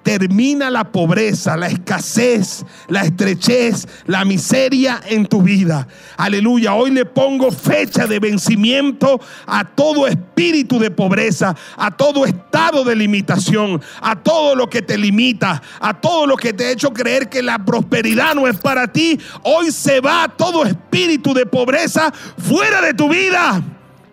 termina 0.04 0.70
la 0.70 0.92
pobreza, 0.92 1.58
la 1.58 1.68
escasez, 1.68 2.66
la 2.88 3.02
estrechez, 3.18 3.88
la 4.06 4.24
miseria 4.24 5.02
en 5.08 5.26
tu 5.26 5.42
vida. 5.42 5.88
Aleluya. 6.18 6.76
Hoy 6.76 6.92
le 6.92 7.06
pongo 7.06 7.52
fecha 7.52 8.06
de 8.06 8.20
vencimiento 8.20 9.20
a 9.48 9.64
todo 9.66 10.08
espíritu 10.08 10.78
de 10.78 10.92
pobreza, 10.92 11.56
a 11.76 11.90
todo 11.90 12.26
estado 12.26 12.84
de 12.84 12.96
limitación, 12.96 13.82
a 14.02 14.16
todo 14.16 14.56
lo 14.56 14.70
que 14.70 14.84
te 14.84 14.98
limita, 14.98 15.62
a 15.80 16.00
todo 16.00 16.28
lo 16.28 16.38
que 16.38 16.54
te 16.54 16.66
ha 16.66 16.72
hecho 16.72 16.94
creer 16.94 17.28
que 17.28 17.42
la 17.42 17.66
prosperidad 17.66 18.36
no 18.36 18.48
es 18.48 18.58
para 18.58 18.88
ti. 18.88 19.20
Hoy 19.42 19.72
se 19.72 20.00
va 20.00 20.28
todo 20.38 20.64
espíritu 20.64 21.34
de 21.34 21.46
pobreza 21.46 22.14
fuera 22.38 22.82
de 22.82 22.94
tu 22.94 23.10
vida 23.10 23.64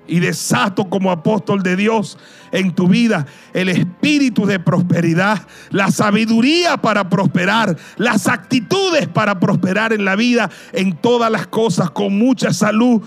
y 0.07 0.21
desato 0.21 0.89
como 0.89 1.11
apóstol 1.11 1.63
de 1.63 1.77
Dios 1.77 2.19
en 2.53 2.75
tu 2.75 2.89
vida 2.89 3.27
el 3.53 3.69
espíritu 3.69 4.47
de 4.47 4.61
prosperidad, 4.61 5.47
la 5.71 5.91
sabiduría 5.91 6.77
para 6.77 7.09
prosperar, 7.09 7.77
las 7.97 8.29
actitudes 8.29 9.09
para 9.09 9.41
prosperar 9.41 9.93
en 9.93 10.05
la 10.05 10.17
vida, 10.17 10.51
en 10.73 10.97
todas 10.97 11.31
las 11.31 11.47
cosas, 11.47 11.91
con 11.91 12.17
mucha 12.17 12.53
salud, 12.53 13.03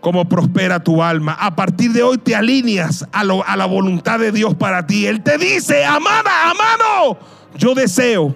como 0.00 0.28
prospera 0.28 0.82
tu 0.82 1.02
alma. 1.02 1.36
A 1.38 1.54
partir 1.56 1.92
de 1.92 2.02
hoy 2.02 2.18
te 2.18 2.34
alineas 2.34 3.06
a, 3.12 3.20
a 3.20 3.56
la 3.56 3.66
voluntad 3.66 4.18
de 4.18 4.32
Dios 4.32 4.54
para 4.54 4.86
ti. 4.86 5.06
Él 5.06 5.22
te 5.22 5.38
dice, 5.38 5.84
amada, 5.84 6.50
amado, 6.50 7.18
yo 7.56 7.74
deseo 7.74 8.34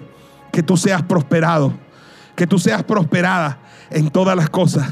que 0.51 0.63
tú 0.63 0.77
seas 0.77 1.03
prosperado, 1.03 1.73
que 2.35 2.47
tú 2.47 2.59
seas 2.59 2.83
prosperada 2.83 3.59
en 3.89 4.09
todas 4.09 4.35
las 4.35 4.49
cosas 4.49 4.87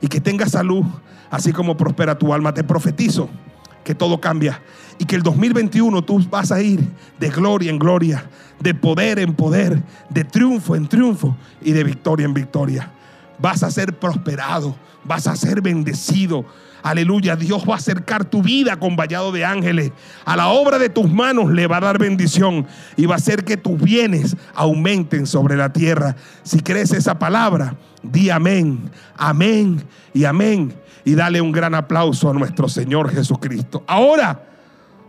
y 0.00 0.08
que 0.08 0.20
tengas 0.20 0.52
salud 0.52 0.84
así 1.30 1.52
como 1.52 1.76
prospera 1.76 2.18
tu 2.18 2.34
alma. 2.34 2.52
Te 2.52 2.64
profetizo 2.64 3.28
que 3.84 3.94
todo 3.94 4.20
cambia 4.20 4.60
y 4.98 5.04
que 5.04 5.16
el 5.16 5.22
2021 5.22 6.02
tú 6.02 6.24
vas 6.28 6.52
a 6.52 6.60
ir 6.60 6.86
de 7.18 7.30
gloria 7.30 7.70
en 7.70 7.78
gloria, 7.78 8.26
de 8.60 8.74
poder 8.74 9.18
en 9.18 9.34
poder, 9.34 9.82
de 10.10 10.24
triunfo 10.24 10.76
en 10.76 10.86
triunfo 10.86 11.36
y 11.62 11.72
de 11.72 11.84
victoria 11.84 12.26
en 12.26 12.34
victoria. 12.34 12.90
Vas 13.38 13.62
a 13.62 13.70
ser 13.70 13.98
prosperado, 13.98 14.76
vas 15.04 15.26
a 15.26 15.36
ser 15.36 15.62
bendecido. 15.62 16.44
Aleluya, 16.82 17.36
Dios 17.36 17.64
va 17.68 17.74
a 17.74 17.78
acercar 17.78 18.26
tu 18.26 18.42
vida 18.42 18.78
con 18.78 18.96
vallado 18.96 19.32
de 19.32 19.44
ángeles. 19.44 19.92
A 20.26 20.36
la 20.36 20.48
obra 20.48 20.78
de 20.78 20.90
tus 20.90 21.10
manos 21.10 21.50
le 21.50 21.66
va 21.66 21.78
a 21.78 21.80
dar 21.80 21.98
bendición 21.98 22.66
y 22.96 23.06
va 23.06 23.14
a 23.14 23.18
hacer 23.18 23.44
que 23.44 23.56
tus 23.56 23.80
bienes 23.80 24.36
aumenten 24.54 25.26
sobre 25.26 25.56
la 25.56 25.72
tierra. 25.72 26.16
Si 26.42 26.60
crees 26.60 26.92
esa 26.92 27.18
palabra, 27.18 27.74
di 28.02 28.28
amén, 28.28 28.90
amén 29.16 29.82
y 30.12 30.24
amén 30.24 30.74
y 31.04 31.14
dale 31.14 31.40
un 31.40 31.52
gran 31.52 31.74
aplauso 31.74 32.30
a 32.30 32.34
nuestro 32.34 32.68
Señor 32.68 33.10
Jesucristo. 33.10 33.82
Ahora, 33.86 34.44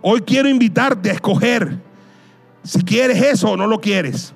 hoy 0.01 0.21
quiero 0.21 0.49
invitarte 0.49 1.09
a 1.09 1.13
escoger 1.13 1.79
si 2.63 2.81
quieres 2.83 3.21
eso 3.21 3.51
o 3.51 3.57
no 3.57 3.67
lo 3.67 3.79
quieres. 3.79 4.33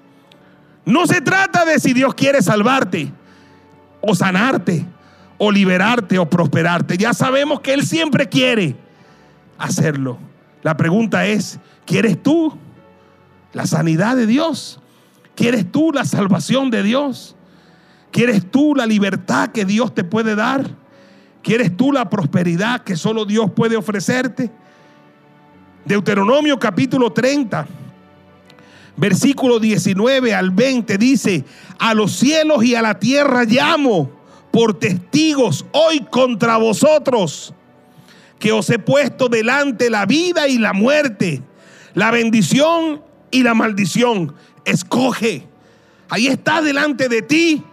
No 0.86 1.08
se 1.08 1.22
trata 1.22 1.66
de 1.66 1.80
si 1.80 1.94
Dios 1.94 2.14
quiere 2.14 2.42
salvarte 2.42 3.12
o 4.02 4.14
sanarte 4.16 4.86
o 5.38 5.52
liberarte 5.52 6.20
o 6.20 6.30
prosperarte. 6.30 6.98
Ya 6.98 7.14
sabemos 7.14 7.60
que 7.60 7.74
Él 7.74 7.86
siempre 7.86 8.30
quiere 8.30 8.76
hacerlo. 9.58 10.18
La 10.64 10.78
pregunta 10.78 11.26
es, 11.26 11.60
¿quieres 11.86 12.22
tú 12.22 12.58
la 13.54 13.66
sanidad 13.66 14.16
de 14.16 14.28
Dios? 14.28 14.80
¿Quieres 15.36 15.72
tú 15.72 15.92
la 15.92 16.06
salvación 16.06 16.72
de 16.72 16.84
Dios? 16.84 17.36
¿Quieres 18.12 18.50
tú 18.50 18.74
la 18.76 18.86
libertad 18.86 19.50
que 19.50 19.66
Dios 19.66 19.94
te 19.94 20.04
puede 20.04 20.36
dar? 20.36 20.70
¿Quieres 21.46 21.78
tú 21.78 21.92
la 21.92 22.10
prosperidad 22.10 22.82
que 22.82 22.96
solo 22.96 23.24
Dios 23.24 23.52
puede 23.52 23.78
ofrecerte? 23.78 24.50
Deuteronomio 25.86 26.58
capítulo 26.58 27.14
30, 27.14 27.68
versículo 28.98 29.60
19 29.60 30.34
al 30.34 30.50
20 30.50 30.98
dice, 30.98 31.46
a 31.78 31.94
los 31.94 32.14
cielos 32.14 32.64
y 32.64 32.74
a 32.74 32.82
la 32.82 32.98
tierra 32.98 33.44
llamo 33.44 34.10
por 34.50 34.80
testigos 34.80 35.68
hoy 35.72 36.00
contra 36.10 36.58
vosotros, 36.58 37.54
que 38.40 38.52
os 38.52 38.68
he 38.72 38.80
puesto 38.80 39.30
delante 39.30 39.92
la 39.92 40.08
vida 40.08 40.48
y 40.48 40.58
la 40.58 40.74
muerte, 40.74 41.44
la 41.94 42.10
bendición 42.10 43.04
y 43.30 43.44
la 43.44 43.54
maldición. 43.54 44.34
Escoge. 44.66 45.46
Ahí 46.10 46.26
está 46.26 46.64
delante 46.64 47.08
de 47.08 47.22
ti. 47.22 47.64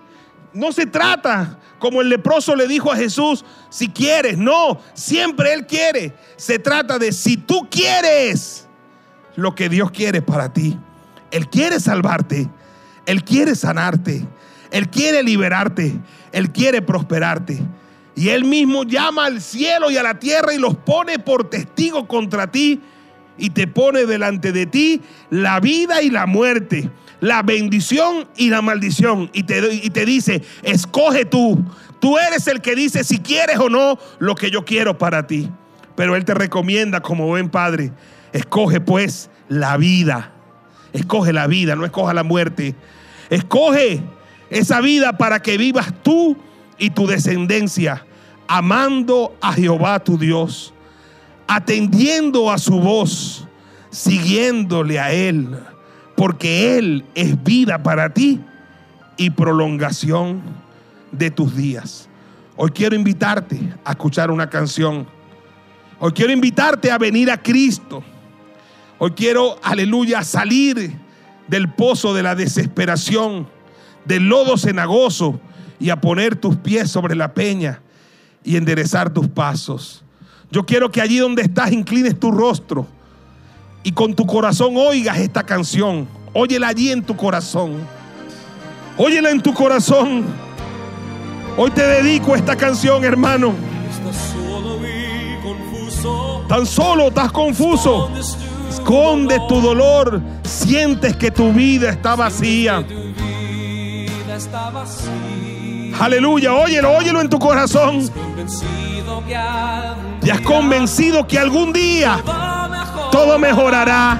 No 0.52 0.72
se 0.72 0.84
trata 0.84 1.58
como 1.82 2.00
el 2.00 2.10
leproso 2.10 2.54
le 2.54 2.68
dijo 2.68 2.92
a 2.92 2.96
Jesús, 2.96 3.44
si 3.68 3.88
quieres, 3.88 4.38
no, 4.38 4.78
siempre 4.94 5.52
Él 5.52 5.66
quiere. 5.66 6.14
Se 6.36 6.60
trata 6.60 6.96
de 6.96 7.10
si 7.10 7.36
tú 7.36 7.68
quieres 7.68 8.68
lo 9.34 9.56
que 9.56 9.68
Dios 9.68 9.90
quiere 9.90 10.22
para 10.22 10.52
ti. 10.52 10.78
Él 11.32 11.48
quiere 11.48 11.80
salvarte, 11.80 12.48
Él 13.04 13.24
quiere 13.24 13.56
sanarte, 13.56 14.24
Él 14.70 14.90
quiere 14.90 15.24
liberarte, 15.24 15.98
Él 16.30 16.52
quiere 16.52 16.82
prosperarte. 16.82 17.58
Y 18.14 18.28
Él 18.28 18.44
mismo 18.44 18.84
llama 18.84 19.24
al 19.24 19.42
cielo 19.42 19.90
y 19.90 19.96
a 19.96 20.04
la 20.04 20.20
tierra 20.20 20.54
y 20.54 20.58
los 20.58 20.76
pone 20.76 21.18
por 21.18 21.50
testigo 21.50 22.06
contra 22.06 22.48
ti 22.48 22.80
y 23.36 23.50
te 23.50 23.66
pone 23.66 24.06
delante 24.06 24.52
de 24.52 24.66
ti 24.66 25.02
la 25.30 25.58
vida 25.58 26.00
y 26.00 26.10
la 26.10 26.26
muerte 26.26 26.92
la 27.22 27.42
bendición 27.42 28.26
y 28.36 28.50
la 28.50 28.62
maldición. 28.62 29.30
Y 29.32 29.44
te, 29.44 29.72
y 29.72 29.90
te 29.90 30.04
dice, 30.04 30.42
escoge 30.64 31.24
tú. 31.24 31.64
Tú 32.00 32.18
eres 32.18 32.48
el 32.48 32.60
que 32.60 32.74
dice 32.74 33.04
si 33.04 33.20
quieres 33.20 33.58
o 33.60 33.68
no 33.70 33.96
lo 34.18 34.34
que 34.34 34.50
yo 34.50 34.64
quiero 34.64 34.98
para 34.98 35.28
ti. 35.28 35.48
Pero 35.94 36.16
Él 36.16 36.24
te 36.24 36.34
recomienda 36.34 37.00
como 37.00 37.26
buen 37.26 37.48
padre, 37.48 37.92
escoge 38.32 38.80
pues 38.80 39.30
la 39.48 39.76
vida. 39.76 40.32
Escoge 40.92 41.32
la 41.32 41.46
vida, 41.46 41.76
no 41.76 41.84
escoja 41.84 42.12
la 42.12 42.24
muerte. 42.24 42.74
Escoge 43.30 44.02
esa 44.50 44.80
vida 44.80 45.16
para 45.16 45.40
que 45.40 45.56
vivas 45.56 45.94
tú 46.02 46.36
y 46.76 46.90
tu 46.90 47.06
descendencia 47.06 48.04
amando 48.48 49.36
a 49.40 49.52
Jehová 49.52 50.00
tu 50.00 50.18
Dios, 50.18 50.74
atendiendo 51.46 52.50
a 52.50 52.58
su 52.58 52.80
voz, 52.80 53.46
siguiéndole 53.90 54.98
a 54.98 55.12
Él, 55.12 55.56
porque 56.22 56.78
Él 56.78 57.04
es 57.16 57.42
vida 57.42 57.82
para 57.82 58.14
ti 58.14 58.40
y 59.16 59.30
prolongación 59.30 60.40
de 61.10 61.32
tus 61.32 61.56
días. 61.56 62.08
Hoy 62.54 62.70
quiero 62.70 62.94
invitarte 62.94 63.58
a 63.84 63.90
escuchar 63.90 64.30
una 64.30 64.48
canción. 64.48 65.08
Hoy 65.98 66.12
quiero 66.12 66.32
invitarte 66.32 66.92
a 66.92 66.98
venir 66.98 67.28
a 67.28 67.42
Cristo. 67.42 68.04
Hoy 69.00 69.10
quiero, 69.16 69.58
aleluya, 69.64 70.22
salir 70.22 70.96
del 71.48 71.68
pozo 71.72 72.14
de 72.14 72.22
la 72.22 72.36
desesperación, 72.36 73.48
del 74.04 74.28
lodo 74.28 74.56
cenagoso 74.56 75.40
y 75.80 75.90
a 75.90 76.00
poner 76.00 76.36
tus 76.36 76.54
pies 76.54 76.88
sobre 76.88 77.16
la 77.16 77.34
peña 77.34 77.82
y 78.44 78.54
enderezar 78.54 79.12
tus 79.12 79.26
pasos. 79.26 80.04
Yo 80.52 80.64
quiero 80.66 80.92
que 80.92 81.00
allí 81.00 81.18
donde 81.18 81.42
estás 81.42 81.72
inclines 81.72 82.16
tu 82.20 82.30
rostro 82.30 82.86
y 83.82 83.92
con 83.92 84.14
tu 84.14 84.26
corazón 84.26 84.76
oigas 84.76 85.18
esta 85.18 85.42
canción. 85.42 86.06
Óyela 86.32 86.68
allí 86.68 86.90
en 86.90 87.02
tu 87.02 87.16
corazón. 87.16 87.86
Óyela 88.96 89.30
en 89.30 89.40
tu 89.40 89.52
corazón. 89.52 90.24
Hoy 91.56 91.70
te 91.70 91.86
dedico 91.86 92.34
esta 92.34 92.56
canción, 92.56 93.04
hermano. 93.04 93.54
Tan 96.48 96.66
solo 96.66 97.08
estás 97.08 97.32
confuso. 97.32 98.10
Esconde 98.70 99.38
tu 99.48 99.60
dolor. 99.60 100.20
Sientes 100.44 101.16
que 101.16 101.30
tu 101.30 101.52
vida 101.52 101.90
está 101.90 102.14
vacía. 102.14 102.84
Aleluya, 106.00 106.54
óyelo, 106.54 106.92
óyelo 106.92 107.20
en 107.20 107.28
tu 107.28 107.38
corazón. 107.38 108.10
Te 110.20 110.32
has 110.32 110.40
convencido 110.40 111.26
que 111.26 111.38
algún 111.38 111.72
día 111.72 112.22
todo 113.12 113.38
mejorará. 113.38 114.18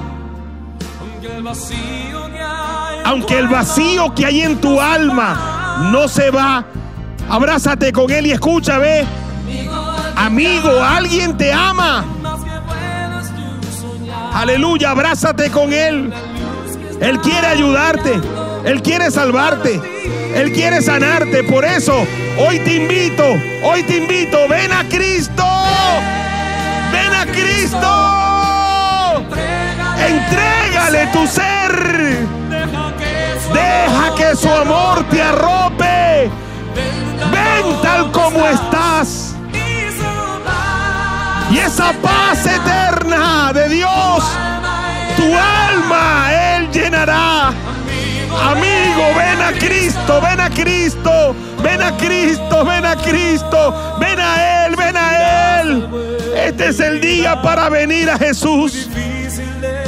Aunque 3.05 3.39
el 3.39 3.49
vacío 3.49 4.15
que 4.15 4.27
hay 4.27 4.43
en 4.43 4.61
tu 4.61 4.81
alma 4.81 5.89
no 5.91 6.07
se 6.07 6.31
va, 6.31 6.65
abrázate 7.29 7.93
con 7.93 8.11
él 8.13 8.27
y 8.27 8.33
escucha, 8.33 8.79
ve. 8.79 9.05
Amigo, 10.15 10.71
alguien 10.81 11.37
te 11.37 11.53
ama. 11.53 12.05
Aleluya, 14.35 14.91
abrázate 14.91 15.51
con 15.51 15.73
él. 15.73 16.13
Él 17.01 17.21
quiere 17.21 17.47
ayudarte. 17.47 18.21
Él 18.65 18.83
quiere 18.83 19.11
salvarte. 19.11 19.81
Él 20.35 20.53
quiere 20.53 20.81
sanarte. 20.83 21.43
Por 21.45 21.65
eso, 21.65 22.07
hoy 22.39 22.59
te 22.61 22.77
invito, 22.77 23.25
hoy 23.65 23.83
te 23.83 23.97
invito, 23.97 24.37
ven 24.49 24.73
a 24.73 24.85
Cristo. 24.85 25.45
Ven 26.93 27.15
a 27.15 27.27
Cristo. 27.27 28.32
Entrégale 30.07 31.07
tu 31.13 31.27
ser. 31.27 32.27
Deja 33.53 34.15
que 34.17 34.37
su 34.37 34.49
amor 34.49 35.05
te 35.11 35.23
arrope. 35.23 36.31
Ven 37.31 37.83
tal 37.83 38.11
como 38.11 38.47
estás. 38.47 39.35
Y 41.51 41.59
esa 41.59 41.93
paz 42.01 42.47
eterna 42.47 43.53
de 43.53 43.69
Dios, 43.69 44.25
tu 45.17 45.25
alma 45.25 46.33
Él 46.33 46.71
llenará. 46.71 47.49
Amigo, 47.49 49.05
ven 49.15 49.43
a 49.43 49.53
Cristo, 49.53 50.21
ven 50.23 50.41
a 50.41 50.49
Cristo, 50.49 51.37
ven 51.63 51.83
a 51.83 51.95
Cristo, 51.99 52.65
ven 52.65 52.87
a 52.87 52.97
Cristo, 52.97 53.97
ven 54.01 54.19
a 54.19 54.65
Él, 54.65 54.77
ven 54.77 54.97
a 54.97 55.61
Él. 55.61 55.89
Este 56.35 56.69
es 56.69 56.81
el 56.81 57.03
día 57.03 57.43
para 57.43 57.69
venir 57.69 58.09
a 58.09 58.17
Jesús. 58.17 58.89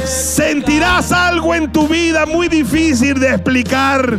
Sentirás 0.05 1.11
algo 1.11 1.53
en 1.55 1.71
tu 1.71 1.87
vida 1.87 2.25
muy 2.25 2.47
difícil 2.47 3.19
de 3.19 3.31
explicar. 3.31 4.17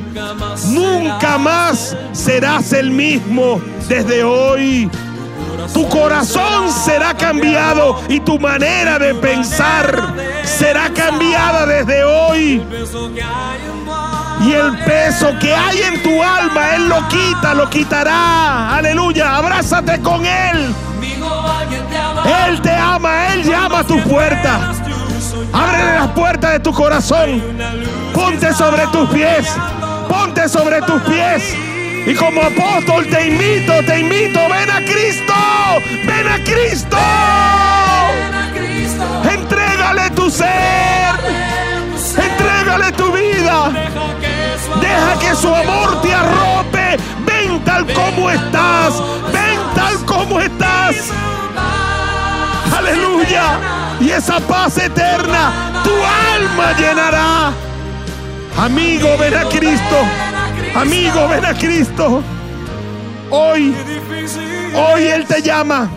Nunca 0.68 1.38
más 1.38 1.96
serás 2.12 2.72
el 2.72 2.90
mismo 2.90 3.61
desde 3.88 4.24
hoy. 4.24 4.90
Tu 5.72 5.88
corazón 5.88 6.70
será 6.72 7.14
cambiado 7.14 8.00
y 8.09 8.20
tu 8.20 8.38
manera 8.38 8.98
de 8.98 9.14
pensar 9.14 10.14
será 10.44 10.90
cambiada 10.90 11.66
desde 11.66 12.04
hoy. 12.04 12.62
Y 14.40 14.52
el 14.52 14.78
peso 14.84 15.34
que 15.40 15.54
hay 15.54 15.80
en 15.82 16.02
tu 16.02 16.22
alma, 16.22 16.76
Él 16.76 16.88
lo 16.88 17.09
quita, 17.09 17.54
lo 17.54 17.68
quitará. 17.70 18.76
Aleluya, 18.76 19.36
abrázate 19.36 20.00
con 20.02 20.24
Él. 20.24 20.74
Él 22.46 22.61
te 22.61 22.72
ama, 22.72 23.32
Él 23.32 23.44
llama 23.44 23.80
a 23.80 23.84
tu 23.84 24.00
puerta. 24.02 24.72
Ábrele 25.53 25.94
las 25.94 26.09
puertas 26.09 26.53
de 26.53 26.61
tu 26.61 26.72
corazón. 26.72 27.42
Ponte 28.14 28.53
sobre 28.53 28.86
tus 28.88 29.09
pies. 29.11 29.47
Ponte 30.09 30.49
sobre 30.49 30.80
tus 30.82 31.01
pies. 31.03 31.55
Y 32.07 32.14
como 32.14 32.40
apóstol 32.40 33.07
te 33.09 33.26
invito, 33.26 33.72
te 33.84 33.99
invito, 33.99 34.38
ven 34.49 34.70
a 34.70 34.80
Cristo. 34.84 35.34
Ven 36.07 36.28
a 36.28 36.38
Cristo. 36.44 36.97
Entrégale 39.28 40.11
tu 40.11 40.30
ser. 40.30 40.47
Entrégale 42.16 42.92
tu 42.92 43.12
vida. 43.12 43.70
Deja 44.80 45.18
que 45.18 45.34
su 45.34 45.53
amor 45.53 46.01
te 46.03 46.14
arrope. 46.14 46.97
Ven 47.26 47.64
tal 47.64 47.86
como 47.92 48.30
estás. 48.30 49.03
Ven 49.32 49.59
tal 49.74 50.05
como 50.07 50.40
estás. 50.40 50.97
Aleluya. 52.76 53.86
Y 54.01 54.11
esa 54.11 54.40
paz 54.40 54.78
eterna 54.78 55.82
tu 55.82 55.90
alma 55.90 56.72
llenará. 56.78 57.53
Amigo, 58.59 59.16
ven 59.18 59.34
a 59.34 59.44
Cristo. 59.44 59.97
Amigo, 60.74 61.28
ven 61.28 61.44
a 61.44 61.55
Cristo. 61.55 62.22
Hoy, 63.30 63.74
hoy 64.74 65.03
Él 65.03 65.26
te 65.26 65.42
llama. 65.42 65.88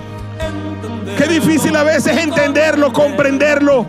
Qué 1.18 1.28
difícil 1.28 1.76
a 1.76 1.84
veces 1.84 2.18
entenderlo, 2.18 2.94
comprenderlo. 2.94 3.86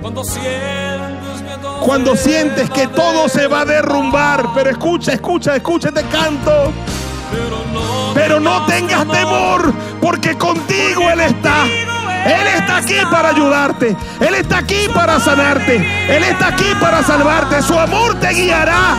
Cuando 1.80 2.16
sientes 2.16 2.68
que 2.70 2.88
todo 2.88 3.28
se 3.28 3.46
va 3.46 3.60
a 3.60 3.64
derrumbar. 3.64 4.48
Pero 4.54 4.70
escucha, 4.70 5.12
escucha, 5.12 5.56
escucha 5.56 5.88
este 5.88 6.02
canto. 6.04 6.72
Pero 8.14 8.40
no 8.40 8.66
tengas 8.66 9.06
temor, 9.08 9.72
porque 10.00 10.36
contigo 10.36 11.08
Él 11.10 11.20
está. 11.20 11.64
Él 12.24 12.46
está 12.46 12.76
aquí 12.78 12.98
para 13.10 13.30
ayudarte. 13.30 13.96
Él 14.20 14.34
está 14.34 14.58
aquí 14.58 14.88
para 14.94 15.18
sanarte. 15.20 15.76
Él 16.08 16.24
está 16.24 16.48
aquí 16.48 16.72
para 16.80 17.02
salvarte. 17.02 17.62
Su 17.62 17.78
amor 17.78 18.18
te 18.20 18.28
guiará. 18.30 18.96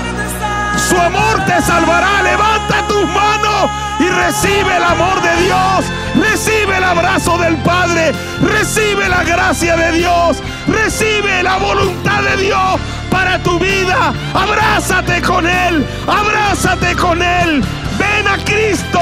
Su 0.89 0.97
amor 0.97 1.43
te 1.45 1.61
salvará. 1.61 2.21
Levanta 2.23 2.87
tus 2.87 3.05
manos 3.07 3.69
y 3.99 4.07
recibe 4.09 4.75
el 4.75 4.83
amor 4.83 5.21
de 5.21 5.43
Dios. 5.43 5.85
Recibe 6.15 6.77
el 6.77 6.83
abrazo 6.83 7.37
del 7.37 7.55
Padre. 7.57 8.11
Recibe 8.41 9.07
la 9.07 9.23
gracia 9.23 9.75
de 9.75 9.91
Dios. 9.93 10.37
Recibe 10.67 11.43
la 11.43 11.57
voluntad 11.57 12.23
de 12.23 12.37
Dios 12.37 12.79
para 13.09 13.37
tu 13.39 13.59
vida. 13.59 14.13
Abrázate 14.33 15.21
con 15.21 15.47
Él. 15.47 15.85
Abrázate 16.07 16.95
con 16.95 17.21
Él. 17.21 17.63
Ven 17.99 18.27
a 18.27 18.43
Cristo. 18.43 18.99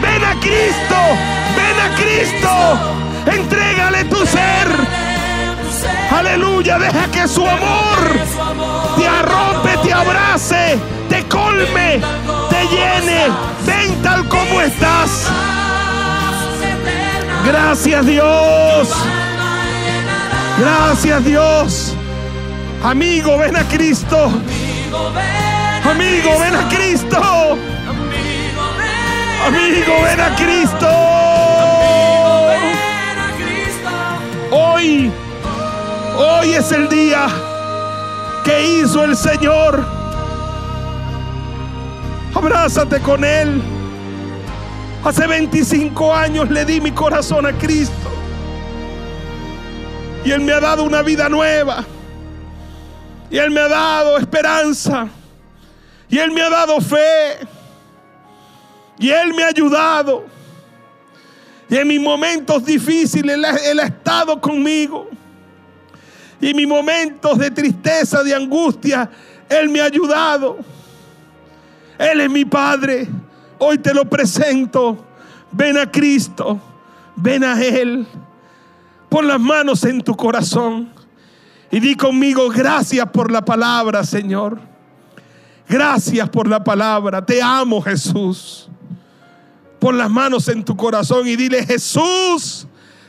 Ven 0.00 0.24
a 0.24 0.34
Cristo. 0.40 0.96
Ven 1.56 1.80
a 1.80 1.94
Cristo. 1.96 3.09
Entrégale 3.26 4.04
tu 4.04 4.26
ser. 4.26 4.68
Aleluya. 6.16 6.78
Deja 6.78 7.06
que 7.10 7.28
su 7.28 7.46
amor 7.46 7.98
te 8.96 9.06
arrope, 9.06 9.76
te 9.82 9.92
abrace, 9.92 10.78
te 11.08 11.24
colme, 11.28 12.00
te 12.50 12.66
llene. 12.68 13.26
Ven 13.66 14.02
tal 14.02 14.28
como 14.28 14.60
estás. 14.60 15.26
Gracias 17.46 18.06
Dios. 18.06 18.88
Gracias 20.58 21.24
Dios. 21.24 21.94
Amigo, 22.82 23.38
ven 23.38 23.56
a 23.56 23.64
Cristo. 23.64 24.30
Amigo, 25.84 26.38
ven 26.38 26.54
a 26.54 26.68
Cristo. 26.68 27.58
Amigo, 29.46 30.02
ven 30.04 30.20
a 30.20 30.34
Cristo. 30.36 31.19
Hoy, 34.62 35.10
hoy 36.18 36.52
es 36.52 36.70
el 36.70 36.86
día 36.90 37.28
que 38.44 38.62
hizo 38.62 39.02
el 39.04 39.16
Señor. 39.16 39.82
Abrázate 42.34 43.00
con 43.00 43.24
Él. 43.24 43.62
Hace 45.02 45.26
25 45.26 46.14
años 46.14 46.50
le 46.50 46.66
di 46.66 46.78
mi 46.78 46.92
corazón 46.92 47.46
a 47.46 47.52
Cristo. 47.54 48.10
Y 50.26 50.30
Él 50.30 50.42
me 50.42 50.52
ha 50.52 50.60
dado 50.60 50.84
una 50.84 51.00
vida 51.00 51.30
nueva. 51.30 51.82
Y 53.30 53.38
Él 53.38 53.50
me 53.50 53.60
ha 53.60 53.68
dado 53.68 54.18
esperanza. 54.18 55.08
Y 56.10 56.18
Él 56.18 56.32
me 56.32 56.42
ha 56.42 56.50
dado 56.50 56.82
fe. 56.82 57.38
Y 58.98 59.08
Él 59.10 59.32
me 59.32 59.42
ha 59.42 59.48
ayudado. 59.48 60.39
Y 61.70 61.76
en 61.76 61.86
mis 61.86 62.00
momentos 62.00 62.64
difíciles 62.64 63.36
Él 63.64 63.78
ha, 63.78 63.84
estado 63.84 64.40
conmigo. 64.40 65.08
Y 66.40 66.50
en 66.50 66.56
mis 66.56 66.66
momentos 66.66 67.38
de 67.38 67.50
tristeza, 67.50 68.24
de 68.24 68.34
angustia, 68.34 69.08
Él 69.48 69.68
me 69.68 69.80
ha 69.80 69.84
ayudado. 69.84 70.58
Él 71.96 72.22
es 72.22 72.30
mi 72.30 72.44
Padre. 72.44 73.06
Hoy 73.58 73.78
te 73.78 73.94
lo 73.94 74.04
presento. 74.04 75.06
Ven 75.52 75.78
a 75.78 75.88
Cristo. 75.88 76.60
Ven 77.14 77.44
a 77.44 77.62
Él. 77.62 78.04
Pon 79.08 79.28
las 79.28 79.38
manos 79.38 79.84
en 79.84 80.00
tu 80.00 80.16
corazón. 80.16 80.92
Y 81.70 81.78
di 81.78 81.94
conmigo, 81.94 82.48
gracias 82.48 83.08
por 83.10 83.30
la 83.30 83.44
palabra, 83.44 84.02
Señor. 84.02 84.58
Gracias 85.68 86.28
por 86.30 86.48
la 86.48 86.64
palabra. 86.64 87.24
Te 87.24 87.40
amo, 87.40 87.80
Jesús. 87.80 88.68
Pon 89.80 89.96
las 89.96 90.10
manos 90.10 90.46
en 90.48 90.62
tu 90.62 90.76
corazón 90.76 91.26
y 91.26 91.36
dile, 91.36 91.64
Jesús, 91.64 92.66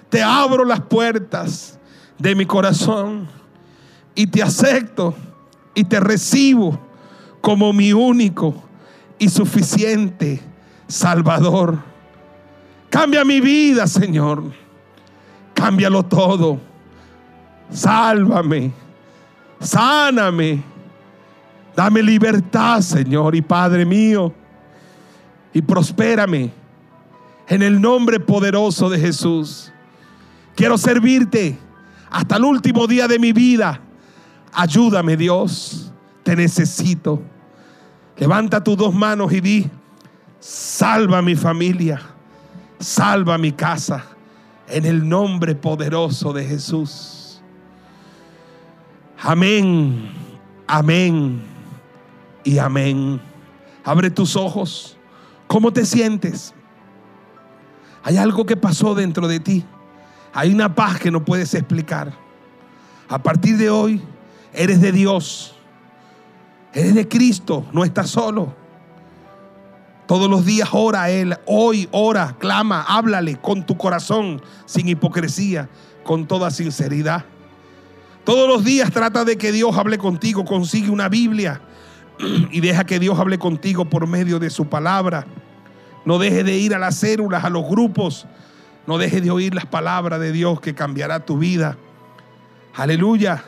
te 0.09 0.23
abro 0.23 0.63
las 0.63 0.79
puertas 0.79 1.77
de 2.17 2.33
mi 2.33 2.45
corazón 2.45 3.27
y 4.15 4.27
te 4.27 4.41
acepto 4.41 5.13
y 5.75 5.83
te 5.83 5.99
recibo 5.99 6.79
como 7.41 7.73
mi 7.73 7.91
único 7.91 8.63
y 9.19 9.27
suficiente 9.27 10.41
Salvador. 10.87 11.79
Cambia 12.89 13.25
mi 13.25 13.41
vida, 13.41 13.85
Señor. 13.85 14.43
Cámbialo 15.53 16.03
todo. 16.03 16.59
Sálvame. 17.69 18.71
Sáname. 19.59 20.63
Dame 21.75 22.01
libertad, 22.01 22.81
Señor 22.81 23.35
y 23.35 23.41
Padre 23.41 23.85
mío. 23.85 24.33
Y 25.53 25.61
prospérame 25.61 26.60
en 27.51 27.61
el 27.61 27.81
nombre 27.81 28.17
poderoso 28.17 28.89
de 28.89 28.97
Jesús. 28.97 29.73
Quiero 30.55 30.77
servirte 30.77 31.59
hasta 32.09 32.37
el 32.37 32.45
último 32.45 32.87
día 32.87 33.09
de 33.09 33.19
mi 33.19 33.33
vida. 33.33 33.81
Ayúdame, 34.53 35.17
Dios. 35.17 35.91
Te 36.23 36.33
necesito. 36.33 37.21
Levanta 38.15 38.63
tus 38.63 38.77
dos 38.77 38.95
manos 38.95 39.33
y 39.33 39.41
di, 39.41 39.69
salva 40.39 41.21
mi 41.21 41.35
familia, 41.35 41.99
salva 42.79 43.37
mi 43.37 43.51
casa, 43.51 44.05
en 44.69 44.85
el 44.85 45.09
nombre 45.09 45.53
poderoso 45.53 46.31
de 46.31 46.45
Jesús. 46.45 47.41
Amén, 49.19 50.09
amén 50.67 51.41
y 52.45 52.59
amén. 52.59 53.19
Abre 53.83 54.09
tus 54.09 54.37
ojos. 54.37 54.97
¿Cómo 55.47 55.73
te 55.73 55.85
sientes? 55.85 56.53
Hay 58.03 58.17
algo 58.17 58.45
que 58.45 58.57
pasó 58.57 58.95
dentro 58.95 59.27
de 59.27 59.39
ti. 59.39 59.65
Hay 60.33 60.53
una 60.53 60.73
paz 60.73 60.99
que 60.99 61.11
no 61.11 61.23
puedes 61.23 61.53
explicar. 61.53 62.13
A 63.09 63.21
partir 63.21 63.57
de 63.57 63.69
hoy, 63.69 64.01
eres 64.53 64.81
de 64.81 64.91
Dios. 64.91 65.55
Eres 66.73 66.95
de 66.95 67.07
Cristo, 67.07 67.65
no 67.73 67.83
estás 67.83 68.09
solo. 68.09 68.55
Todos 70.07 70.29
los 70.29 70.45
días 70.45 70.69
ora 70.71 71.03
a 71.03 71.09
Él. 71.09 71.37
Hoy 71.45 71.87
ora, 71.91 72.35
clama, 72.39 72.83
háblale 72.83 73.37
con 73.37 73.65
tu 73.65 73.77
corazón, 73.77 74.41
sin 74.65 74.87
hipocresía, 74.87 75.69
con 76.03 76.27
toda 76.27 76.51
sinceridad. 76.51 77.25
Todos 78.23 78.47
los 78.47 78.63
días 78.63 78.91
trata 78.91 79.25
de 79.25 79.37
que 79.37 79.51
Dios 79.51 79.75
hable 79.77 79.97
contigo. 79.97 80.45
Consigue 80.45 80.89
una 80.89 81.09
Biblia 81.09 81.61
y 82.51 82.59
deja 82.61 82.85
que 82.85 82.99
Dios 82.99 83.19
hable 83.19 83.37
contigo 83.37 83.85
por 83.85 84.07
medio 84.07 84.39
de 84.39 84.49
su 84.49 84.67
palabra. 84.67 85.25
No 86.05 86.17
deje 86.17 86.43
de 86.43 86.57
ir 86.57 86.73
a 86.73 86.79
las 86.79 86.95
células, 86.95 87.43
a 87.43 87.49
los 87.49 87.67
grupos. 87.67 88.25
No 88.87 88.97
deje 88.97 89.21
de 89.21 89.31
oír 89.31 89.53
las 89.53 89.65
palabras 89.65 90.19
de 90.19 90.31
Dios 90.31 90.59
que 90.59 90.73
cambiará 90.73 91.19
tu 91.25 91.37
vida. 91.37 91.77
Aleluya. 92.75 93.43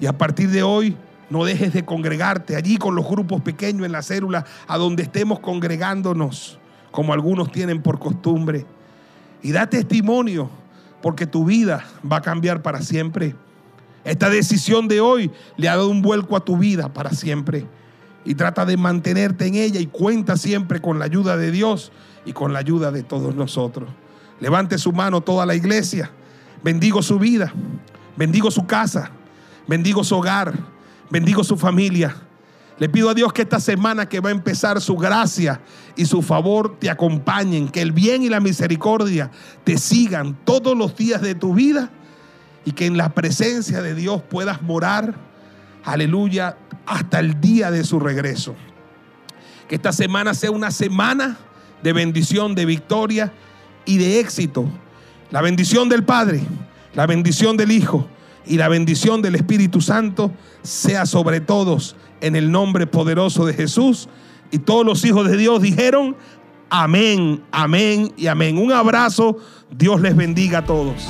Y 0.00 0.06
a 0.06 0.16
partir 0.16 0.50
de 0.50 0.62
hoy, 0.62 0.96
no 1.30 1.44
dejes 1.44 1.72
de 1.72 1.84
congregarte 1.84 2.56
allí 2.56 2.78
con 2.78 2.94
los 2.94 3.06
grupos 3.06 3.42
pequeños 3.42 3.84
en 3.84 3.92
la 3.92 4.02
célula, 4.02 4.44
a 4.66 4.78
donde 4.78 5.02
estemos 5.02 5.40
congregándonos, 5.40 6.58
como 6.90 7.12
algunos 7.12 7.52
tienen 7.52 7.82
por 7.82 7.98
costumbre. 7.98 8.64
Y 9.42 9.52
da 9.52 9.68
testimonio, 9.68 10.48
porque 11.02 11.26
tu 11.26 11.44
vida 11.44 11.84
va 12.10 12.18
a 12.18 12.22
cambiar 12.22 12.62
para 12.62 12.80
siempre. 12.80 13.34
Esta 14.04 14.30
decisión 14.30 14.88
de 14.88 15.00
hoy 15.00 15.30
le 15.56 15.68
ha 15.68 15.76
dado 15.76 15.90
un 15.90 16.00
vuelco 16.00 16.36
a 16.36 16.44
tu 16.44 16.56
vida 16.56 16.92
para 16.92 17.10
siempre. 17.10 17.66
Y 18.28 18.34
trata 18.34 18.66
de 18.66 18.76
mantenerte 18.76 19.46
en 19.46 19.54
ella 19.54 19.80
y 19.80 19.86
cuenta 19.86 20.36
siempre 20.36 20.82
con 20.82 20.98
la 20.98 21.06
ayuda 21.06 21.38
de 21.38 21.50
Dios 21.50 21.92
y 22.26 22.34
con 22.34 22.52
la 22.52 22.58
ayuda 22.58 22.90
de 22.90 23.02
todos 23.02 23.34
nosotros. 23.34 23.88
Levante 24.38 24.76
su 24.76 24.92
mano 24.92 25.22
toda 25.22 25.46
la 25.46 25.54
iglesia. 25.54 26.10
Bendigo 26.62 27.02
su 27.02 27.18
vida. 27.18 27.50
Bendigo 28.18 28.50
su 28.50 28.66
casa. 28.66 29.10
Bendigo 29.66 30.04
su 30.04 30.14
hogar. 30.14 30.52
Bendigo 31.08 31.42
su 31.42 31.56
familia. 31.56 32.14
Le 32.78 32.90
pido 32.90 33.08
a 33.08 33.14
Dios 33.14 33.32
que 33.32 33.40
esta 33.40 33.60
semana 33.60 34.10
que 34.10 34.20
va 34.20 34.28
a 34.28 34.32
empezar 34.32 34.78
su 34.82 34.98
gracia 34.98 35.62
y 35.96 36.04
su 36.04 36.20
favor 36.20 36.76
te 36.78 36.90
acompañen, 36.90 37.70
que 37.70 37.80
el 37.80 37.92
bien 37.92 38.22
y 38.22 38.28
la 38.28 38.40
misericordia 38.40 39.30
te 39.64 39.78
sigan 39.78 40.36
todos 40.44 40.76
los 40.76 40.94
días 40.94 41.22
de 41.22 41.34
tu 41.34 41.54
vida 41.54 41.90
y 42.66 42.72
que 42.72 42.84
en 42.84 42.98
la 42.98 43.14
presencia 43.14 43.80
de 43.80 43.94
Dios 43.94 44.20
puedas 44.20 44.60
morar, 44.60 45.14
aleluya, 45.82 46.58
hasta 46.88 47.20
el 47.20 47.40
día 47.40 47.70
de 47.70 47.84
su 47.84 48.00
regreso. 48.00 48.54
Que 49.68 49.74
esta 49.74 49.92
semana 49.92 50.34
sea 50.34 50.50
una 50.50 50.70
semana 50.70 51.38
de 51.82 51.92
bendición, 51.92 52.54
de 52.54 52.64
victoria 52.64 53.32
y 53.84 53.98
de 53.98 54.20
éxito. 54.20 54.66
La 55.30 55.42
bendición 55.42 55.88
del 55.88 56.04
Padre, 56.04 56.40
la 56.94 57.06
bendición 57.06 57.56
del 57.56 57.70
Hijo 57.70 58.08
y 58.46 58.56
la 58.56 58.68
bendición 58.68 59.20
del 59.20 59.34
Espíritu 59.34 59.82
Santo 59.82 60.32
sea 60.62 61.04
sobre 61.04 61.40
todos 61.40 61.94
en 62.22 62.34
el 62.34 62.50
nombre 62.50 62.86
poderoso 62.86 63.44
de 63.44 63.52
Jesús. 63.52 64.08
Y 64.50 64.58
todos 64.58 64.86
los 64.86 65.04
hijos 65.04 65.28
de 65.30 65.36
Dios 65.36 65.60
dijeron, 65.60 66.16
amén, 66.70 67.42
amén 67.52 68.12
y 68.16 68.26
amén. 68.28 68.56
Un 68.56 68.72
abrazo, 68.72 69.36
Dios 69.70 70.00
les 70.00 70.16
bendiga 70.16 70.60
a 70.60 70.64
todos. 70.64 71.06